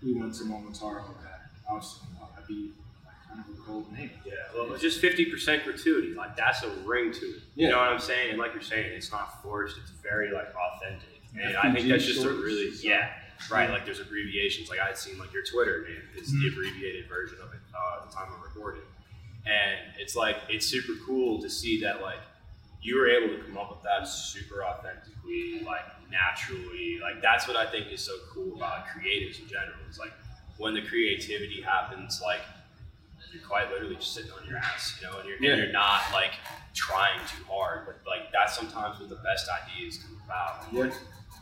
we 0.04 0.14
went 0.14 0.34
to 0.36 0.44
Momotaro 0.44 1.04
that 1.24 1.50
I 1.70 1.74
was 1.74 2.00
thinking, 2.48 2.66
be 2.68 2.74
kind 3.28 3.40
of 3.40 3.54
a 3.54 3.62
cool 3.62 3.86
name. 3.96 4.12
Yeah, 4.26 4.34
well, 4.56 4.72
it's 4.74 4.82
just 4.82 5.00
fifty 5.00 5.26
percent 5.26 5.64
gratuity. 5.64 6.14
Like 6.14 6.36
that's 6.36 6.64
a 6.64 6.70
ring 6.86 7.12
to 7.14 7.20
it. 7.26 7.42
Yeah. 7.56 7.68
You 7.68 7.72
know 7.74 7.80
what 7.80 7.90
I'm 7.90 8.00
saying? 8.00 8.32
And 8.32 8.40
like 8.40 8.54
you're 8.54 8.62
saying, 8.62 8.92
it's 8.94 9.12
not 9.12 9.42
forced. 9.44 9.78
It's 9.78 9.92
very 9.92 10.32
like 10.32 10.54
authentic. 10.56 11.10
And 11.38 11.58
I 11.58 11.74
think 11.74 11.90
that's 11.90 12.06
just 12.06 12.24
a 12.24 12.30
really 12.30 12.72
yeah. 12.82 13.10
right? 13.52 13.70
Like 13.70 13.84
there's 13.86 14.00
abbreviations. 14.00 14.70
Like 14.70 14.80
I 14.80 14.86
had 14.88 14.98
seen 14.98 15.18
like 15.20 15.34
your 15.34 15.44
Twitter 15.44 15.84
name 15.88 16.02
is 16.22 16.32
the 16.32 16.38
Mhm. 16.38 16.54
abbreviated 16.54 17.10
version 17.10 17.38
of 17.44 17.54
it 17.54 17.60
uh, 17.76 18.02
at 18.04 18.10
the 18.10 18.16
time 18.16 18.32
of 18.32 18.42
recording, 18.42 18.84
and 19.46 19.80
it's 20.00 20.16
like 20.16 20.38
it's 20.50 20.66
super 20.66 20.94
cool 21.06 21.42
to 21.42 21.50
see 21.50 21.82
that 21.82 22.02
like 22.02 22.20
you 22.82 22.96
were 22.98 23.10
able 23.10 23.36
to 23.36 23.44
come 23.44 23.58
up 23.58 23.70
with 23.72 23.84
that 23.84 24.08
super 24.08 24.64
authentically, 24.64 25.62
like 25.66 25.84
naturally. 26.10 27.00
Like 27.02 27.22
that's 27.22 27.48
what 27.48 27.58
I 27.58 27.70
think 27.70 27.92
is 27.92 28.00
so 28.02 28.14
cool 28.32 28.56
about 28.56 28.86
creatives 28.88 29.42
in 29.42 29.48
general. 29.50 29.76
It's 29.90 30.00
like 30.00 30.14
when 30.58 30.74
the 30.74 30.82
creativity 30.82 31.62
happens, 31.62 32.22
like 32.24 32.42
you're 33.34 33.44
quite 33.44 33.70
literally 33.72 33.96
just 33.96 34.14
sitting 34.14 34.32
on 34.32 34.48
your 34.48 34.58
ass, 34.58 34.98
you 35.02 35.08
know, 35.08 35.20
and 35.20 35.28
you're, 35.28 35.38
Yeah. 35.42 35.52
and 35.54 35.62
you're 35.64 35.72
not 35.74 36.02
like 36.14 36.32
trying 36.74 37.20
too 37.28 37.44
hard, 37.50 37.86
but 37.86 37.98
like 38.08 38.32
that's 38.32 38.56
sometimes 38.56 39.00
when 39.00 39.10
the 39.10 39.16
best 39.18 39.48
ideas 39.50 39.98
come 39.98 40.20
about. 40.26 40.64
Yeah. 40.72 40.84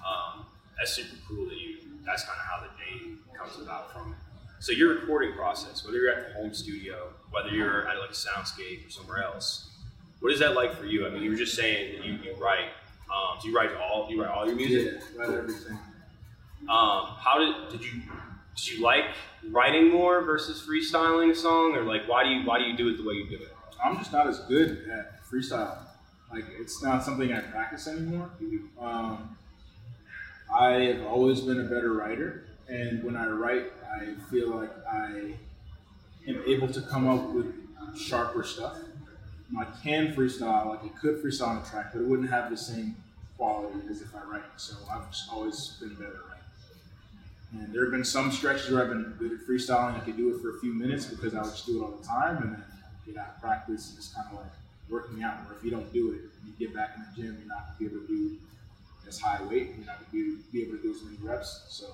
Um, 0.05 0.45
that's 0.77 0.93
super 0.93 1.15
cool 1.27 1.45
that 1.45 1.57
you. 1.57 1.77
That's 2.05 2.23
kind 2.25 2.37
of 2.37 2.45
how 2.45 2.67
the 2.67 2.99
name 3.05 3.19
comes 3.37 3.57
about 3.61 3.93
from 3.93 4.11
it. 4.11 4.17
So 4.59 4.71
your 4.73 4.89
recording 4.99 5.33
process, 5.33 5.85
whether 5.85 5.97
you're 5.97 6.09
at 6.11 6.27
the 6.29 6.33
home 6.33 6.53
studio, 6.53 7.09
whether 7.31 7.49
you're 7.49 7.87
at 7.87 7.97
like 7.97 8.09
a 8.09 8.13
soundscape 8.13 8.85
or 8.87 8.89
somewhere 8.89 9.23
else, 9.23 9.69
what 10.19 10.33
is 10.33 10.39
that 10.39 10.53
like 10.55 10.73
for 10.77 10.85
you? 10.85 11.05
I 11.07 11.09
mean, 11.09 11.21
you 11.23 11.29
were 11.29 11.35
just 11.37 11.55
saying 11.55 11.95
that 11.97 12.05
you, 12.05 12.13
you 12.23 12.35
write. 12.41 12.69
Um, 13.13 13.37
do 13.41 13.49
you 13.49 13.55
write 13.55 13.69
all? 13.75 14.07
Do 14.07 14.15
you 14.15 14.21
write 14.21 14.31
all 14.31 14.45
your 14.45 14.55
music? 14.55 15.01
Yeah, 15.15 15.21
right, 15.21 15.29
everything. 15.37 15.73
Um, 16.69 17.07
how 17.19 17.37
did 17.39 17.69
did 17.79 17.83
you 17.85 18.01
did 18.55 18.67
you 18.67 18.83
like 18.83 19.05
writing 19.49 19.91
more 19.91 20.21
versus 20.21 20.61
freestyling 20.61 21.31
a 21.31 21.35
song, 21.35 21.75
or 21.75 21.83
like 21.83 22.07
why 22.07 22.23
do 22.23 22.29
you 22.29 22.45
why 22.45 22.59
do 22.59 22.65
you 22.65 22.77
do 22.77 22.89
it 22.89 22.97
the 22.97 23.03
way 23.03 23.15
you 23.15 23.27
do 23.27 23.35
it? 23.35 23.53
I'm 23.83 23.97
just 23.97 24.11
not 24.11 24.27
as 24.27 24.39
good 24.41 24.89
at 24.89 25.23
freestyle. 25.23 25.77
Like 26.31 26.45
it's 26.59 26.81
not 26.81 27.03
something 27.03 27.31
I 27.33 27.41
practice 27.41 27.87
anymore. 27.87 28.29
Um, 28.79 29.37
I 30.53 30.73
have 30.73 31.05
always 31.05 31.41
been 31.41 31.59
a 31.59 31.63
better 31.63 31.93
writer, 31.93 32.45
and 32.67 33.03
when 33.03 33.15
I 33.15 33.27
write, 33.27 33.71
I 33.91 34.13
feel 34.29 34.49
like 34.49 34.71
I 34.87 35.35
am 36.27 36.43
able 36.45 36.67
to 36.67 36.81
come 36.81 37.07
up 37.07 37.29
with 37.31 37.53
sharper 37.95 38.43
stuff. 38.43 38.77
I 39.57 39.65
can 39.83 40.15
freestyle, 40.15 40.67
like 40.67 40.83
I 40.83 40.87
could 40.99 41.23
freestyle 41.23 41.49
on 41.49 41.57
a 41.57 41.65
track, 41.65 41.91
but 41.93 42.01
it 42.01 42.07
wouldn't 42.07 42.29
have 42.29 42.49
the 42.49 42.57
same 42.57 42.95
quality 43.37 43.79
as 43.89 44.01
if 44.01 44.15
I 44.15 44.23
write. 44.23 44.43
So 44.57 44.75
I've 44.91 45.11
just 45.11 45.31
always 45.31 45.77
been 45.79 45.93
better. 45.95 46.32
And 47.53 47.71
there 47.71 47.83
have 47.83 47.91
been 47.91 48.03
some 48.03 48.31
stretches 48.31 48.71
where 48.71 48.81
I've 48.83 48.89
been 48.89 49.13
good 49.19 49.31
at 49.31 49.47
freestyling. 49.47 49.95
I 49.95 49.99
could 49.99 50.17
do 50.17 50.35
it 50.35 50.41
for 50.41 50.57
a 50.57 50.59
few 50.59 50.73
minutes 50.73 51.05
because 51.05 51.35
I 51.35 51.41
would 51.41 51.51
just 51.51 51.65
do 51.65 51.79
it 51.79 51.85
all 51.85 51.91
the 51.91 52.05
time, 52.05 52.41
and 52.41 52.53
then 52.53 52.63
get 53.05 53.17
out 53.17 53.35
of 53.35 53.41
practice 53.41 53.89
and 53.89 53.97
it's 53.97 54.13
kind 54.13 54.27
of 54.31 54.39
like 54.39 54.51
working 54.89 55.23
out. 55.23 55.35
Where 55.45 55.57
if 55.57 55.63
you 55.63 55.71
don't 55.71 55.91
do 55.93 56.13
it, 56.13 56.21
you 56.45 56.53
get 56.57 56.75
back 56.75 56.91
in 56.95 57.03
the 57.03 57.21
gym, 57.21 57.37
you're 57.39 57.47
not 57.47 57.65
gonna 57.67 57.79
be 57.79 57.85
able 57.85 58.05
to 58.05 58.07
do 58.07 58.37
as 59.07 59.19
high 59.19 59.41
weight. 59.43 59.71
You're 59.77 59.85
not 59.85 59.99
gonna 59.99 60.11
be, 60.11 60.37
be 60.51 60.63
able 60.63 60.77
to 60.77 60.83
do 60.83 60.91
as 60.95 61.03
many 61.03 61.17
reps. 61.21 61.65
So 61.69 61.87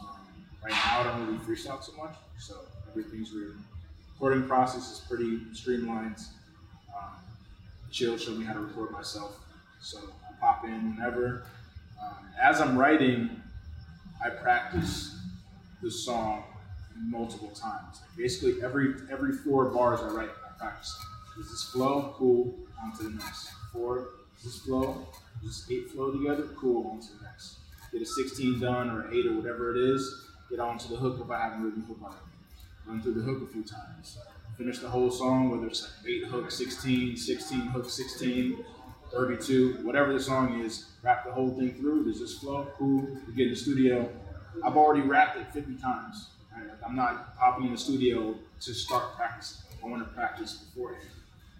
um, 0.00 0.18
right 0.62 0.72
now, 0.72 1.00
I 1.00 1.04
don't 1.04 1.26
really 1.26 1.38
freestyle 1.38 1.82
so 1.82 1.92
much. 1.92 2.14
So 2.38 2.56
everything's 2.88 3.32
written. 3.32 3.62
Recording 4.14 4.46
process 4.48 4.90
is 4.92 4.98
pretty 5.00 5.40
streamlined. 5.52 6.16
Um, 6.96 7.10
Chill 7.90 8.16
showed 8.16 8.38
me 8.38 8.44
how 8.44 8.52
to 8.54 8.60
record 8.60 8.90
myself, 8.90 9.38
so 9.80 9.98
I 9.98 10.32
pop 10.40 10.64
in 10.64 10.96
whenever. 10.96 11.44
Um, 12.00 12.16
as 12.40 12.60
I'm 12.60 12.76
writing, 12.76 13.42
I 14.24 14.30
practice 14.30 15.16
the 15.82 15.90
song 15.90 16.44
multiple 16.96 17.50
times. 17.50 18.00
Like 18.00 18.16
basically, 18.16 18.62
every 18.62 18.94
every 19.10 19.32
four 19.32 19.66
bars 19.66 20.00
I 20.00 20.08
write, 20.08 20.30
I 20.30 20.58
practice. 20.58 20.96
Does 21.36 21.50
this 21.50 21.64
flow? 21.72 22.14
Cool. 22.16 22.54
On 22.82 22.96
to 22.98 23.04
the 23.04 23.10
next. 23.10 23.50
Four. 23.72 24.08
Does 24.36 24.44
this 24.44 24.62
flow? 24.62 25.06
Does 25.42 25.66
this 25.66 25.70
eight 25.70 25.90
flow 25.90 26.12
together? 26.12 26.48
Cool. 26.56 26.86
On 26.90 27.00
to 27.00 27.06
the 27.18 27.24
next. 27.24 27.58
Get 27.92 28.02
a 28.02 28.06
16 28.06 28.60
done 28.60 28.90
or 28.90 29.02
an 29.02 29.14
eight 29.14 29.26
or 29.26 29.34
whatever 29.34 29.76
it 29.76 29.78
is. 29.78 30.28
Get 30.48 30.60
on 30.60 30.78
to 30.78 30.88
the 30.88 30.96
hook 30.96 31.18
if 31.22 31.30
I 31.30 31.40
haven't 31.40 31.64
written 31.64 31.80
the 31.80 31.86
hook 31.86 31.98
already. 32.02 32.18
Run 32.86 33.02
through 33.02 33.14
the 33.14 33.22
hook 33.22 33.42
a 33.42 33.52
few 33.52 33.62
times. 33.62 34.18
Finish 34.56 34.78
the 34.78 34.88
whole 34.88 35.10
song, 35.10 35.50
whether 35.50 35.66
it's 35.66 35.82
like 35.82 36.10
eight 36.10 36.24
hook, 36.24 36.50
16, 36.50 37.16
16 37.16 37.60
hook, 37.60 37.88
16, 37.88 38.64
32, 39.12 39.78
whatever 39.82 40.12
the 40.12 40.20
song 40.20 40.60
is. 40.60 40.91
Rap 41.02 41.24
the 41.24 41.32
whole 41.32 41.50
thing 41.50 41.74
through. 41.74 42.04
Does 42.04 42.20
this 42.20 42.38
flow? 42.38 42.68
Cool. 42.78 43.08
We 43.26 43.34
get 43.34 43.46
in 43.48 43.54
the 43.54 43.58
studio. 43.58 44.08
I've 44.64 44.76
already 44.76 45.02
rapped 45.02 45.36
it 45.38 45.52
50 45.52 45.76
times. 45.76 46.28
Right? 46.54 46.66
Like 46.66 46.78
I'm 46.86 46.94
not 46.94 47.36
popping 47.36 47.66
in 47.66 47.72
the 47.72 47.78
studio 47.78 48.36
to 48.60 48.74
start 48.74 49.16
practicing. 49.16 49.62
I 49.82 49.88
want 49.88 50.06
to 50.06 50.14
practice 50.14 50.52
beforehand. 50.52 51.08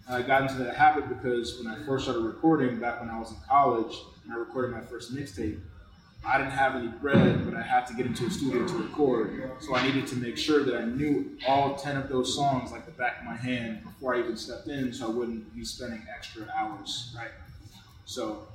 And 0.07 0.15
I 0.15 0.21
got 0.21 0.43
into 0.43 0.63
that 0.63 0.75
habit 0.75 1.09
because 1.09 1.59
when 1.59 1.67
I 1.67 1.83
first 1.85 2.05
started 2.05 2.21
recording, 2.21 2.79
back 2.79 3.01
when 3.01 3.09
I 3.09 3.19
was 3.19 3.31
in 3.31 3.37
college, 3.47 3.95
and 4.23 4.33
I 4.33 4.37
recorded 4.37 4.71
my 4.71 4.81
first 4.81 5.13
mixtape, 5.13 5.59
I 6.25 6.37
didn't 6.37 6.51
have 6.51 6.75
any 6.75 6.87
bread, 6.87 7.43
but 7.43 7.53
I 7.53 7.61
had 7.61 7.85
to 7.87 7.93
get 7.93 8.05
into 8.05 8.25
a 8.25 8.29
studio 8.29 8.65
to 8.65 8.73
record. 8.77 9.51
So 9.59 9.75
I 9.75 9.85
needed 9.85 10.07
to 10.07 10.15
make 10.15 10.37
sure 10.37 10.63
that 10.63 10.75
I 10.75 10.85
knew 10.85 11.37
all 11.45 11.75
10 11.75 11.97
of 11.97 12.07
those 12.07 12.33
songs 12.33 12.71
like 12.71 12.85
the 12.85 12.93
back 12.93 13.19
of 13.19 13.25
my 13.25 13.35
hand 13.35 13.83
before 13.83 14.15
I 14.15 14.19
even 14.19 14.37
stepped 14.37 14.67
in 14.67 14.93
so 14.93 15.07
I 15.07 15.09
wouldn't 15.09 15.53
be 15.53 15.65
spending 15.65 16.01
extra 16.15 16.47
hours, 16.55 17.13
right? 17.17 17.31
So 18.05 18.47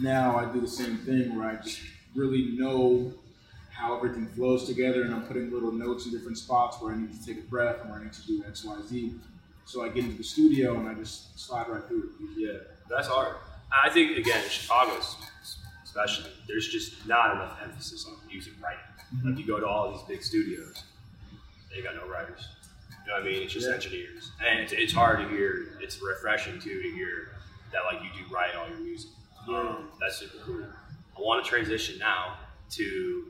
now 0.00 0.36
I 0.36 0.50
do 0.52 0.60
the 0.60 0.68
same 0.68 0.98
thing 0.98 1.36
where 1.36 1.48
I 1.48 1.56
just 1.56 1.80
really 2.14 2.56
know 2.58 3.12
how 3.70 3.96
everything 3.96 4.26
flows 4.28 4.66
together 4.66 5.02
and 5.02 5.14
I'm 5.14 5.22
putting 5.22 5.50
little 5.50 5.72
notes 5.72 6.06
in 6.06 6.12
different 6.12 6.36
spots 6.38 6.80
where 6.80 6.92
I 6.92 6.98
need 6.98 7.12
to 7.18 7.26
take 7.26 7.38
a 7.38 7.46
breath 7.48 7.80
and 7.80 7.90
where 7.90 8.00
I 8.00 8.04
need 8.04 8.12
to 8.12 8.26
do 8.26 8.44
X, 8.46 8.64
Y, 8.64 8.76
Z. 8.88 9.14
So 9.64 9.82
I 9.84 9.88
get 9.88 10.04
into 10.04 10.16
the 10.16 10.24
studio 10.24 10.78
and 10.78 10.88
I 10.88 10.94
just 10.94 11.38
slide 11.38 11.68
right 11.68 11.82
through 11.86 12.10
it. 12.20 12.28
Yeah, 12.36 12.58
that's 12.88 13.08
hard. 13.08 13.36
I 13.84 13.88
think 13.90 14.16
again, 14.18 14.42
in 14.42 14.50
Chicago, 14.50 14.92
especially, 15.84 16.30
there's 16.48 16.68
just 16.68 17.06
not 17.06 17.36
enough 17.36 17.58
emphasis 17.62 18.06
on 18.06 18.16
music 18.26 18.52
writing. 18.62 18.80
Mm-hmm. 19.14 19.28
Like 19.30 19.38
you 19.38 19.46
go 19.46 19.60
to 19.60 19.66
all 19.66 19.92
these 19.92 20.02
big 20.08 20.22
studios, 20.24 20.82
they 21.74 21.82
got 21.82 21.94
no 21.94 22.06
writers. 22.08 22.48
You 23.04 23.12
know 23.12 23.14
what 23.14 23.22
I 23.22 23.26
mean? 23.32 23.42
It's 23.44 23.52
just 23.52 23.68
Yeah. 23.68 23.74
engineers, 23.74 24.30
and 24.44 24.60
it's, 24.60 24.72
it's 24.72 24.92
hard 24.92 25.20
to 25.20 25.28
hear. 25.28 25.78
It's 25.80 26.00
refreshing 26.02 26.58
too 26.60 26.82
to 26.82 26.90
hear 26.90 27.32
that 27.72 27.84
like 27.84 28.02
you 28.02 28.10
do 28.10 28.34
write 28.34 28.54
all 28.56 28.68
your 28.68 28.78
music. 28.80 29.10
Um, 29.50 29.88
that's 30.00 30.16
super 30.18 30.38
cool. 30.44 30.64
I 31.16 31.20
want 31.20 31.44
to 31.44 31.48
transition 31.48 31.98
now 31.98 32.36
to 32.70 33.24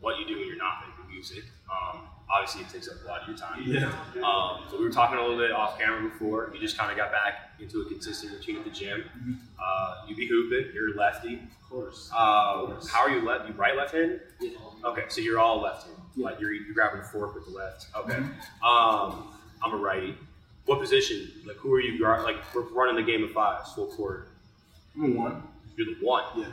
what 0.00 0.18
you 0.18 0.26
do 0.26 0.38
when 0.38 0.46
you're 0.46 0.56
not 0.56 0.84
making 0.86 1.12
music. 1.12 1.44
Um, 1.70 2.02
obviously, 2.32 2.62
it 2.62 2.68
takes 2.68 2.88
up 2.88 2.94
a 3.04 3.08
lot 3.08 3.22
of 3.22 3.28
your 3.28 3.36
time. 3.36 3.62
Yeah. 3.64 3.86
Um, 4.24 4.64
so 4.70 4.78
we 4.78 4.84
were 4.84 4.90
talking 4.90 5.18
a 5.18 5.20
little 5.20 5.36
bit 5.38 5.50
off 5.52 5.78
camera 5.78 6.08
before. 6.08 6.50
You 6.54 6.60
just 6.60 6.78
kind 6.78 6.90
of 6.90 6.96
got 6.96 7.10
back 7.10 7.50
into 7.60 7.80
a 7.80 7.84
consistent 7.86 8.32
routine 8.32 8.56
at 8.56 8.64
the 8.64 8.70
gym. 8.70 9.04
Mhm. 9.18 9.36
Uh, 9.62 10.06
you 10.08 10.14
be 10.16 10.26
hooping. 10.26 10.72
You're 10.74 10.94
lefty. 10.96 11.34
Of 11.36 11.68
course. 11.70 12.10
Uh, 12.14 12.66
course. 12.66 12.88
how 12.88 13.00
are 13.00 13.10
you 13.10 13.22
left? 13.26 13.48
You 13.48 13.54
right 13.54 13.76
left-handed? 13.76 14.20
Yeah. 14.40 14.50
Okay, 14.84 15.04
so 15.08 15.20
you're 15.20 15.38
all 15.40 15.60
left-handed. 15.60 16.00
Yeah. 16.16 16.26
Like 16.26 16.40
you're 16.40 16.52
you're 16.52 16.74
grabbing 16.74 17.00
the 17.00 17.06
fork 17.06 17.34
with 17.34 17.46
the 17.46 17.50
left. 17.52 17.86
Okay. 17.96 18.14
Mhm. 18.14 18.62
Um, 18.62 19.34
I'm 19.62 19.72
a 19.72 19.76
righty. 19.76 20.16
What 20.66 20.80
position? 20.80 21.30
Like 21.46 21.56
who 21.56 21.72
are 21.74 21.80
you? 21.80 21.98
guard- 21.98 22.22
Like 22.24 22.36
we're 22.54 22.62
running 22.62 22.96
the 22.96 23.02
game 23.10 23.24
of 23.24 23.32
fives, 23.32 23.72
full 23.72 23.88
court. 23.88 24.28
I'm 24.96 25.04
a 25.16 25.18
one. 25.18 25.42
You're 25.76 25.86
the 25.86 26.06
one. 26.06 26.24
Yeah. 26.36 26.46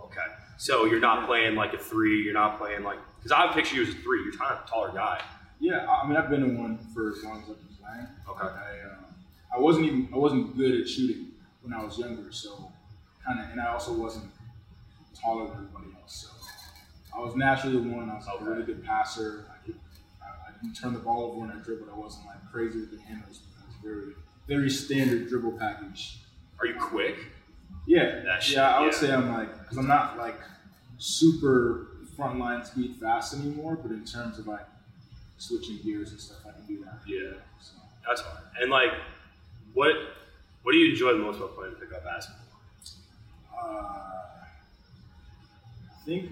Okay. 0.00 0.20
So 0.58 0.84
you're 0.84 1.00
not 1.00 1.26
playing 1.26 1.54
like 1.54 1.74
a 1.74 1.78
three. 1.78 2.22
You're 2.22 2.34
not 2.34 2.58
playing 2.58 2.82
like 2.82 2.98
because 3.18 3.32
I 3.32 3.52
picture 3.52 3.76
you 3.76 3.82
as 3.82 3.88
a 3.88 3.98
three. 3.98 4.22
You're 4.24 4.32
kind 4.32 4.52
of 4.52 4.64
a 4.64 4.68
taller 4.68 4.92
guy. 4.92 5.20
Yeah, 5.62 5.86
I 5.86 6.08
mean, 6.08 6.16
I've 6.16 6.28
been 6.28 6.42
in 6.42 6.60
one 6.60 6.76
for 6.92 7.12
as 7.12 7.22
long 7.22 7.40
as 7.40 7.50
I've 7.50 7.56
been 7.56 7.76
playing. 7.80 8.08
Okay. 8.28 8.48
I, 8.48 8.88
um, 8.88 9.04
I 9.54 9.60
wasn't 9.60 9.86
even, 9.86 10.08
I 10.12 10.16
wasn't 10.16 10.56
good 10.56 10.80
at 10.80 10.88
shooting 10.88 11.28
when 11.62 11.72
I 11.72 11.84
was 11.84 11.96
younger, 11.96 12.32
so 12.32 12.72
kind 13.24 13.38
of, 13.38 13.48
and 13.50 13.60
I 13.60 13.72
also 13.72 13.92
wasn't 13.92 14.28
taller 15.14 15.46
than 15.46 15.54
everybody 15.58 15.86
else. 16.00 16.26
So 16.26 17.16
I 17.16 17.20
was 17.20 17.36
naturally 17.36 17.80
the 17.80 17.94
one. 17.94 18.10
I 18.10 18.14
was 18.14 18.26
like, 18.26 18.40
a 18.40 18.44
really 18.44 18.64
good 18.64 18.84
passer. 18.84 19.46
I 19.52 19.64
could, 19.64 19.78
I, 20.20 20.48
I 20.48 20.52
could 20.60 20.74
turn 20.74 20.94
the 20.94 20.98
ball 20.98 21.26
over 21.30 21.40
when 21.40 21.50
I 21.52 21.62
dribbled. 21.62 21.90
I 21.94 21.96
wasn't 21.96 22.26
like 22.26 22.50
crazy 22.50 22.80
with 22.80 22.90
the 22.90 23.00
handles. 23.00 23.42
I 23.62 23.66
was 23.66 23.76
very, 23.84 24.14
very 24.48 24.68
standard 24.68 25.28
dribble 25.28 25.52
package. 25.58 26.18
Are 26.58 26.66
you 26.66 26.74
quick? 26.74 27.18
Yeah, 27.86 28.38
shit, 28.38 28.56
yeah. 28.56 28.76
I 28.76 28.80
would 28.80 28.92
yeah. 28.92 28.98
say 28.98 29.12
I'm 29.12 29.32
like, 29.32 29.60
because 29.60 29.78
I'm 29.78 29.88
not 29.88 30.18
like 30.18 30.38
super 30.98 31.88
frontline 32.16 32.64
speed 32.64 32.96
fast 33.00 33.34
anymore, 33.34 33.76
but 33.76 33.90
in 33.90 34.04
terms 34.04 34.38
of 34.38 34.46
like 34.46 34.66
switching 35.38 35.78
gears 35.84 36.12
and 36.12 36.20
stuff, 36.20 36.38
I 36.46 36.52
can 36.52 36.66
do 36.66 36.84
that. 36.84 37.00
Yeah. 37.06 37.32
So. 37.60 37.72
That's 38.06 38.20
hard. 38.20 38.44
And 38.60 38.70
like, 38.70 38.92
what 39.74 39.92
what 40.62 40.72
do 40.72 40.78
you 40.78 40.92
enjoy 40.92 41.12
the 41.12 41.18
most 41.18 41.38
about 41.38 41.56
playing 41.56 41.74
pickup 41.74 42.04
basketball? 42.04 42.46
Uh, 43.52 43.98
I 45.90 46.04
think 46.04 46.30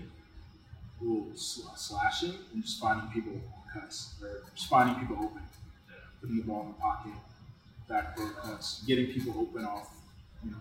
ooh, 1.03 1.33
slashing 1.35 2.35
and 2.53 2.63
just 2.63 2.81
finding 2.81 3.09
people 3.11 3.41
cuts, 3.73 4.15
or 4.23 4.43
just 4.55 4.69
finding 4.69 4.95
people 4.97 5.17
open, 5.17 5.43
putting 6.21 6.37
the 6.37 6.43
ball 6.43 6.63
in 6.63 6.69
the 6.69 6.75
pocket, 6.75 7.13
backdoor 7.89 8.31
cuts, 8.31 8.83
getting 8.87 9.07
people 9.07 9.35
open 9.39 9.65
off, 9.65 9.91
you 10.45 10.51
know, 10.51 10.57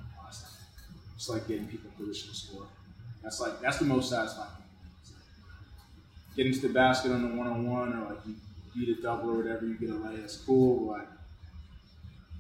Just 1.20 1.32
like 1.32 1.50
getting 1.50 1.68
people 1.68 1.92
in 1.92 2.06
position 2.06 2.30
to 2.30 2.36
score. 2.36 2.66
That's 3.22 3.42
like 3.42 3.60
that's 3.60 3.78
the 3.78 3.84
most 3.84 4.10
satisfying 4.10 4.52
thing. 4.52 4.66
It's 5.02 5.12
like 5.12 6.38
getting 6.38 6.54
to 6.54 6.62
the 6.62 6.74
basket 6.74 7.12
on 7.12 7.30
the 7.30 7.36
one 7.36 7.46
on 7.46 7.70
one, 7.70 7.92
or 7.92 8.12
like 8.12 8.20
you 8.26 8.36
beat 8.74 8.98
a 8.98 9.02
double 9.02 9.32
or 9.32 9.34
whatever, 9.34 9.66
you 9.66 9.74
get 9.74 9.90
a 9.90 9.96
lay. 9.96 10.16
That's 10.16 10.38
cool. 10.38 10.88
But 10.88 11.00
like 11.00 11.08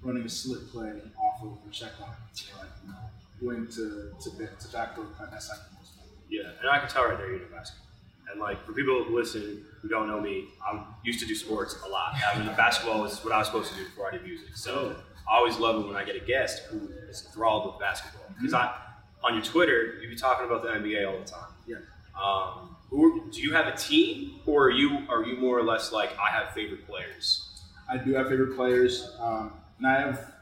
running 0.01 0.23
a 0.23 0.29
slip 0.29 0.69
play 0.71 0.93
off 1.17 1.43
of 1.43 1.57
a 1.67 1.71
check 1.73 1.91
or 1.99 2.07
like 2.07 2.69
you 2.85 2.91
know, 2.93 2.95
going 3.41 3.67
to 3.67 4.13
to 4.23 4.29
to 4.29 4.77
cut. 5.17 5.29
That's 5.29 5.49
like 5.49 5.59
the 5.67 5.75
most 5.75 5.95
fun. 5.95 6.05
Yeah, 6.29 6.43
and 6.61 6.69
I 6.69 6.79
can 6.79 6.87
tell 6.87 7.03
right 7.03 7.17
there 7.17 7.27
you're 7.27 7.41
into 7.41 7.53
basketball. 7.53 7.87
And 8.31 8.39
like 8.39 8.65
for 8.65 8.71
people 8.71 9.03
who 9.03 9.13
listen 9.13 9.65
who 9.81 9.89
don't 9.89 10.07
know 10.07 10.21
me, 10.21 10.45
I'm 10.65 10.85
used 11.03 11.19
to 11.19 11.25
do 11.25 11.35
sports 11.35 11.75
a 11.85 11.89
lot. 11.89 12.15
I 12.33 12.39
mean, 12.39 12.47
basketball 12.55 13.03
is 13.03 13.19
what 13.25 13.33
I 13.33 13.39
was 13.39 13.47
supposed 13.47 13.71
to 13.73 13.75
do 13.77 13.83
before 13.83 14.07
I 14.07 14.11
did 14.11 14.23
music. 14.23 14.55
So 14.55 14.95
oh. 14.95 15.03
I 15.29 15.37
always 15.37 15.57
love 15.57 15.83
it 15.83 15.87
when 15.87 15.95
I 15.95 16.03
get 16.03 16.15
a 16.15 16.25
guest 16.25 16.63
who 16.69 16.89
is 17.09 17.25
enthralled 17.25 17.67
with 17.67 17.79
basketball 17.79 18.25
because 18.35 18.53
I, 18.53 18.75
on 19.23 19.35
your 19.35 19.43
Twitter, 19.43 19.99
you 20.01 20.09
be 20.09 20.15
talking 20.15 20.45
about 20.45 20.63
the 20.63 20.69
NBA 20.69 21.07
all 21.07 21.19
the 21.19 21.25
time. 21.25 21.49
Yeah. 21.67 21.77
Um, 22.19 22.75
who 22.89 23.29
do 23.31 23.41
you 23.41 23.53
have 23.53 23.67
a 23.67 23.77
team, 23.77 24.39
or 24.47 24.65
are 24.65 24.71
you 24.71 25.05
are 25.09 25.23
you 25.23 25.37
more 25.37 25.57
or 25.57 25.63
less 25.63 25.91
like 25.91 26.09
I 26.17 26.29
have 26.31 26.53
favorite 26.53 26.87
players? 26.87 27.45
I 27.87 27.97
do 27.97 28.13
have 28.13 28.29
favorite 28.29 28.55
players, 28.55 29.11
um, 29.19 29.53
and 29.77 29.87
I 29.87 30.01
have 30.01 30.33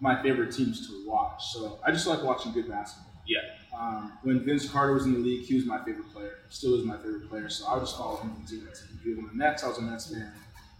my 0.00 0.20
favorite 0.20 0.52
teams 0.52 0.88
to 0.88 1.08
watch. 1.08 1.52
So 1.52 1.78
I 1.86 1.92
just 1.92 2.08
like 2.08 2.22
watching 2.24 2.52
good 2.52 2.68
basketball. 2.68 3.12
Yeah. 3.26 3.38
Um, 3.78 4.12
when 4.22 4.40
Vince 4.44 4.68
Carter 4.68 4.94
was 4.94 5.06
in 5.06 5.12
the 5.12 5.18
league, 5.20 5.44
he 5.44 5.54
was 5.54 5.64
my 5.64 5.78
favorite 5.84 6.12
player. 6.12 6.38
Still 6.48 6.74
is 6.74 6.84
my 6.84 6.96
favorite 6.96 7.30
player. 7.30 7.48
So 7.48 7.66
I 7.68 7.78
just 7.78 7.96
follow 7.96 8.16
him 8.16 8.34
from 8.34 8.44
team 8.44 8.60
to 8.60 8.66
team. 8.66 9.00
He 9.02 9.10
was 9.10 9.18
on 9.18 9.28
the 9.28 9.44
Nets. 9.44 9.62
I 9.62 9.68
was 9.68 9.78
a 9.78 9.82
Nets 9.82 10.12
fan. 10.12 10.32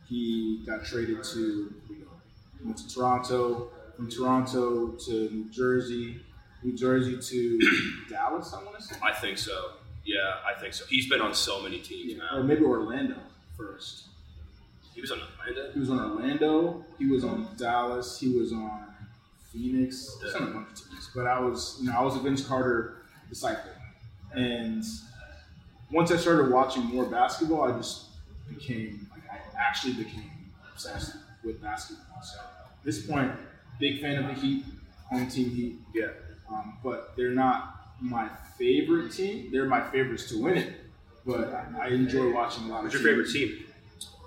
He 0.08 0.64
got 0.66 0.84
traded 0.84 1.22
to 1.22 1.74
went 2.64 2.78
to 2.78 2.88
Toronto. 2.94 3.70
From 3.96 4.10
Toronto 4.10 4.88
to 5.06 5.12
New 5.30 5.50
Jersey. 5.50 6.20
New 6.62 6.76
Jersey 6.76 7.18
to 7.20 7.60
Dallas. 8.08 8.54
I 8.54 8.62
want 8.62 8.78
to 8.78 8.82
say. 8.82 8.96
I 9.02 9.12
think 9.12 9.38
so. 9.38 9.72
Yeah, 10.04 10.36
I 10.46 10.58
think 10.58 10.74
so. 10.74 10.84
He's 10.88 11.08
been 11.08 11.20
on 11.20 11.34
so 11.34 11.62
many 11.62 11.78
teams 11.78 12.14
Yeah, 12.14 12.36
or 12.36 12.42
maybe 12.42 12.64
Orlando 12.64 13.16
first. 13.56 14.08
He 14.94 15.00
was 15.00 15.10
on 15.10 15.20
Atlanta. 15.20 15.72
He 15.72 15.78
was 15.80 15.90
on 15.90 15.98
Orlando. 16.00 16.84
He 16.98 17.06
was 17.06 17.24
on 17.24 17.48
Dallas. 17.56 18.18
He 18.18 18.28
was 18.36 18.52
on 18.52 18.86
Phoenix. 19.52 20.16
Was 20.22 20.34
on 20.34 20.42
a 20.42 20.50
bunch 20.50 20.68
of 20.70 20.90
teams. 20.90 21.10
But 21.14 21.26
I 21.26 21.38
was, 21.38 21.78
you 21.80 21.90
know, 21.90 21.96
I 21.96 22.02
was 22.02 22.16
a 22.16 22.20
Vince 22.20 22.44
Carter 22.46 23.02
disciple, 23.28 23.70
and 24.34 24.84
once 25.90 26.10
I 26.10 26.16
started 26.16 26.50
watching 26.50 26.84
more 26.84 27.04
basketball, 27.04 27.62
I 27.70 27.76
just 27.76 28.06
became 28.48 29.08
like 29.12 29.22
I 29.30 29.38
actually 29.58 29.94
became 29.94 30.30
obsessed 30.72 31.16
with 31.44 31.60
basketball. 31.62 32.22
So 32.22 32.38
at 32.40 32.84
this 32.84 33.04
point, 33.06 33.32
big 33.80 34.00
fan 34.00 34.22
of 34.22 34.26
the 34.28 34.34
Heat, 34.34 34.64
home 35.10 35.28
team 35.28 35.50
Heat. 35.50 35.78
Yeah. 35.94 36.08
Um, 36.50 36.78
but 36.82 37.14
they're 37.16 37.30
not 37.30 37.76
my 38.00 38.28
favorite 38.58 39.12
team. 39.12 39.50
They're 39.52 39.64
my 39.66 39.80
favorites 39.90 40.28
to 40.30 40.42
win 40.42 40.58
it. 40.58 40.72
But 41.24 41.52
I, 41.54 41.84
I 41.84 41.86
enjoy 41.88 42.32
watching 42.32 42.64
a 42.64 42.68
lot 42.68 42.82
What's 42.82 42.94
of 42.96 43.02
your 43.02 43.14
teams. 43.16 43.32
favorite 43.32 43.54
team? 43.56 43.64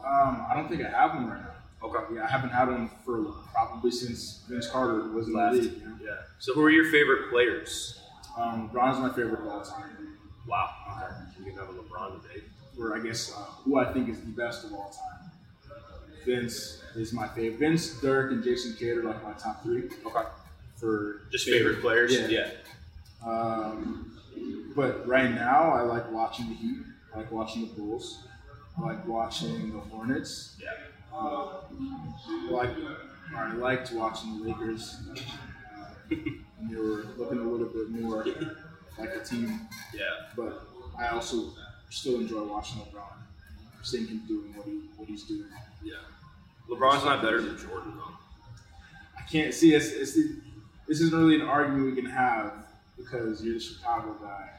Um, 0.06 0.46
I 0.50 0.54
don't 0.56 0.70
think 0.70 0.82
I 0.84 0.90
have 0.90 1.14
one 1.16 1.28
right 1.30 1.42
now. 1.42 1.88
Okay. 1.88 2.16
Yeah, 2.16 2.24
I 2.24 2.28
haven't 2.28 2.50
had 2.52 2.68
one 2.70 2.90
for 3.04 3.34
probably 3.54 3.92
since 3.92 4.44
Vince 4.50 4.70
Carter 4.70 5.10
was 5.10 5.28
last. 5.30 5.56
the 5.58 5.62
league. 5.64 5.74
You 5.82 5.86
know? 5.90 5.96
Yeah. 6.04 6.12
So 6.40 6.54
who 6.54 6.62
are 6.64 6.70
your 6.70 6.90
favorite 6.92 7.30
players? 7.30 8.00
Um, 8.38 8.70
LeBron's 8.70 9.00
my 9.00 9.10
favorite 9.10 9.42
of 9.42 9.48
all 9.48 9.62
time. 9.62 10.18
Wow. 10.48 10.70
Okay. 10.98 11.14
We 11.40 11.46
can 11.52 11.60
have 11.60 11.70
a 11.70 11.74
LeBron 11.74 12.22
debate. 12.22 12.44
Or 12.80 12.96
I 12.96 13.00
guess 13.02 13.32
uh, 13.32 13.40
who 13.64 13.78
I 13.78 13.92
think 13.94 14.10
is 14.10 14.20
the 14.22 14.32
best 14.32 14.64
of 14.66 14.74
all 14.74 14.90
time. 14.92 15.25
Vince 16.26 16.82
is 16.96 17.14
my 17.14 17.28
favorite. 17.30 17.60
Vince, 17.60 18.00
Dirk, 18.02 18.32
and 18.32 18.44
Jason 18.44 18.76
Kidd 18.78 18.98
are 18.98 19.04
like 19.04 19.24
my 19.24 19.34
top 19.34 19.64
three 19.64 19.90
Okay. 20.06 20.28
for 20.76 21.22
Just 21.32 21.46
favorite 21.46 21.82
players? 21.82 22.14
Yeah. 22.14 22.28
Yeah. 22.28 22.50
Um, 23.26 24.12
but 24.76 25.08
right 25.08 25.32
now, 25.32 25.72
I 25.72 25.82
like 25.82 26.12
watching 26.12 26.50
the 26.50 26.56
Heat. 26.56 26.80
I 27.14 27.20
like 27.20 27.32
watching 27.32 27.62
the 27.68 27.74
Bulls. 27.82 28.20
I 28.78 28.82
like 28.82 29.08
watching 29.08 29.72
the 29.74 29.80
Hornets. 29.80 30.56
Yeah. 30.62 30.70
Uh, 31.14 31.62
I 31.72 32.48
like 32.50 32.72
I 33.36 33.54
liked 33.54 33.92
watching 33.94 34.40
the 34.40 34.50
Lakers. 34.50 34.98
Uh, 35.12 35.86
they 36.10 36.76
were 36.76 37.06
looking 37.18 37.40
a 37.40 37.44
little 37.44 37.68
bit 37.68 37.90
more 37.90 38.26
like 38.98 39.10
a 39.16 39.24
team, 39.24 39.62
Yeah. 39.94 40.04
but 40.36 40.68
I 41.00 41.08
also 41.08 41.52
still 41.90 42.16
enjoy 42.20 42.44
watching 42.44 42.82
LeBron. 42.82 43.14
Seeing 43.82 44.08
him 44.08 44.22
doing 44.28 44.54
what 44.56 44.66
he 44.66 44.74
what 44.98 45.08
he's 45.08 45.24
doing. 45.24 45.46
Yeah. 45.84 45.94
LeBron's 46.70 47.06
not 47.06 47.22
better 47.22 47.42
than 47.42 47.58
Jordan 47.58 47.94
though. 47.96 48.14
I 49.18 49.22
can't 49.30 49.54
see 49.54 49.74
it's, 49.74 49.88
it's 49.88 50.14
this 50.88 51.00
isn't 51.02 51.18
really 51.18 51.36
an 51.36 51.42
argument 51.48 51.86
we 51.96 52.02
can 52.02 52.10
have 52.10 52.54
because 52.98 53.44
you're 53.44 53.56
the 53.56 53.60
Chicago 53.60 54.16
guy. 54.22 54.50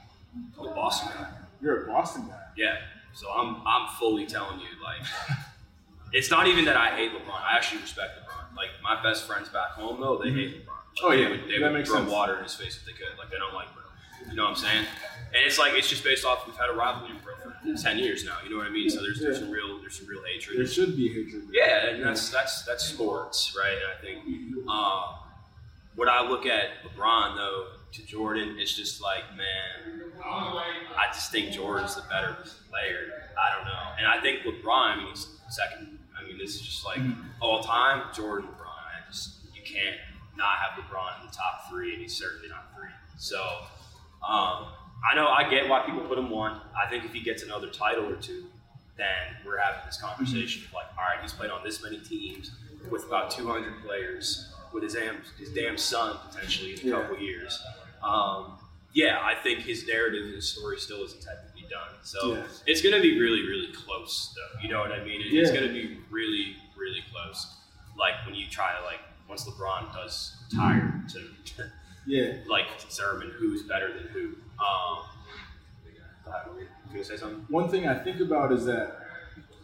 The 0.56 0.68
Boston 0.70 1.10
guy. 1.16 1.28
You're 1.62 1.84
a 1.84 1.86
Boston 1.86 2.26
guy. 2.28 2.40
Yeah. 2.56 2.76
So 3.14 3.30
I'm 3.30 3.56
I'm 3.66 3.88
fully 3.98 4.26
telling 4.26 4.60
you, 4.60 4.66
like, 4.84 5.00
it's 6.12 6.30
not 6.30 6.46
even 6.46 6.64
that 6.66 6.76
I 6.76 6.94
hate 6.96 7.12
LeBron. 7.12 7.30
I 7.50 7.56
actually 7.56 7.80
respect 7.82 8.12
LeBron. 8.20 8.56
Like 8.56 8.68
my 8.82 9.02
best 9.02 9.26
friends 9.26 9.48
back 9.48 9.70
home 9.70 10.00
though, 10.00 10.18
they 10.22 10.30
hate 10.30 10.54
LeBron. 10.54 10.66
Like, 10.66 10.76
Oh, 11.02 11.10
they 11.10 11.22
yeah. 11.22 11.28
would, 11.30 11.40
they 11.46 11.58
That 11.58 11.72
would 11.72 11.72
makes 11.78 11.88
throw 11.90 11.98
sense. 12.00 12.10
water 12.10 12.36
in 12.38 12.42
his 12.44 12.54
face 12.54 12.76
if 12.78 12.84
they 12.86 12.92
could. 12.92 13.18
Like 13.18 13.30
they 13.30 13.36
don't 13.38 13.54
like 13.54 13.68
bro. 13.74 13.82
You 14.30 14.34
know 14.36 14.44
what 14.44 14.50
I'm 14.50 14.56
saying? 14.56 14.84
And 15.34 15.44
it's 15.46 15.58
like 15.58 15.72
it's 15.74 15.88
just 15.88 16.04
based 16.04 16.24
off 16.24 16.46
we've 16.46 16.56
had 16.56 16.70
a 16.70 16.74
rivalry 16.74 17.12
bro 17.24 17.34
ten 17.74 17.98
years 17.98 18.24
now. 18.24 18.38
You 18.44 18.50
know 18.50 18.58
what 18.58 18.66
I 18.66 18.70
mean? 18.70 18.88
So 18.90 19.00
there's 19.00 19.20
there's 19.20 19.38
some 19.38 19.50
real 19.50 19.78
there's 19.80 19.98
some 19.98 20.06
real 20.06 20.22
hatred. 20.22 20.58
There 20.58 20.66
should 20.66 20.96
be 20.96 21.08
hatred. 21.08 21.48
Yeah, 21.50 21.88
and 21.88 22.02
that's 22.02 22.30
that's 22.30 22.62
that's 22.64 22.84
sports, 22.84 23.56
right? 23.58 23.72
And 23.72 23.82
I 23.96 24.00
think 24.00 24.68
um, 24.68 25.04
when 25.96 26.08
I 26.08 26.22
look 26.22 26.46
at 26.46 26.82
LeBron 26.84 27.36
though 27.36 27.66
to 27.92 28.06
Jordan, 28.06 28.56
it's 28.58 28.74
just 28.74 29.02
like, 29.02 29.24
man, 29.36 30.10
I 30.22 31.06
just 31.12 31.32
think 31.32 31.52
Jordan's 31.52 31.94
the 31.94 32.02
better 32.02 32.36
player. 32.70 33.30
I 33.38 33.56
don't 33.56 33.66
know, 33.66 33.92
and 33.98 34.06
I 34.06 34.20
think 34.20 34.42
LeBron. 34.42 34.92
I 34.92 34.96
mean, 34.96 35.08
he's 35.08 35.28
second. 35.48 35.98
I 36.18 36.26
mean, 36.26 36.38
this 36.38 36.54
is 36.54 36.60
just 36.62 36.84
like 36.84 37.00
all 37.40 37.62
time 37.62 38.02
Jordan, 38.14 38.48
LeBron. 38.48 38.66
I 38.66 39.10
just 39.10 39.36
you 39.54 39.62
can't 39.62 39.96
not 40.36 40.56
have 40.58 40.84
LeBron 40.84 41.20
in 41.20 41.26
the 41.26 41.32
top 41.32 41.70
three, 41.70 41.92
and 41.92 42.02
he's 42.02 42.16
certainly 42.16 42.48
not 42.48 42.74
three. 42.76 42.90
So. 43.18 43.42
Um, 44.26 44.66
I 45.10 45.14
know 45.14 45.28
I 45.28 45.48
get 45.48 45.68
why 45.68 45.84
people 45.84 46.00
put 46.02 46.18
him 46.18 46.30
one. 46.30 46.60
I 46.76 46.88
think 46.88 47.04
if 47.04 47.12
he 47.12 47.20
gets 47.20 47.42
another 47.42 47.68
title 47.68 48.06
or 48.08 48.16
two, 48.16 48.46
then 48.96 49.06
we're 49.44 49.58
having 49.58 49.80
this 49.86 50.00
conversation 50.00 50.64
of 50.66 50.72
like, 50.72 50.86
all 50.98 51.04
right, 51.04 51.20
he's 51.22 51.32
played 51.32 51.50
on 51.50 51.62
this 51.62 51.82
many 51.82 51.98
teams 51.98 52.50
with 52.90 53.04
about 53.06 53.30
200 53.30 53.82
players 53.84 54.52
with 54.72 54.82
his 54.82 54.94
damn 54.94 55.16
his 55.38 55.52
damn 55.52 55.76
son 55.76 56.16
potentially 56.30 56.72
in 56.74 56.78
a 56.80 56.82
Yeah. 56.82 57.00
couple 57.02 57.18
years. 57.18 57.62
Um, 58.02 58.58
yeah, 58.94 59.20
I 59.22 59.34
think 59.34 59.60
his 59.60 59.86
narrative 59.86 60.24
and 60.26 60.34
his 60.34 60.50
story 60.50 60.78
still 60.78 61.02
isn't 61.04 61.22
technically 61.22 61.68
done. 61.68 61.90
So 62.02 62.32
Yeah. 62.34 62.42
it's 62.66 62.80
going 62.82 62.94
to 62.94 63.00
be 63.02 63.18
really, 63.20 63.42
really 63.46 63.72
close, 63.72 64.34
though. 64.34 64.60
You 64.62 64.68
know 64.70 64.80
what 64.80 64.92
I 64.92 65.04
mean? 65.04 65.20
It- 65.20 65.32
It's 65.34 65.50
going 65.50 65.66
to 65.66 65.72
be 65.72 65.98
really, 66.10 66.56
really 66.76 67.04
close. 67.12 67.46
Like 67.96 68.14
when 68.24 68.34
you 68.34 68.46
try 68.48 68.76
to 68.78 68.84
like 68.84 69.00
once 69.28 69.44
LeBron 69.44 69.92
does 69.94 70.36
retire 70.50 71.04
to 71.12 71.30
Yeah. 72.06 72.34
like 72.46 72.66
determine 72.88 73.30
who's 73.38 73.62
better 73.62 73.92
than 73.92 74.08
who. 74.08 74.36
Um, 74.58 75.04
go 76.24 76.30
ahead, 76.30 76.46
were 76.90 76.96
you 76.96 77.04
say 77.04 77.16
something? 77.16 77.44
One 77.48 77.68
thing 77.68 77.86
I 77.86 77.98
think 77.98 78.20
about 78.20 78.52
is 78.52 78.64
that 78.66 79.00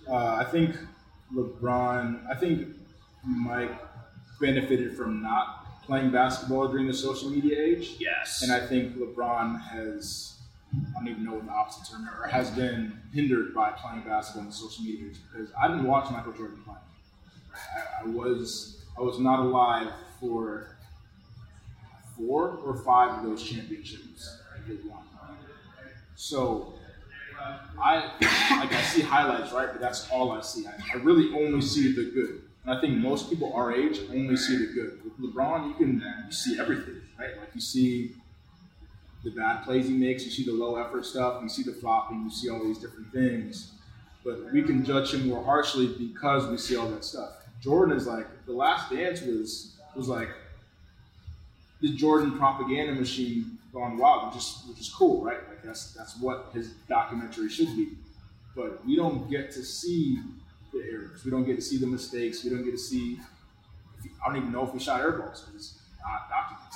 uh, 0.08 0.36
I 0.36 0.44
think 0.44 0.76
LeBron, 1.34 2.28
I 2.30 2.34
think 2.34 2.68
Mike 3.24 3.72
benefited 4.40 4.96
from 4.96 5.22
not 5.22 5.82
playing 5.84 6.10
basketball 6.10 6.68
during 6.68 6.86
the 6.86 6.94
social 6.94 7.30
media 7.30 7.60
age. 7.60 7.96
Yes. 7.98 8.42
And 8.42 8.52
I 8.52 8.66
think 8.66 8.96
LeBron 8.96 9.60
has, 9.60 10.40
I 10.74 10.98
don't 10.98 11.08
even 11.08 11.24
know 11.24 11.34
what 11.34 11.46
the 11.46 11.52
opposite 11.52 11.90
term 11.92 12.08
or 12.08 12.28
has 12.28 12.50
been 12.50 13.00
hindered 13.14 13.54
by 13.54 13.70
playing 13.70 14.02
basketball 14.02 14.42
in 14.42 14.48
the 14.48 14.54
social 14.54 14.84
media 14.84 15.08
age 15.08 15.16
because 15.30 15.52
I 15.60 15.68
didn't 15.68 15.84
watch 15.84 16.10
Michael 16.10 16.32
Jordan 16.32 16.62
play. 16.64 16.74
I, 17.54 18.02
I 18.02 18.04
was 18.06 18.84
I 18.96 19.00
was 19.00 19.18
not 19.18 19.40
alive 19.40 19.88
for 20.20 20.76
four 22.16 22.58
or 22.64 22.76
five 22.84 23.18
of 23.18 23.24
those 23.24 23.42
championships 23.42 24.41
So 26.14 26.74
I 27.82 28.12
like 28.50 28.72
I 28.72 28.82
see 28.82 29.02
highlights, 29.02 29.52
right? 29.52 29.68
But 29.72 29.80
that's 29.80 30.08
all 30.10 30.32
I 30.32 30.40
see. 30.40 30.66
I, 30.66 30.72
I 30.94 30.96
really 30.98 31.34
only 31.34 31.60
see 31.60 31.92
the 31.92 32.10
good. 32.10 32.42
And 32.64 32.76
I 32.76 32.80
think 32.80 32.96
most 32.98 33.28
people 33.28 33.52
our 33.54 33.72
age 33.72 34.00
only 34.10 34.36
see 34.36 34.56
the 34.56 34.72
good. 34.72 35.00
With 35.04 35.18
LeBron, 35.18 35.68
you 35.68 35.74
can 35.74 36.04
you 36.26 36.32
see 36.32 36.58
everything, 36.60 37.00
right? 37.18 37.36
Like 37.38 37.48
you 37.54 37.60
see 37.60 38.12
the 39.24 39.30
bad 39.30 39.64
plays 39.64 39.88
he 39.88 39.94
makes, 39.94 40.24
you 40.24 40.30
see 40.30 40.44
the 40.44 40.52
low 40.52 40.76
effort 40.76 41.06
stuff, 41.06 41.42
you 41.42 41.48
see 41.48 41.62
the 41.62 41.72
flopping, 41.72 42.22
you 42.22 42.30
see 42.30 42.50
all 42.50 42.62
these 42.62 42.78
different 42.78 43.12
things. 43.12 43.72
But 44.24 44.52
we 44.52 44.62
can 44.62 44.84
judge 44.84 45.14
him 45.14 45.28
more 45.28 45.42
harshly 45.42 45.88
because 45.88 46.46
we 46.46 46.56
see 46.56 46.76
all 46.76 46.88
that 46.90 47.04
stuff. 47.04 47.30
Jordan 47.60 47.96
is 47.96 48.06
like 48.06 48.26
the 48.46 48.52
last 48.52 48.90
dance 48.90 49.22
was 49.22 49.74
was 49.96 50.08
like 50.08 50.28
the 51.80 51.94
Jordan 51.96 52.38
propaganda 52.38 52.94
machine 52.94 53.58
gone 53.72 53.96
wild, 53.96 54.28
which 54.28 54.36
is 54.42 54.64
which 54.68 54.80
is 54.80 54.88
cool, 54.90 55.24
right? 55.24 55.38
Like 55.48 55.62
that's 55.62 55.92
that's 55.94 56.18
what 56.20 56.50
his 56.52 56.72
documentary 56.88 57.48
should 57.48 57.74
be. 57.76 57.88
But 58.54 58.84
we 58.86 58.96
don't 58.96 59.30
get 59.30 59.50
to 59.52 59.62
see 59.64 60.18
the 60.72 60.80
errors. 60.92 61.24
We 61.24 61.30
don't 61.30 61.44
get 61.44 61.56
to 61.56 61.62
see 61.62 61.78
the 61.78 61.86
mistakes. 61.86 62.44
We 62.44 62.50
don't 62.50 62.64
get 62.64 62.72
to 62.72 62.78
see. 62.78 63.18
If, 64.04 64.10
I 64.24 64.28
don't 64.28 64.36
even 64.38 64.52
know 64.52 64.66
if 64.66 64.74
we 64.74 64.80
shot 64.80 65.00
airballs 65.00 65.46
because 65.46 65.54
it's 65.54 65.78
not 66.04 66.28
documented. 66.28 66.68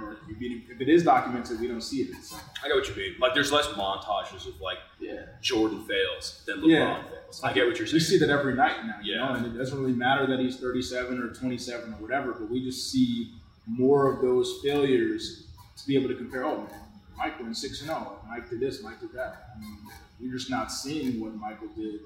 Or 0.00 0.16
if 0.30 0.80
it 0.80 0.88
is 0.88 1.02
documented, 1.02 1.60
we 1.60 1.66
don't 1.68 1.80
see 1.82 2.02
it. 2.02 2.14
So, 2.22 2.36
I 2.64 2.68
get 2.68 2.76
what 2.76 2.88
you 2.88 2.94
mean. 2.94 3.14
Like, 3.20 3.34
there's 3.34 3.50
less 3.50 3.66
montages 3.68 4.46
of 4.46 4.58
like 4.60 4.78
yeah. 5.00 5.26
Jordan 5.42 5.84
fails 5.84 6.42
than 6.46 6.60
LeBron 6.60 6.68
Yeah. 6.68 7.02
fails. 7.02 7.40
I 7.42 7.52
get 7.52 7.66
what 7.66 7.76
you're 7.76 7.86
saying. 7.86 7.96
We 7.96 8.00
see 8.00 8.18
that 8.18 8.30
every 8.30 8.54
night 8.54 8.86
now, 8.86 8.96
you 9.02 9.14
Yeah. 9.14 9.18
know, 9.28 9.34
and 9.34 9.46
it 9.46 9.58
doesn't 9.58 9.78
really 9.78 9.92
matter 9.92 10.26
that 10.28 10.38
he's 10.38 10.58
37 10.58 11.18
or 11.20 11.34
27 11.34 11.92
or 11.94 11.96
whatever, 11.96 12.32
but 12.32 12.48
we 12.48 12.62
just 12.64 12.90
see 12.90 13.32
more 13.66 14.12
of 14.12 14.22
those 14.22 14.60
failures 14.62 15.48
to 15.82 15.86
be 15.88 15.96
able 15.96 16.08
to 16.08 16.14
compare. 16.14 16.44
Oh 16.44 16.58
man, 16.58 16.80
Mike 17.16 17.40
went 17.40 17.56
six 17.56 17.80
and 17.80 17.88
zero. 17.88 18.18
Mike 18.28 18.48
did 18.50 18.60
this. 18.60 18.82
Mike 18.82 19.00
did 19.00 19.12
that. 19.12 19.50
I 19.56 19.60
mean, 19.60 19.76
you're 20.20 20.36
just 20.36 20.50
not 20.50 20.70
seeing 20.70 21.20
what 21.20 21.34
Michael 21.34 21.68
did 21.76 22.00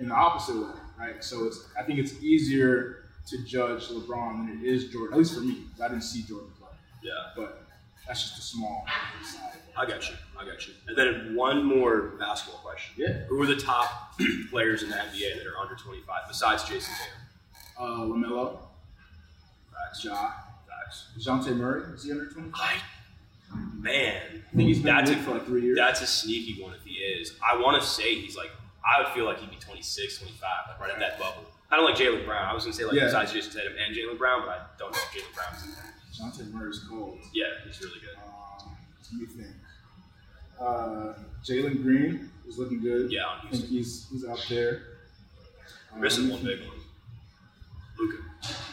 in 0.00 0.08
the 0.08 0.14
opposite 0.14 0.56
way, 0.56 0.72
right? 0.98 1.22
So 1.24 1.44
it's 1.46 1.68
I 1.78 1.82
think 1.82 1.98
it's 1.98 2.14
easier 2.22 3.04
to 3.28 3.38
judge 3.44 3.88
LeBron 3.88 4.46
than 4.46 4.60
it 4.62 4.66
is 4.66 4.88
Jordan. 4.88 5.14
At 5.14 5.18
least 5.18 5.34
for 5.34 5.40
me, 5.40 5.54
because 5.66 5.80
I 5.80 5.88
didn't 5.88 6.02
see 6.02 6.22
Jordan 6.22 6.50
play. 6.58 6.68
Yeah. 7.02 7.12
But 7.36 7.66
that's 8.06 8.22
just 8.22 8.38
a 8.38 8.42
small 8.42 8.84
side. 9.22 9.58
I 9.76 9.86
got 9.86 10.08
you. 10.08 10.14
I 10.38 10.44
got 10.44 10.66
you. 10.66 10.74
And 10.88 10.96
then 10.96 11.34
one 11.34 11.64
more 11.64 12.12
basketball 12.18 12.60
question. 12.60 12.94
Yeah. 12.96 13.24
Who 13.28 13.40
are 13.42 13.46
the 13.46 13.56
top 13.56 14.14
players 14.50 14.82
in 14.82 14.90
the 14.90 14.96
NBA 14.96 15.38
that 15.38 15.46
are 15.46 15.58
under 15.58 15.74
25 15.74 16.22
besides 16.28 16.62
Jayson 16.64 16.94
Tatum? 16.98 17.18
Uh, 17.78 18.04
LaMelo, 18.04 18.58
Facts. 19.72 20.04
Ja, 20.04 20.30
Dejounte 21.18 21.56
Murray. 21.56 21.82
Is 21.94 22.04
he 22.04 22.12
under 22.12 22.26
25? 22.26 22.52
I, 22.54 22.76
man, 23.78 24.22
I 24.52 24.56
think 24.56 24.68
he's 24.68 24.82
that's 24.82 25.10
a, 25.10 25.16
for 25.16 25.32
like 25.32 25.46
three 25.46 25.62
years. 25.62 25.76
that's 25.78 26.00
a 26.00 26.06
sneaky 26.06 26.62
one 26.62 26.74
if 26.74 26.82
he 26.84 26.94
is. 26.94 27.34
I 27.46 27.56
want 27.60 27.80
to 27.80 27.86
say 27.86 28.14
he's 28.16 28.36
like, 28.36 28.50
I 28.84 29.02
would 29.02 29.12
feel 29.12 29.24
like 29.24 29.38
he'd 29.38 29.50
be 29.50 29.56
26, 29.56 30.18
25, 30.18 30.48
like 30.68 30.80
right 30.80 30.90
at 30.90 30.98
that 30.98 31.18
bubble. 31.18 31.44
Kind 31.70 31.82
of 31.82 31.88
like 31.88 31.98
Jaylen 31.98 32.24
Brown. 32.26 32.44
I 32.48 32.52
was 32.54 32.64
going 32.64 32.72
to 32.72 32.78
say 32.78 32.84
like 32.84 32.94
Yeah. 32.94 33.06
besides 33.06 33.32
Jayson 33.32 33.52
Tatum 33.52 33.72
and 33.84 33.96
Jaylen 33.96 34.18
Brown, 34.18 34.42
but 34.46 34.50
I 34.50 34.58
don't 34.78 34.92
know 34.92 34.98
if 34.98 35.10
Jaylen 35.22 35.34
Brown's 35.34 35.64
in 35.64 35.70
there. 35.72 35.94
Dejounte 36.46 36.52
Murray's 36.52 36.78
cold. 36.88 37.18
Yeah, 37.32 37.44
he's 37.66 37.80
really 37.80 37.98
good. 38.00 38.16
Um, 38.16 38.76
let 39.12 39.20
me 39.20 39.26
think. 39.26 39.56
Uh, 40.60 41.14
Jalen 41.44 41.82
Green 41.82 42.30
is 42.46 42.58
looking 42.58 42.80
good. 42.80 43.10
Yeah, 43.10 43.22
I 43.42 43.48
think 43.50 43.64
he's 43.66 44.06
he's 44.10 44.24
out 44.24 44.44
there. 44.48 44.82
Um, 45.92 46.00
Missing 46.00 46.28
one 46.28 46.44
big 46.44 46.60
one. 46.60 46.76
Luka. 47.98 48.18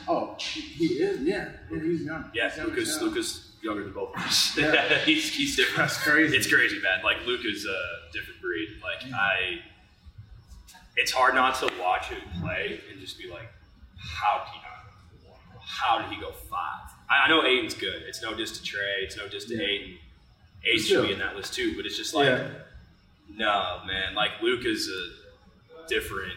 Oh, 0.07 0.35
he 0.39 0.85
is. 0.95 1.21
Yeah, 1.21 1.49
yeah 1.71 1.79
he's 1.81 2.03
young. 2.03 2.31
Yeah, 2.33 2.49
He's 2.49 2.63
Luka's 2.63 2.89
as 2.89 2.95
hell. 2.97 3.07
Luka's 3.07 3.51
younger 3.61 3.83
than 3.83 3.93
both 3.93 4.15
of 4.15 4.21
us. 4.21 4.57
Yeah. 4.57 4.97
he's 5.05 5.33
he's 5.33 5.55
different. 5.55 5.77
That's 5.77 5.97
crazy. 5.97 6.35
It's 6.35 6.47
crazy, 6.51 6.79
man. 6.81 7.03
Like 7.03 7.25
Luka's 7.25 7.65
a 7.65 8.11
different 8.13 8.41
breed. 8.41 8.69
Like 8.83 9.13
I, 9.13 9.59
it's 10.97 11.11
hard 11.11 11.35
not 11.35 11.55
to 11.59 11.71
watch 11.79 12.07
him 12.09 12.21
play 12.41 12.81
and 12.91 12.99
just 12.99 13.17
be 13.17 13.29
like, 13.29 13.49
how 13.97 14.39
did 14.45 14.53
he 14.53 14.59
not? 14.61 14.67
How 15.61 15.99
did 16.01 16.09
he 16.13 16.19
go 16.19 16.31
five? 16.31 16.89
I, 17.09 17.25
I 17.25 17.29
know 17.29 17.45
Ayton's 17.45 17.75
good. 17.75 18.01
It's 18.07 18.21
no 18.21 18.33
diss 18.33 18.57
to 18.57 18.63
Trey. 18.63 19.01
It's 19.03 19.17
no 19.17 19.27
diss 19.27 19.45
to 19.45 19.55
Yeah. 19.55 19.63
Ayton. 19.63 19.97
Ayton 20.65 20.85
should 20.85 21.07
be 21.07 21.13
in 21.13 21.19
that 21.19 21.35
list 21.35 21.53
too. 21.53 21.75
But 21.75 21.85
it's 21.85 21.97
just 21.97 22.13
like, 22.13 22.25
Yeah. 22.27 22.47
no, 23.29 23.79
man. 23.87 24.15
Like 24.15 24.31
Luka's 24.41 24.89
a 24.89 25.87
different 25.87 26.33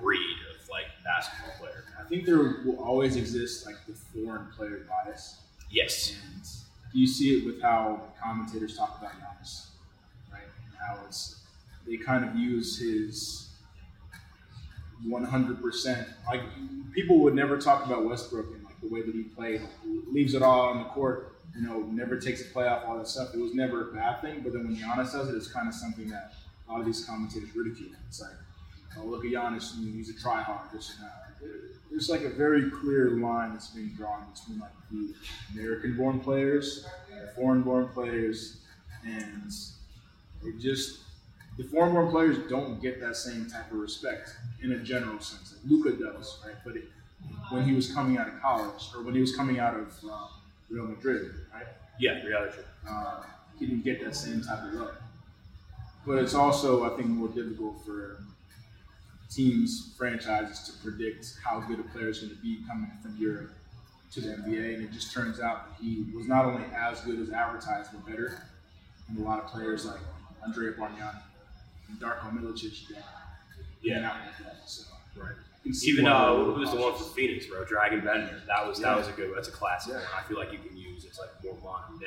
breed 0.00 0.36
of 0.54 0.68
like 0.68 0.86
basketball 1.04 1.54
player. 1.58 1.84
I 2.06 2.08
think 2.08 2.24
there 2.24 2.38
will 2.64 2.78
always 2.78 3.16
exist 3.16 3.66
like 3.66 3.74
the 3.88 3.92
foreign 3.94 4.46
player 4.56 4.86
bias, 4.88 5.40
Yes. 5.72 6.14
and 6.32 6.46
you 6.92 7.04
see 7.04 7.38
it 7.38 7.44
with 7.44 7.60
how 7.60 8.00
commentators 8.22 8.76
talk 8.76 8.96
about 9.00 9.10
Giannis, 9.14 9.66
right? 10.32 10.42
How 10.78 11.00
it's 11.04 11.40
they 11.84 11.96
kind 11.96 12.24
of 12.24 12.36
use 12.36 12.78
his 12.78 13.48
100%. 15.04 16.06
Like 16.26 16.42
people 16.94 17.18
would 17.20 17.34
never 17.34 17.58
talk 17.58 17.84
about 17.84 18.04
Westbrook 18.04 18.54
and 18.54 18.64
like 18.64 18.80
the 18.80 18.88
way 18.88 19.02
that 19.02 19.12
he 19.14 19.22
played, 19.24 19.62
leaves 19.84 20.34
it 20.34 20.42
all 20.42 20.68
on 20.68 20.78
the 20.78 20.84
court. 20.90 21.32
You 21.56 21.62
know, 21.66 21.80
never 21.80 22.18
takes 22.20 22.40
a 22.40 22.44
playoff, 22.44 22.86
all 22.86 22.98
that 22.98 23.08
stuff. 23.08 23.34
It 23.34 23.40
was 23.40 23.52
never 23.52 23.90
a 23.90 23.94
bad 23.94 24.20
thing, 24.20 24.42
but 24.44 24.52
then 24.52 24.64
when 24.68 24.76
Giannis 24.76 25.12
does 25.12 25.28
it, 25.28 25.34
it's 25.34 25.48
kind 25.48 25.66
of 25.66 25.74
something 25.74 26.08
that 26.10 26.34
a 26.68 26.72
lot 26.72 26.80
of 26.80 26.86
these 26.86 27.04
commentators 27.04 27.48
ridicule. 27.56 27.90
It's 28.08 28.20
like, 28.20 28.30
oh, 28.98 29.06
look 29.06 29.24
at 29.24 29.30
Giannis, 29.32 29.74
he's 29.92 30.10
a 30.10 30.12
tryhard, 30.12 30.70
this 30.72 30.94
and 30.98 31.08
that. 31.08 31.22
There's 31.96 32.10
like 32.10 32.24
a 32.24 32.28
very 32.28 32.70
clear 32.70 33.12
line 33.12 33.54
that's 33.54 33.68
being 33.68 33.88
drawn 33.96 34.26
between 34.30 34.58
like 34.58 34.72
the 34.90 35.14
American-born 35.54 36.20
players, 36.20 36.86
the 37.08 37.28
foreign-born 37.28 37.88
players, 37.88 38.58
and 39.02 39.50
it 40.44 40.58
just 40.60 40.98
the 41.56 41.64
foreign-born 41.64 42.10
players 42.10 42.36
don't 42.50 42.82
get 42.82 43.00
that 43.00 43.16
same 43.16 43.48
type 43.48 43.72
of 43.72 43.78
respect 43.78 44.36
in 44.62 44.72
a 44.72 44.78
general 44.78 45.18
sense. 45.20 45.54
Like 45.54 45.70
Luka 45.70 45.92
does, 45.92 46.38
right? 46.44 46.56
But 46.66 46.76
it, 46.76 46.84
when 47.48 47.64
he 47.64 47.74
was 47.74 47.90
coming 47.90 48.18
out 48.18 48.28
of 48.28 48.42
college, 48.42 48.90
or 48.94 49.02
when 49.02 49.14
he 49.14 49.22
was 49.22 49.34
coming 49.34 49.58
out 49.58 49.74
of 49.74 49.94
uh, 50.04 50.26
Real 50.68 50.84
Madrid, 50.84 51.32
right? 51.54 51.64
Yeah. 51.98 52.22
Reality. 52.22 52.58
uh, 52.86 53.22
he 53.58 53.64
didn't 53.64 53.84
get 53.84 54.04
that 54.04 54.14
same 54.14 54.42
type 54.42 54.64
of 54.64 54.74
love. 54.74 54.96
But 56.06 56.18
it's 56.18 56.34
also, 56.34 56.84
I 56.84 56.94
think, 56.94 57.08
more 57.08 57.28
difficult 57.28 57.82
for 57.86 58.18
teams, 59.30 59.94
franchises 59.98 60.60
to 60.68 60.72
predict 60.82 61.34
how 61.44 61.60
good 61.60 61.80
a 61.80 61.82
player 61.84 62.08
is 62.08 62.20
going 62.20 62.30
to 62.34 62.40
be 62.42 62.60
coming 62.66 62.90
from 63.02 63.16
Europe 63.18 63.52
to 64.12 64.20
the 64.20 64.28
NBA. 64.28 64.74
And 64.74 64.84
it 64.84 64.92
just 64.92 65.12
turns 65.12 65.40
out 65.40 65.68
that 65.68 65.82
he 65.84 66.04
was 66.14 66.26
not 66.26 66.44
only 66.44 66.64
as 66.76 67.00
good 67.00 67.18
as 67.20 67.30
advertised, 67.30 67.90
but 67.92 68.06
better. 68.06 68.42
And 69.08 69.18
a 69.18 69.22
lot 69.22 69.40
of 69.42 69.46
players 69.46 69.84
like 69.84 70.00
Andrea 70.44 70.72
Bargnani 70.72 71.20
and 71.88 71.98
Darko 72.00 72.32
Milicic 72.32 72.88
that 72.88 73.02
Yeah. 73.82 74.00
yeah. 74.00 74.08
out 74.10 74.16
like 74.26 74.38
that. 74.38 74.68
So 74.68 74.84
Right. 75.16 75.32
I 75.32 75.62
can 75.62 75.72
see 75.74 75.90
Even 75.90 76.06
uh, 76.06 76.34
they're 76.34 76.44
was 76.44 76.70
the 76.70 76.76
one 76.76 76.94
from 76.94 77.06
Phoenix, 77.06 77.46
bro? 77.46 77.64
Dragan 77.64 78.04
Bender. 78.04 78.42
That 78.46 78.66
was 78.66 78.78
that 78.80 78.96
was 78.96 79.08
a 79.08 79.12
good. 79.12 79.32
That's 79.34 79.48
a 79.48 79.52
classic. 79.52 79.92
Yeah. 79.94 79.98
one. 80.00 80.06
I 80.18 80.22
feel 80.28 80.38
like 80.38 80.52
you 80.52 80.58
can 80.58 80.76
use. 80.76 81.04
It's 81.04 81.18
like 81.18 81.30
more 81.42 81.56
modern 81.64 81.98
day. 81.98 82.06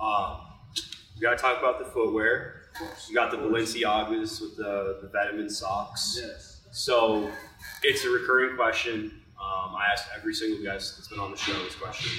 Um, 0.00 0.38
we 1.16 1.20
gotta 1.20 1.36
talk 1.36 1.58
about 1.58 1.78
the 1.80 1.84
footwear. 1.86 2.59
You 3.08 3.14
got 3.14 3.30
the 3.30 3.36
Balenciagas 3.36 4.40
with 4.40 4.56
the, 4.56 4.98
the 5.02 5.08
vitamin 5.08 5.50
socks. 5.50 6.18
Yes. 6.20 6.60
So 6.70 7.30
it's 7.82 8.04
a 8.04 8.10
recurring 8.10 8.56
question. 8.56 9.20
Um, 9.40 9.74
I 9.74 9.86
ask 9.92 10.06
every 10.16 10.34
single 10.34 10.62
guest 10.62 10.96
that's 10.96 11.08
been 11.08 11.18
on 11.18 11.30
the 11.30 11.36
show 11.36 11.52
this 11.64 11.74
question. 11.74 12.10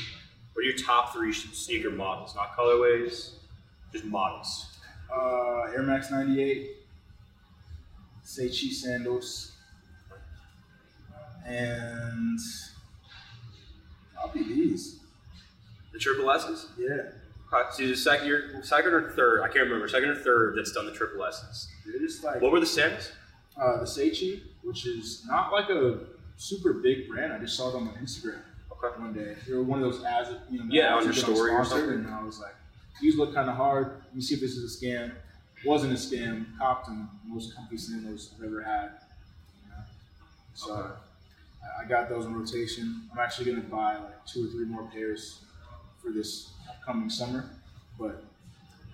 What 0.53 0.61
are 0.61 0.65
your 0.65 0.77
top 0.77 1.13
three 1.13 1.31
sneaker 1.31 1.89
models? 1.91 2.35
Not 2.35 2.55
colorways, 2.57 3.33
just 3.93 4.05
models. 4.05 4.77
Uh, 5.13 5.71
Air 5.73 5.83
Max 5.83 6.11
98, 6.11 6.71
Seichi 8.25 8.71
sandals, 8.71 9.53
and 11.45 12.39
probably 14.15 14.43
these. 14.43 14.99
The 15.93 15.99
triple 15.99 16.29
S's. 16.31 16.67
Yeah, 16.77 17.11
Uh, 17.51 17.69
See, 17.71 17.87
the 17.87 17.95
second, 17.95 18.63
second 18.63 18.93
or 18.93 19.11
third? 19.11 19.41
I 19.41 19.47
can't 19.47 19.65
remember. 19.65 19.87
Second 19.87 20.09
or 20.09 20.15
third 20.15 20.55
that's 20.57 20.71
done 20.71 20.85
the 20.85 20.91
triple 20.93 21.23
S's. 21.25 21.67
they're 21.85 22.31
like 22.31 22.41
What 22.41 22.51
were 22.51 22.59
the 22.61 22.65
sandals? 22.65 23.11
uh, 23.57 23.77
the 23.79 23.85
Seichi, 23.85 24.41
which 24.63 24.85
is 24.85 25.23
not 25.27 25.51
like 25.51 25.69
a 25.69 25.99
super 26.37 26.73
big 26.73 27.09
brand. 27.09 27.33
I 27.33 27.39
just 27.39 27.57
saw 27.57 27.69
them 27.71 27.87
on 27.89 27.93
my 27.93 27.99
Instagram 27.99 28.39
Okay. 28.71 28.99
one 29.01 29.13
day. 29.13 29.35
They 29.47 29.53
were 29.53 29.63
one 29.63 29.83
of 29.83 29.91
those 29.91 30.03
ads, 30.05 30.29
that, 30.29 30.39
you 30.49 30.59
know, 30.59 30.65
Yeah, 30.69 30.95
on 30.95 31.03
your 31.03 31.13
story 31.13 31.51
or 31.51 31.65
something. 31.65 31.89
And 31.89 32.07
I 32.07 32.23
was 32.23 32.39
like, 32.39 32.55
these 33.01 33.17
look 33.17 33.33
kind 33.33 33.49
of 33.49 33.55
hard. 33.57 34.01
Let 34.05 34.15
me 34.15 34.21
see 34.21 34.35
if 34.35 34.39
this 34.41 34.51
is 34.51 34.81
a 34.81 34.85
scam. 34.85 35.11
Wasn't 35.65 35.91
a 35.91 35.95
scam. 35.95 36.57
Copped 36.57 36.87
them. 36.87 37.09
Most 37.25 37.55
comfy 37.55 37.77
sandals 37.77 38.31
I've 38.37 38.45
ever 38.45 38.63
had. 38.63 38.91
You 39.65 39.69
know? 39.71 39.83
So 40.55 40.73
Okay. 40.73 40.81
I- 40.89 41.83
I 41.83 41.85
got 41.85 42.09
those 42.09 42.25
in 42.25 42.33
rotation. 42.33 43.07
I'm 43.11 43.19
actually 43.19 43.51
gonna 43.51 43.67
buy 43.67 43.97
like 43.97 44.25
two 44.25 44.45
or 44.47 44.49
three 44.49 44.65
more 44.65 44.83
pairs 44.91 45.41
for 46.01 46.11
this 46.11 46.49
upcoming 46.71 47.09
summer. 47.09 47.49
But 47.99 48.23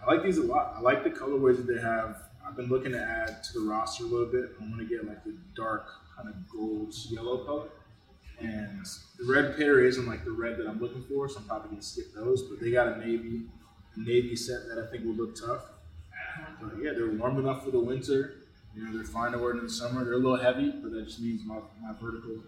I 0.02 0.12
like 0.12 0.24
these 0.24 0.38
a 0.38 0.44
lot. 0.44 0.74
I 0.78 0.82
like 0.82 1.04
the 1.04 1.10
colorways 1.10 1.58
that 1.58 1.68
they 1.74 1.82
have. 1.82 2.24
I've 2.46 2.56
been 2.56 2.68
looking 2.68 2.92
to 2.94 3.02
add 3.02 3.44
to 3.44 3.60
the 3.60 3.66
roster 3.66 4.06
a 4.06 4.08
little 4.08 4.32
bit. 4.32 4.52
I'm 4.62 4.70
gonna 4.70 4.86
get 4.86 5.06
like 5.06 5.24
the 5.24 5.36
dark 5.56 5.88
kind 6.16 6.30
of 6.30 6.36
gold 6.50 6.94
yellow 7.10 7.44
color. 7.46 7.68
And 8.40 8.86
the 9.18 9.26
red 9.26 9.58
pair 9.58 9.80
isn't 9.80 10.08
like 10.08 10.24
the 10.24 10.32
red 10.32 10.58
that 10.58 10.68
I'm 10.68 10.80
looking 10.80 11.04
for, 11.04 11.28
so 11.28 11.40
I'm 11.40 11.46
probably 11.46 11.70
gonna 11.70 11.82
skip 11.82 12.14
those. 12.14 12.44
But 12.44 12.60
they 12.60 12.72
got 12.72 12.88
a 12.88 13.00
navy, 13.00 13.44
navy 13.96 14.36
set 14.36 14.68
that 14.70 14.82
I 14.82 14.92
think 14.92 15.06
will 15.06 15.14
look 15.14 15.36
tough. 15.36 15.64
But 16.62 16.74
yeah, 16.82 16.92
they're 16.94 17.10
warm 17.10 17.40
enough 17.40 17.64
for 17.64 17.72
the 17.72 17.80
winter. 17.80 18.36
You 18.76 18.86
know, 18.86 18.94
they're 18.94 19.04
fine 19.04 19.32
to 19.32 19.40
wear 19.40 19.52
in 19.52 19.64
the 19.64 19.70
summer. 19.70 20.04
They're 20.04 20.14
a 20.14 20.18
little 20.18 20.38
heavy, 20.38 20.70
but 20.70 20.92
that 20.92 21.06
just 21.06 21.20
means 21.20 21.44
my, 21.44 21.56
my 21.82 21.94
vertical. 22.00 22.44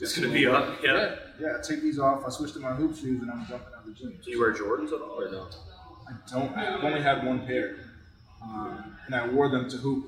It's 0.00 0.18
gonna 0.18 0.32
be 0.32 0.46
up, 0.46 0.82
yeah. 0.82 1.16
yeah. 1.40 1.58
Take 1.62 1.82
these 1.82 1.98
off. 1.98 2.22
I 2.26 2.30
switch 2.30 2.52
to 2.52 2.60
my 2.60 2.72
hoop 2.74 2.94
shoes, 2.94 3.22
and 3.22 3.30
I'm 3.30 3.46
jumping 3.46 3.72
out 3.74 3.80
of 3.80 3.86
the 3.86 3.92
gym. 3.92 4.18
Do 4.22 4.30
you 4.30 4.38
wear 4.38 4.52
Jordans 4.52 4.92
at 4.92 5.00
all 5.00 5.22
or 5.22 5.30
no? 5.30 5.48
I 6.06 6.12
don't. 6.30 6.54
I've 6.56 6.84
only 6.84 7.00
had 7.00 7.24
one 7.24 7.46
pair, 7.46 7.76
um, 8.42 8.96
and 9.06 9.14
I 9.14 9.26
wore 9.28 9.48
them 9.48 9.68
to 9.70 9.76
hoop. 9.78 10.04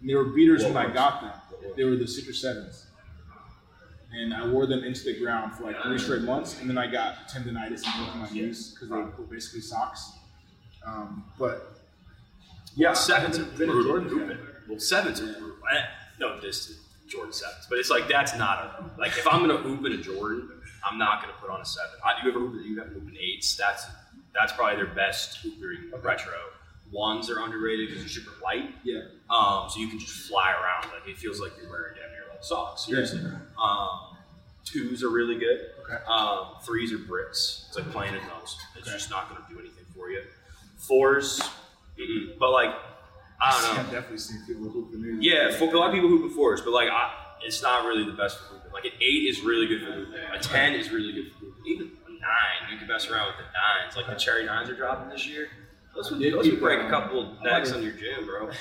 And 0.00 0.08
they 0.08 0.14
were 0.14 0.24
beaters 0.24 0.62
What 0.62 0.74
when 0.74 0.86
I 0.86 0.92
got 0.92 1.22
them. 1.22 1.32
They 1.76 1.84
were 1.84 1.96
the 1.96 2.06
Citrus 2.06 2.40
Sevens, 2.40 2.86
and 4.12 4.34
I 4.34 4.46
wore 4.46 4.66
them 4.66 4.84
into 4.84 5.04
the 5.04 5.18
ground 5.18 5.54
for 5.54 5.64
like 5.64 5.82
three 5.82 5.98
straight 5.98 6.22
months, 6.22 6.60
and 6.60 6.68
then 6.68 6.76
I 6.76 6.86
got 6.86 7.28
tendonitis 7.28 7.84
in 7.84 8.04
both 8.04 8.14
of 8.14 8.16
my 8.16 8.30
knees 8.30 8.72
because 8.72 8.90
they 8.90 8.96
were 8.96 9.26
basically 9.30 9.60
socks. 9.62 10.12
Um, 10.86 11.24
but 11.38 11.80
yeah, 12.76 12.92
sevens 12.92 13.38
are 13.38 13.44
I've 13.44 13.58
been 13.58 13.70
a 13.70 13.72
brutal. 13.72 14.36
Well, 14.68 14.78
sevens 14.78 15.20
are 15.20 15.32
brutal. 15.32 15.56
No, 16.18 16.40
this 16.40 16.78
Jordan 17.10 17.32
sevens, 17.32 17.66
but 17.68 17.78
it's 17.78 17.90
like 17.90 18.08
that's 18.08 18.36
not 18.36 18.58
a 18.96 19.00
like 19.00 19.10
if 19.18 19.26
I'm 19.26 19.40
gonna 19.40 19.56
hoop 19.58 19.84
in 19.84 19.92
a 19.92 19.96
Jordan, 19.98 20.48
I'm 20.88 20.96
not 20.98 21.20
gonna 21.20 21.34
put 21.40 21.50
on 21.50 21.60
a 21.60 21.64
seven. 21.64 21.90
I, 22.04 22.22
you 22.22 22.30
ever 22.30 22.38
hoop? 22.40 22.54
You 22.64 22.78
haven't 22.78 22.94
hooped 22.94 23.10
in 23.10 23.16
eights? 23.18 23.56
That's 23.56 23.86
that's 24.34 24.52
probably 24.52 24.76
their 24.76 24.94
best 24.94 25.38
hooping 25.38 25.90
retro. 26.02 26.32
Ones 26.92 27.30
are 27.30 27.40
underrated 27.44 27.88
because 27.88 28.02
they're 28.02 28.08
super 28.22 28.32
light, 28.42 28.74
Yeah, 28.82 29.02
um, 29.28 29.68
so 29.70 29.78
you 29.78 29.88
can 29.88 29.98
just 30.00 30.28
fly 30.28 30.50
around. 30.52 30.92
Like 30.92 31.08
it 31.08 31.18
feels 31.18 31.40
like 31.40 31.52
you're 31.60 31.70
wearing 31.70 31.94
damn 31.94 32.10
near 32.10 32.22
like 32.30 32.42
socks. 32.42 32.86
Seriously. 32.86 33.20
Um, 33.62 34.16
twos 34.64 35.02
are 35.04 35.08
really 35.10 35.38
good. 35.38 35.66
Okay. 35.84 36.02
Um, 36.08 36.56
threes 36.64 36.92
are 36.92 36.98
bricks. 36.98 37.66
It's 37.68 37.76
like 37.76 37.90
playing 37.92 38.14
in 38.14 38.20
those. 38.28 38.56
It's 38.76 38.88
Okay. 38.88 38.96
just 38.96 39.08
not 39.10 39.28
to 39.30 39.54
do 39.54 39.60
anything 39.60 39.84
for 39.94 40.10
you. 40.10 40.22
Fours, 40.78 41.40
mm-mm. 41.98 42.36
but 42.38 42.50
like 42.50 42.74
I 43.40 43.50
don't 43.50 43.62
know. 43.76 43.80
I've 43.82 43.90
definitely 43.90 44.18
seen 44.18 44.42
people 44.46 44.68
hooping 44.68 45.02
these. 45.02 45.18
Yeah, 45.20 45.50
for, 45.50 45.72
a 45.74 45.78
lot 45.78 45.88
of 45.88 45.94
people 45.94 46.08
hoop 46.08 46.30
at 46.30 46.36
fours, 46.36 46.60
but 46.60 46.72
like 46.72 46.88
I, 46.90 47.12
it's 47.42 47.62
not 47.62 47.84
really 47.86 48.04
the 48.04 48.12
best 48.16 48.38
for 48.38 48.54
hooping. 48.54 48.72
Like 48.72 48.84
an 48.84 48.92
eight 49.00 49.24
is 49.28 49.40
really 49.42 49.66
good 49.66 49.82
for 49.82 49.92
hooping. 49.92 50.20
A 50.32 50.38
ten 50.38 50.74
is 50.74 50.90
really 50.90 51.12
good 51.12 51.32
for 51.32 51.38
hooping. 51.46 51.64
Even 51.66 51.86
a 52.06 52.10
nine, 52.10 52.70
you 52.72 52.78
can 52.78 52.86
mess 52.88 53.08
around 53.08 53.28
with 53.28 53.36
the 53.36 53.42
nines. 53.44 53.96
Like 53.96 54.06
the 54.06 54.14
cherry 54.22 54.44
nines 54.46 54.68
are 54.70 54.76
dropping 54.76 55.08
this 55.10 55.26
year. 55.26 55.48
Those 55.94 56.10
would, 56.12 56.20
those 56.22 56.48
would 56.48 56.60
break 56.60 56.80
a 56.80 56.88
couple 56.88 57.36
necks 57.42 57.72
on 57.72 57.82
your 57.82 57.92
gym, 57.92 58.24
bro. 58.26 58.50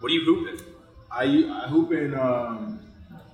What 0.00 0.12
are 0.12 0.14
you 0.14 0.24
hooping? 0.24 0.64
I 1.10 1.24
I 1.24 1.68
hoop 1.68 1.90
in 1.92 2.14
um 2.14 2.78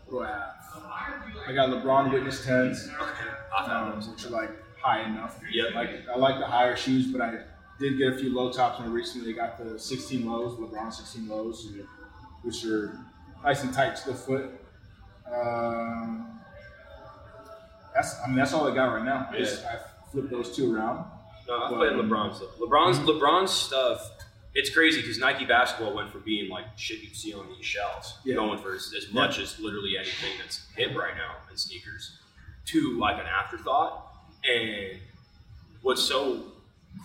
what 0.07 0.11
do 0.11 0.21
I 0.23 0.29
have? 0.29 1.49
I 1.49 1.53
got 1.53 1.69
LeBron 1.69 2.11
Witness 2.13 2.45
tens, 2.45 2.89
Okay, 2.89 3.71
um, 3.71 3.93
those. 3.97 4.09
which 4.09 4.25
are 4.25 4.31
like 4.31 4.51
high 4.81 5.03
enough. 5.03 5.39
Yep. 5.53 5.75
Like 5.75 5.91
I 6.09 6.17
like 6.17 6.39
the 6.39 6.47
higher 6.47 6.75
shoes, 6.77 7.07
but 7.13 7.21
I 7.21 7.41
did 7.79 7.99
get 7.99 8.13
a 8.13 8.19
few 8.19 8.35
low 8.35 8.51
tops 8.53 8.81
more 8.81 8.89
recently. 8.91 9.33
I 9.33 9.37
got 9.37 9.59
the 9.59 9.79
16 9.79 10.25
lows, 10.27 10.59
LeBron 10.59 10.93
16 10.93 11.29
lows, 11.29 11.69
which 12.43 12.65
are 12.67 12.99
nice 13.43 13.63
and 13.65 13.73
tight 13.75 13.97
to 13.97 14.11
the 14.11 14.15
foot. 14.15 14.51
Um, 15.27 16.41
that's 17.95 18.17
I 18.23 18.27
mean 18.27 18.37
that's 18.37 18.53
all 18.53 18.71
I 18.71 18.75
got 18.75 18.87
right 18.93 19.05
now. 19.05 19.29
I 19.33 19.37
I 19.39 19.79
flipped 20.11 20.31
those 20.31 20.55
two 20.55 20.75
around. 20.75 21.07
No, 21.49 21.61
But- 21.71 21.77
played 21.77 21.93
LeBron 21.93 22.35
stuff. 22.35 22.57
LeBron's 22.59 22.99
Mm-hmm. 22.99 23.09
LeBron's 23.09 23.51
stuff. 23.51 24.11
It's 24.55 24.71
crazy 24.71 25.01
because 25.01 25.19
Nike 25.19 25.45
basketball 25.45 25.95
went 25.95 26.11
from 26.11 26.21
being 26.23 26.49
like 26.49 26.65
shit 26.77 27.03
you 27.03 27.13
see 27.13 27.35
on 27.35 27.49
these 27.49 27.65
shelves, 27.67 28.19
Yeah. 28.25 28.37
going 28.37 28.59
for 28.61 28.75
as, 28.75 28.95
as 28.97 29.13
much 29.13 29.39
as 29.41 29.59
literally 29.59 29.97
anything 29.99 30.31
that's 30.39 30.67
hip 30.77 30.97
right 30.97 31.15
now 31.17 31.35
in 31.51 31.57
sneakers, 31.57 32.19
to 32.67 32.97
like 32.99 33.17
an 33.21 33.27
afterthought. 33.27 34.15
And 34.49 35.01
what's 35.83 36.03
so 36.03 36.45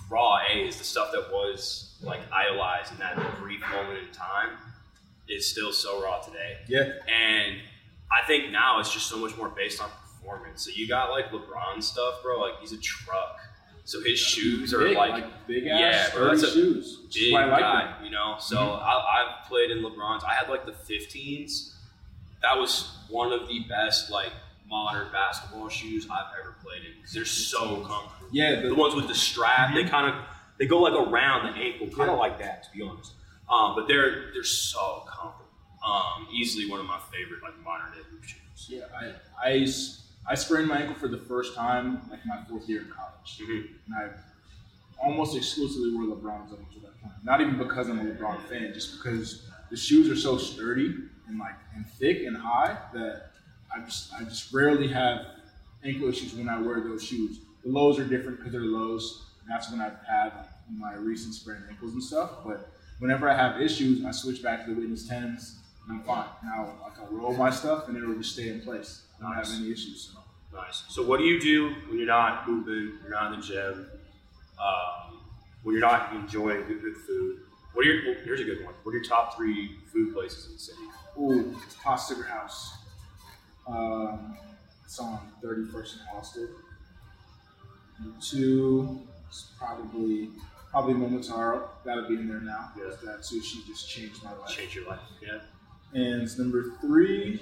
raw, 0.10 0.40
a 0.52 0.66
is 0.68 0.78
the 0.78 0.84
stuff 0.84 1.12
that 1.14 1.32
was 1.32 1.98
like 2.02 2.20
idolized 2.32 2.92
in 2.92 2.98
that 3.00 3.16
brief 3.40 3.62
moment 3.72 4.00
in 4.08 4.14
time 4.14 4.50
is 5.28 5.50
still 5.50 5.72
so 5.72 6.02
raw 6.04 6.20
today. 6.20 6.58
Yeah. 6.68 6.84
And 7.08 7.58
I 8.12 8.26
think 8.26 8.52
now 8.52 8.80
it's 8.80 8.92
just 8.94 9.08
so 9.08 9.18
much 9.18 9.36
more 9.38 9.50
based 9.50 9.82
on 9.82 9.90
performance. 9.90 10.64
So 10.66 10.72
you 10.74 10.88
got 10.88 11.12
like 11.12 11.30
LeBron 11.32 11.84
stuff, 11.84 12.24
bro. 12.24 12.40
Like 12.40 12.60
he's 12.62 12.72
a 12.74 12.78
truck. 12.80 13.38
So 13.86 14.02
his 14.04 14.20
shoes 14.20 14.72
are 14.74 14.80
Big, 14.84 14.96
like, 14.98 15.48
big 15.48 15.64
yeah, 15.64 15.80
ass, 15.80 16.12
bro, 16.14 16.28
that's 16.28 16.44
a 16.44 16.52
shoes. 16.52 17.00
big 17.12 17.34
I 17.34 17.46
like 17.46 17.60
guy, 17.60 17.86
them. 17.96 18.06
you 18.06 18.12
know. 18.12 18.36
So 18.40 18.56
Mhm. 18.58 18.82
I, 18.84 18.92
I've 19.42 19.48
played 19.48 19.72
in 19.72 19.80
LeBron's. 19.84 20.24
I 20.24 20.34
had 20.36 20.48
like 20.48 20.66
the 20.68 20.74
15s. 20.74 21.74
That 22.44 22.56
was 22.58 22.96
one 23.10 23.34
of 23.34 23.48
the 23.48 23.62
best 23.68 24.12
like 24.12 24.32
modern 24.70 25.12
basketball 25.12 25.70
shoes 25.70 26.08
I've 26.12 26.28
ever 26.40 26.56
played 26.64 26.84
in 26.86 26.92
because 26.98 27.14
they're 27.14 27.26
so 27.26 27.78
comfortable. 27.78 28.19
Yeah, 28.32 28.62
The 28.62 28.70
the, 28.70 28.76
ones 28.76 28.96
with 28.96 29.08
the 29.08 29.16
strap, 29.16 29.74
they 29.74 29.84
kind 29.86 30.14
of 30.14 30.24
they 30.58 30.66
go 30.66 30.80
like 30.82 30.94
around 30.94 31.52
the 31.54 31.60
ankle, 31.60 31.88
kind 31.88 32.08
Yeah. 32.08 32.14
of 32.14 32.20
like 32.20 32.40
that, 32.40 32.64
to 32.64 32.70
be 32.78 32.82
honest. 32.84 33.14
Um, 33.50 33.76
but 33.76 33.88
they're 33.88 34.32
they're 34.34 34.44
so 34.44 35.04
comfortable. 35.08 35.46
Um, 35.86 36.28
easily 36.32 36.70
one 36.70 36.80
of 36.80 36.86
my 36.86 37.00
favorite 37.12 37.42
like 37.42 37.58
modern 37.64 37.92
day 37.94 38.00
hoop 38.12 38.24
shoes. 38.24 38.68
yeah, 38.68 38.86
I, 38.96 39.14
I 39.50 39.68
I 40.28 40.36
sprained 40.36 40.68
my 40.68 40.80
ankle 40.80 40.96
for 40.96 41.08
the 41.08 41.18
first 41.18 41.56
time 41.56 42.02
like 42.12 42.26
my 42.26 42.44
fourth 42.50 42.68
year 42.70 42.82
in 42.82 42.90
college, 42.90 43.40
Mhm. 43.40 43.70
and 43.88 43.96
I 43.96 44.10
almost 45.02 45.36
exclusively 45.38 45.94
wore 45.94 46.04
LeBrons 46.16 46.52
up 46.52 46.60
until 46.60 46.82
that 46.82 47.02
point. 47.02 47.14
Not 47.24 47.40
even 47.42 47.58
because 47.58 47.88
I'm 47.90 48.00
a 48.00 48.04
LeBron 48.04 48.42
fan, 48.50 48.74
just 48.74 48.98
because 48.98 49.48
the 49.72 49.78
shoes 49.78 50.10
are 50.10 50.16
so 50.18 50.38
sturdy 50.38 50.94
and 51.28 51.40
like 51.40 51.56
and 51.76 51.86
thick 51.92 52.24
and 52.24 52.36
high 52.36 52.78
that 52.94 53.32
I 53.74 53.80
just 53.80 54.14
I 54.14 54.24
just 54.24 54.52
rarely 54.54 54.88
have 54.90 55.26
ankle 55.84 56.10
issues 56.10 56.34
when 56.36 56.50
I 56.50 56.60
wear 56.60 56.82
those 56.82 57.04
shoes. 57.04 57.40
The 57.70 57.76
lows 57.76 58.00
are 58.00 58.04
different 58.04 58.38
because 58.40 58.52
they're 58.52 58.62
lows. 58.62 59.26
And 59.44 59.52
that's 59.52 59.70
when 59.72 59.80
I've 59.80 59.98
had 60.08 60.32
my 60.72 60.96
recent 60.96 61.36
sprained 61.36 61.64
ankles 61.70 61.94
and 61.94 62.04
stuff. 62.04 62.32
But 62.44 62.72
whenever 62.98 63.30
I 63.30 63.36
have 63.36 63.62
issues, 63.62 64.04
I 64.04 64.10
switch 64.10 64.42
back 64.42 64.66
to 64.66 64.74
the 64.74 64.82
Witness 64.82 65.08
tens 65.08 65.60
and 65.88 66.00
I'm 66.00 66.04
fine. 66.04 66.26
Now 66.44 66.74
I 66.84 66.90
can 66.96 67.16
roll 67.16 67.34
my 67.36 67.52
stuff 67.52 67.88
and 67.88 67.96
it'll 67.96 68.16
just 68.16 68.34
stay 68.34 68.50
in 68.50 68.62
place. 68.62 69.04
I 69.20 69.22
don't 69.24 69.36
Nice. 69.36 69.52
have 69.52 69.62
any 69.62 69.72
issues. 69.72 70.12
So. 70.12 70.20
Nice. 70.58 70.84
So 70.90 71.04
what 71.06 71.20
do 71.20 71.26
you 71.26 71.40
do 71.40 71.76
when 71.90 72.00
you're 72.00 72.08
not 72.08 72.50
moving, 72.50 72.98
you're 73.04 73.12
not 73.12 73.34
in 73.34 73.40
the 73.40 73.46
gym, 73.46 73.86
um, 74.60 75.20
when 75.62 75.74
you're 75.76 75.82
not 75.86 76.12
enjoying 76.16 76.66
good, 76.66 76.82
good 76.82 76.98
food? 76.98 77.42
What 77.74 77.86
are 77.86 77.90
your, 77.94 78.04
well, 78.16 78.24
here's 78.24 78.42
a 78.42 78.46
good 78.46 78.66
one. 78.66 78.74
What 78.82 78.94
are 78.94 78.98
your 78.98 79.04
top 79.06 79.38
three 79.38 79.78
food 79.94 80.12
places 80.16 80.48
in 80.48 80.54
the 80.54 80.60
city? 80.60 80.82
Ooh, 81.20 81.56
Hostiger 81.84 82.28
House. 82.28 82.74
Um, 83.68 84.38
it's 84.84 84.98
on 84.98 85.20
31st 85.44 85.94
and 86.00 86.02
Halsted. 86.12 86.48
Two 88.22 89.00
is 89.30 89.52
probably 89.58 90.30
probably 90.72 90.94
Momotaro. 90.94 91.68
Gotta 91.84 92.08
be 92.08 92.16
in 92.16 92.28
there 92.28 92.42
now. 92.42 92.72
Yeah. 92.78 92.96
That 93.04 93.22
sushi 93.22 93.66
just 93.68 93.90
changed 93.90 94.24
my 94.24 94.34
life. 94.34 94.50
Changed 94.50 94.76
your 94.76 94.88
life. 94.88 95.00
Yeah. 95.22 95.40
And 95.94 96.38
number 96.38 96.74
three, 96.82 97.42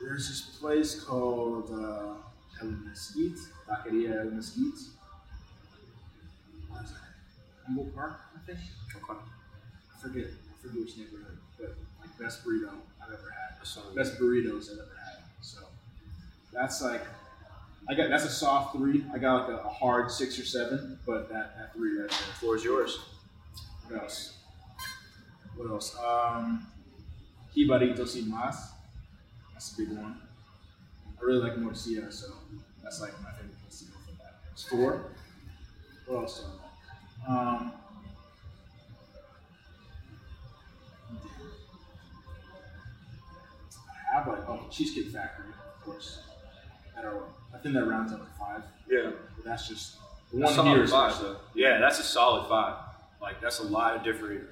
there's 0.00 0.28
this 0.28 0.40
place 0.58 1.02
called 1.02 1.70
uh, 1.70 2.14
El 2.62 2.70
Mesquite, 2.70 3.38
Taqueria 3.68 4.20
El 4.20 4.30
Mesquite. 4.30 4.80
What 6.68 6.84
is 6.84 6.90
that? 6.90 6.98
Humboldt 7.66 7.94
Park, 7.94 8.20
I 8.34 8.46
think. 8.46 8.58
Okay. 8.96 9.18
I 9.18 10.00
forget, 10.00 10.26
I 10.26 10.62
forget 10.62 10.80
which 10.80 10.96
neighborhood, 10.96 11.38
but 11.58 11.74
like 12.00 12.18
best 12.18 12.44
burrito 12.44 12.70
I've 13.02 13.12
ever 13.12 13.30
had. 13.30 13.94
Best 13.94 14.18
burritos 14.18 14.72
I've 14.72 14.78
ever 14.78 14.96
had. 15.04 15.18
So 15.40 15.60
that's 16.52 16.82
like, 16.82 17.02
I 17.88 17.94
got 17.94 18.08
that's 18.08 18.24
a 18.24 18.30
soft 18.30 18.76
three. 18.76 19.04
I 19.12 19.18
got 19.18 19.48
like 19.48 19.58
a, 19.58 19.66
a 19.66 19.68
hard 19.68 20.10
six 20.10 20.38
or 20.38 20.44
seven, 20.44 20.98
but 21.06 21.28
that, 21.28 21.56
that 21.58 21.74
three 21.74 21.98
right 21.98 22.08
there. 22.08 22.18
floor 22.38 22.56
is 22.56 22.64
yours. 22.64 22.98
What 23.88 24.02
else? 24.02 24.38
What 25.56 25.70
else? 25.70 25.96
Um, 25.98 26.66
Jibaritos 27.54 28.16
y 28.16 28.22
Mas. 28.26 28.72
That's 29.52 29.72
a 29.74 29.76
big 29.82 29.90
one. 29.90 30.16
I 31.20 31.24
really 31.24 31.40
like 31.40 31.56
Morcia, 31.56 32.12
so 32.12 32.32
that's 32.82 33.00
like 33.00 33.12
my 33.22 33.30
favorite 33.32 33.60
place 33.62 33.78
to 33.80 33.84
go 33.86 33.92
for 34.06 34.22
that. 34.22 34.34
It's 34.52 34.64
four. 34.64 35.12
What 36.06 36.22
else 36.22 36.40
do 36.40 36.46
I 36.46 37.32
like? 37.32 37.40
Um, 37.40 37.72
I 44.14 44.18
have 44.18 44.26
like, 44.26 44.48
oh, 44.48 44.66
Cheesecake 44.70 45.08
Factory, 45.08 45.46
of 45.48 45.84
course. 45.84 46.20
That 46.94 47.04
are, 47.04 47.22
I 47.54 47.58
think 47.58 47.74
that 47.74 47.84
rounds 47.86 48.12
up 48.12 48.20
to 48.20 48.38
five. 48.38 48.62
Yeah. 48.90 49.10
But 49.36 49.44
that's 49.44 49.68
just 49.68 49.96
That's 50.32 50.56
one 50.56 50.66
solid 50.66 50.90
five, 50.90 51.20
though. 51.20 51.36
Yeah, 51.54 51.78
that's 51.78 51.98
a 52.00 52.02
solid 52.02 52.48
five. 52.48 52.74
Like 53.20 53.40
that's 53.40 53.60
a 53.60 53.64
lot 53.64 53.96
of 53.96 54.02
different 54.04 54.44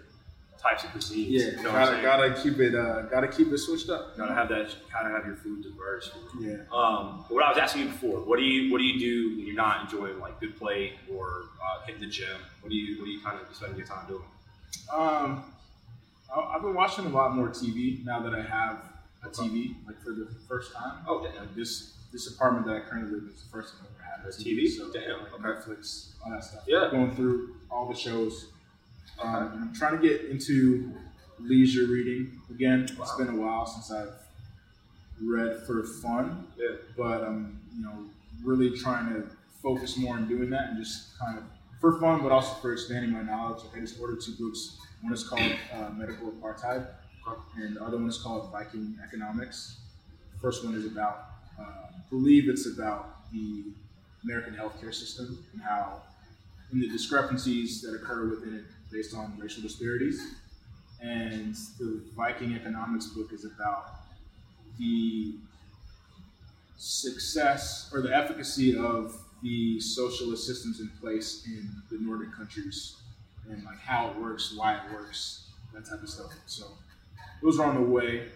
types 0.59 0.85
of 0.85 0.91
cuisines. 0.91 1.27
Yeah, 1.29 1.45
you 1.57 1.63
know 1.63 1.73
gotta, 1.73 2.01
gotta 2.01 2.41
keep 2.43 2.59
it, 2.61 2.75
uh, 2.75 3.03
gotta 3.03 3.29
keep 3.29 3.49
it 3.53 3.59
switched 3.59 3.91
up. 3.91 4.17
Gotta 4.17 4.33
have 4.33 4.49
that. 4.51 4.75
kind 4.91 5.07
of 5.09 5.13
have 5.13 5.27
your 5.27 5.37
food 5.37 5.63
diverse. 5.65 6.11
Yeah. 6.41 6.59
Um, 6.73 7.25
but 7.29 7.35
what 7.35 7.45
I 7.45 7.49
was 7.51 7.59
asking 7.59 7.83
you 7.83 7.89
before, 7.89 8.21
what 8.21 8.39
do 8.39 8.45
you 8.45 8.71
what 8.73 8.79
do 8.79 8.85
you 8.85 8.99
do 8.99 9.37
when 9.37 9.47
you're 9.47 9.57
not 9.57 9.83
enjoying 9.83 10.19
like 10.21 10.39
good 10.41 10.57
play 10.57 10.93
or 11.13 11.45
uh, 11.63 11.85
hitting 11.87 12.01
the 12.01 12.07
gym? 12.07 12.29
What 12.61 12.71
do 12.71 12.77
you 12.77 12.99
what 13.01 13.07
do 13.07 13.11
you 13.11 13.21
kind 13.21 13.39
of 13.41 13.55
spend 13.55 13.77
your 13.77 13.87
time 13.87 14.07
doing? 14.07 14.23
Um, 14.93 15.45
I- 16.35 16.55
I've 16.55 16.63
been 16.63 16.75
watching 16.75 17.05
a 17.07 17.11
lot 17.11 17.35
more 17.35 17.49
TV 17.49 18.03
now 18.05 18.21
that 18.21 18.33
I 18.35 18.41
have 18.43 18.85
a 19.25 19.29
TV, 19.29 19.75
like 19.87 20.01
for 20.03 20.11
the 20.11 20.29
first 20.49 20.73
time. 20.73 20.99
Oh, 21.07 21.23
damn. 21.23 21.37
Like 21.37 21.55
this 21.55 21.93
this 22.13 22.27
apartment 22.35 22.67
that 22.67 22.77
I 22.77 22.81
currently 22.81 23.13
live 23.13 23.23
in 23.25 23.31
is 23.31 23.43
the 23.43 23.49
first 23.51 23.75
time 23.75 23.87
I've 23.89 24.21
ever 24.21 24.23
had 24.23 24.27
a 24.27 24.37
TV. 24.37 24.65
TV? 24.65 24.71
So 24.77 24.93
Damn, 24.93 25.23
like 25.23 25.33
okay. 25.35 25.43
Netflix, 25.43 26.11
all 26.25 26.31
that 26.31 26.45
stuff. 26.45 26.63
Yeah. 26.67 26.89
Going 26.91 27.15
through 27.15 27.55
all 27.71 27.89
the 27.89 27.99
shows. 27.99 28.49
Um, 29.23 29.69
I'm 29.71 29.75
trying 29.75 30.01
to 30.01 30.07
get 30.07 30.27
into 30.27 30.93
leisure 31.39 31.87
reading 31.87 32.41
again. 32.51 32.87
It's 32.99 33.17
been 33.17 33.29
a 33.29 33.37
while 33.37 33.67
since 33.67 33.91
I've 33.91 34.15
read 35.21 35.63
for 35.67 35.85
fun, 35.85 36.47
Yeah. 36.59 36.77
but 36.97 37.23
I'm 37.23 37.61
you 37.77 37.83
know 37.83 38.05
really 38.43 38.77
trying 38.77 39.13
to 39.15 39.29
focus 39.63 39.97
more 39.97 40.17
on 40.17 40.29
doing 40.29 40.51
that 40.51 40.71
and 40.71 40.79
just 40.85 41.17
kind 41.19 41.39
of 41.39 41.45
for 41.81 42.01
fun, 42.01 42.23
but 42.23 42.33
also 42.33 42.55
for 42.61 42.73
expanding 42.73 43.13
my 43.13 43.23
knowledge. 43.23 43.63
Like 43.65 43.77
I 43.79 43.81
just 43.81 44.01
ordered 44.01 44.21
two 44.21 44.33
books. 44.39 44.79
One 45.03 45.13
is 45.13 45.27
called 45.27 45.43
uh, 45.75 45.91
Medical 45.91 46.31
Apartheid, 46.33 46.87
and 47.57 47.77
the 47.77 47.83
other 47.85 47.97
one 47.99 48.09
is 48.09 48.19
called 48.19 48.51
Viking 48.53 48.97
Economics. 49.05 49.79
The 50.35 50.39
first 50.41 50.65
one 50.65 50.75
is 50.75 50.87
about, 50.87 51.27
uh, 51.59 51.65
believe 52.11 52.49
it's 52.49 52.67
about 52.67 53.31
the 53.33 53.65
American 54.25 54.55
healthcare 54.55 54.95
system 54.95 55.45
and 55.53 55.63
how, 55.63 56.03
and 56.71 56.83
the 56.83 56.89
discrepancies 56.89 57.81
that 57.83 57.95
occur 57.95 58.29
within 58.29 58.55
it 58.55 58.65
based 58.91 59.15
on 59.15 59.37
racial 59.39 59.63
disparities. 59.63 60.35
And 61.01 61.57
the 61.79 62.01
Viking 62.15 62.55
Economics 62.55 63.07
book 63.07 63.33
is 63.33 63.45
about 63.45 63.87
the 64.79 65.35
success 66.77 67.91
or 67.93 68.01
the 68.01 68.15
efficacy 68.15 68.77
of 68.77 69.17
the 69.43 69.81
social 69.81 70.37
systems 70.37 70.81
in 70.81 70.89
place 71.01 71.45
in 71.47 71.69
the 71.91 71.99
Nordic 71.99 72.33
countries 72.33 72.97
and 73.51 73.65
like 73.65 73.79
how 73.81 74.11
it 74.11 74.17
works, 74.17 74.55
why 74.57 74.75
it 74.75 74.93
works, 74.93 75.51
that 75.75 75.85
type 75.85 76.03
of 76.03 76.09
stuff. 76.09 76.33
So 76.47 76.67
those 77.43 77.59
are 77.59 77.67
on 77.67 77.75
the 77.75 77.89
way, 77.89 78.29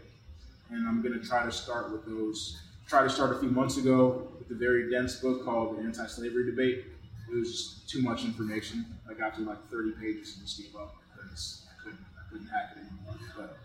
and 0.71 0.87
I'm 0.87 1.03
gonna 1.03 1.23
try 1.23 1.45
to 1.45 1.53
start 1.53 1.93
with 1.93 2.05
those. 2.07 2.61
Try 2.87 3.03
to 3.03 3.11
start 3.11 3.34
a 3.34 3.41
few 3.41 3.51
months 3.51 3.78
ago 3.78 4.28
with 4.39 4.51
a 4.51 4.55
very 4.55 4.91
dense 4.91 5.16
book 5.16 5.45
called 5.45 5.76
The 5.76 5.82
Anti-Slavery 5.82 6.47
Debate, 6.47 6.84
it 7.28 7.34
was 7.34 7.51
just 7.51 7.89
too 7.89 8.01
much 8.03 8.24
information. 8.24 8.87
I 9.11 9.14
got 9.14 9.34
to 9.37 9.43
like 9.43 9.59
30 9.70 9.93
pages 9.93 10.37
and 10.37 10.47
just 10.47 10.59
gave 10.59 10.76
up 10.76 10.95
because 11.12 11.66
I 11.68 11.82
couldn't, 11.82 12.05
I 12.16 12.30
couldn't 12.30 12.47
hack 12.47 12.76
it 12.76 12.78
anymore. 12.78 13.14
But 13.37 13.59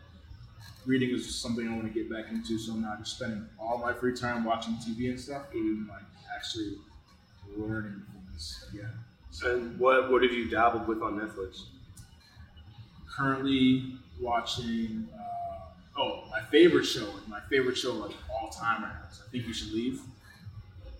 reading 0.86 1.12
is 1.12 1.28
just 1.28 1.42
something 1.42 1.68
I 1.68 1.76
want 1.76 1.88
to 1.88 1.94
get 1.94 2.10
back 2.10 2.32
into, 2.32 2.58
so 2.58 2.74
I'm 2.74 2.82
not 2.82 3.00
just 3.00 3.18
spending 3.18 3.48
all 3.60 3.78
my 3.78 3.94
free 3.94 4.16
time 4.16 4.44
watching 4.44 4.74
TV 4.76 5.10
and 5.10 5.20
stuff, 5.20 5.44
even 5.54 5.88
like 5.88 6.02
actually 6.36 6.78
learning 7.56 8.02
things 8.14 8.66
again. 8.74 8.92
And 9.44 9.80
what 9.80 10.12
what 10.12 10.24
have 10.24 10.32
you 10.32 10.50
dabbled 10.50 10.88
with 10.88 11.02
on 11.02 11.20
Netflix? 11.20 11.66
Currently 13.08 13.96
watching. 14.20 15.08
Uh, 15.14 15.41
favorite 16.52 16.86
show, 16.86 17.08
my 17.28 17.40
favorite 17.50 17.78
show 17.78 17.94
like 17.94 18.16
all 18.30 18.50
time 18.50 18.84
right 18.84 18.94
now. 18.94 19.08
Is 19.10 19.22
I 19.26 19.32
think 19.32 19.48
you 19.48 19.54
should 19.54 19.72
leave. 19.74 20.02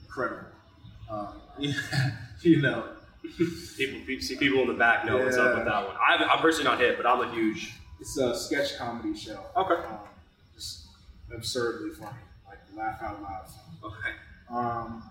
Incredible. 0.06 0.46
Uh, 1.12 1.34
you 2.42 2.62
know, 2.62 2.86
People, 3.78 4.22
see 4.22 4.36
people 4.36 4.62
in 4.62 4.68
the 4.68 4.74
back 4.74 5.06
know 5.06 5.18
what's 5.18 5.38
up 5.38 5.56
with 5.56 5.66
that 5.66 5.88
one. 5.88 5.96
I, 5.98 6.16
I'm 6.16 6.40
personally 6.40 6.70
not 6.70 6.80
hit, 6.80 6.98
but 6.98 7.06
I'm 7.06 7.22
a 7.22 7.32
huge. 7.34 7.74
it's 8.00 8.18
a 8.18 8.36
sketch 8.36 8.78
comedy 8.78 9.16
show. 9.16 9.40
Okay. 9.56 9.74
Um, 9.74 10.00
just 10.56 10.88
absurdly 11.36 11.92
funny, 11.92 12.18
like 12.48 12.60
laugh 12.76 13.02
out 13.04 13.22
loud. 13.22 13.46
funny. 13.46 13.94
Okay. 13.94 14.16
Um, 14.50 15.04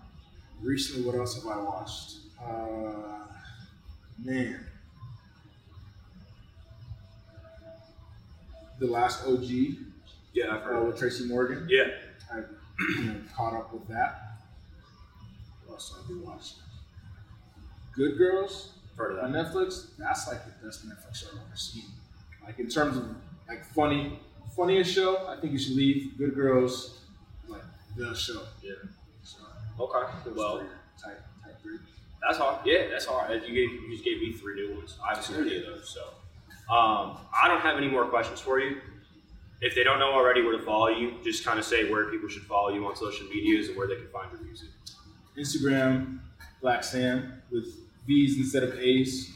recently, 0.61 1.05
what 1.05 1.15
else 1.15 1.35
have 1.35 1.45
I 1.45 1.61
watched? 1.61 2.15
Uh, 2.43 3.27
man, 4.23 4.59
the 8.79 8.87
last 8.87 9.25
OG 9.25 9.49
Yeah, 10.33 10.45
I've 10.55 10.61
uh, 10.61 10.65
heard. 10.65 10.87
with 10.87 10.97
Tracy 10.97 11.25
Morgan. 11.27 11.67
Yeah. 11.69 11.87
I 12.31 12.39
you 12.97 13.03
know, 13.05 13.15
caught 13.35 13.53
up 13.53 13.73
with 13.73 13.87
that. 13.89 14.37
What 15.65 15.75
else 15.75 15.93
have 15.95 16.15
I 16.17 16.19
watched? 16.23 16.55
Good 17.93 18.17
Girls 18.17 18.73
Heard 18.95 19.17
of 19.17 19.23
on. 19.25 19.31
Netflix. 19.33 19.87
That's 19.97 20.27
like 20.27 20.39
the 20.45 20.65
best 20.65 20.85
Netflix 20.87 21.15
show 21.17 21.27
I've 21.33 21.37
ever 21.47 21.55
seen. 21.55 21.83
Like 22.45 22.59
in 22.59 22.69
terms 22.69 22.97
of 22.97 23.05
like 23.47 23.65
funny, 23.65 24.19
funniest 24.55 24.93
show. 24.93 25.27
I 25.27 25.39
think 25.39 25.53
you 25.53 25.59
should 25.59 25.75
leave. 25.75 26.17
Good 26.17 26.35
Girls, 26.35 27.01
like 27.47 27.63
the 27.97 28.13
show. 28.15 28.41
Yeah. 28.63 28.73
So, 29.23 29.39
Okay. 29.79 30.07
Well, 30.35 30.59
three, 30.59 30.67
type 31.01 31.21
type 31.43 31.61
three. 31.61 31.77
that's 32.21 32.37
hard. 32.37 32.65
Yeah, 32.65 32.87
that's 32.89 33.05
hard. 33.05 33.31
You 33.31 33.53
gave 33.53 33.71
you 33.71 33.91
just 33.91 34.03
gave 34.05 34.21
me 34.21 34.31
three 34.33 34.55
new 34.55 34.75
ones. 34.75 34.97
I 35.03 35.09
haven't 35.09 35.23
seen 35.23 35.37
any 35.41 35.57
of 35.57 35.65
those, 35.65 35.89
so 35.89 36.01
um, 36.73 37.17
I 37.33 37.47
don't 37.47 37.61
have 37.61 37.77
any 37.77 37.87
more 37.87 38.05
questions 38.05 38.39
for 38.39 38.59
you. 38.59 38.77
If 39.61 39.75
they 39.75 39.83
don't 39.83 39.99
know 39.99 40.11
already 40.11 40.41
where 40.41 40.57
to 40.57 40.63
follow 40.63 40.87
you, 40.87 41.13
just 41.23 41.45
kind 41.45 41.59
of 41.59 41.65
say 41.65 41.89
where 41.89 42.09
people 42.09 42.27
should 42.27 42.43
follow 42.43 42.69
you 42.69 42.85
on 42.87 42.95
social 42.95 43.27
medias 43.27 43.67
and 43.67 43.77
where 43.77 43.87
they 43.87 43.95
can 43.95 44.07
find 44.07 44.31
your 44.31 44.41
music. 44.41 44.69
Instagram, 45.37 46.19
Black 46.61 46.83
Sam 46.83 47.41
with 47.51 47.67
V's 48.07 48.37
instead 48.37 48.63
of 48.63 48.77
A's 48.79 49.31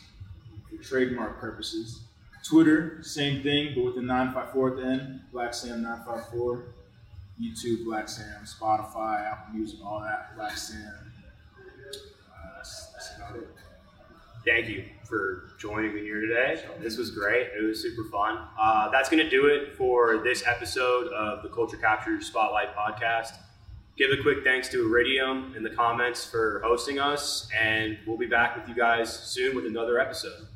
for 0.70 0.84
trademark 0.84 1.40
purposes. 1.40 2.02
Twitter, 2.44 3.00
same 3.04 3.44
thing, 3.44 3.74
but 3.76 3.86
with 3.86 3.96
the 3.96 4.02
954 4.02 4.70
at 4.70 4.76
the 4.78 4.84
end, 4.84 5.22
Black 5.32 5.54
Sam 5.54 5.84
954. 5.84 6.66
YouTube, 7.42 7.84
Black 7.84 8.08
Sam, 8.08 8.46
Spotify, 8.46 9.30
Apple 9.30 9.56
Music, 9.56 9.80
all 9.84 10.00
that, 10.00 10.36
Black 10.38 10.56
Sam. 10.56 11.12
Uh, 11.60 12.56
that's, 12.56 12.88
that's 12.94 13.18
about 13.18 13.36
it. 13.36 13.50
Thank 14.46 14.70
you 14.70 14.86
for 15.06 15.50
joining 15.60 15.94
me 15.94 16.02
here 16.02 16.20
today. 16.22 16.64
This 16.80 16.98
was 16.98 17.12
great. 17.12 17.48
It 17.58 17.64
was 17.64 17.82
super 17.82 18.04
fun. 18.10 18.40
Uh, 18.60 18.90
that's 18.92 19.10
going 19.10 19.24
to 19.24 19.30
do 19.30 19.48
it 19.48 19.76
for 19.78 20.18
this 20.24 20.44
episode 20.46 21.08
of 21.08 21.44
the 21.44 21.50
Culture 21.50 21.78
Capture 21.78 22.20
Spotlight 22.22 22.76
podcast. 22.76 23.34
Give 23.98 24.12
a 24.12 24.22
quick 24.22 24.44
thanks 24.44 24.68
to 24.70 24.86
Iridium 24.86 25.54
in 25.56 25.64
the 25.64 25.70
comments 25.70 26.26
for 26.26 26.62
hosting 26.66 27.00
us, 27.00 27.48
and 27.58 27.98
we'll 28.06 28.18
be 28.18 28.26
back 28.26 28.58
with 28.58 28.68
you 28.68 28.76
guys 28.76 29.12
soon 29.12 29.56
with 29.56 29.66
another 29.66 30.00
episode. 30.00 30.48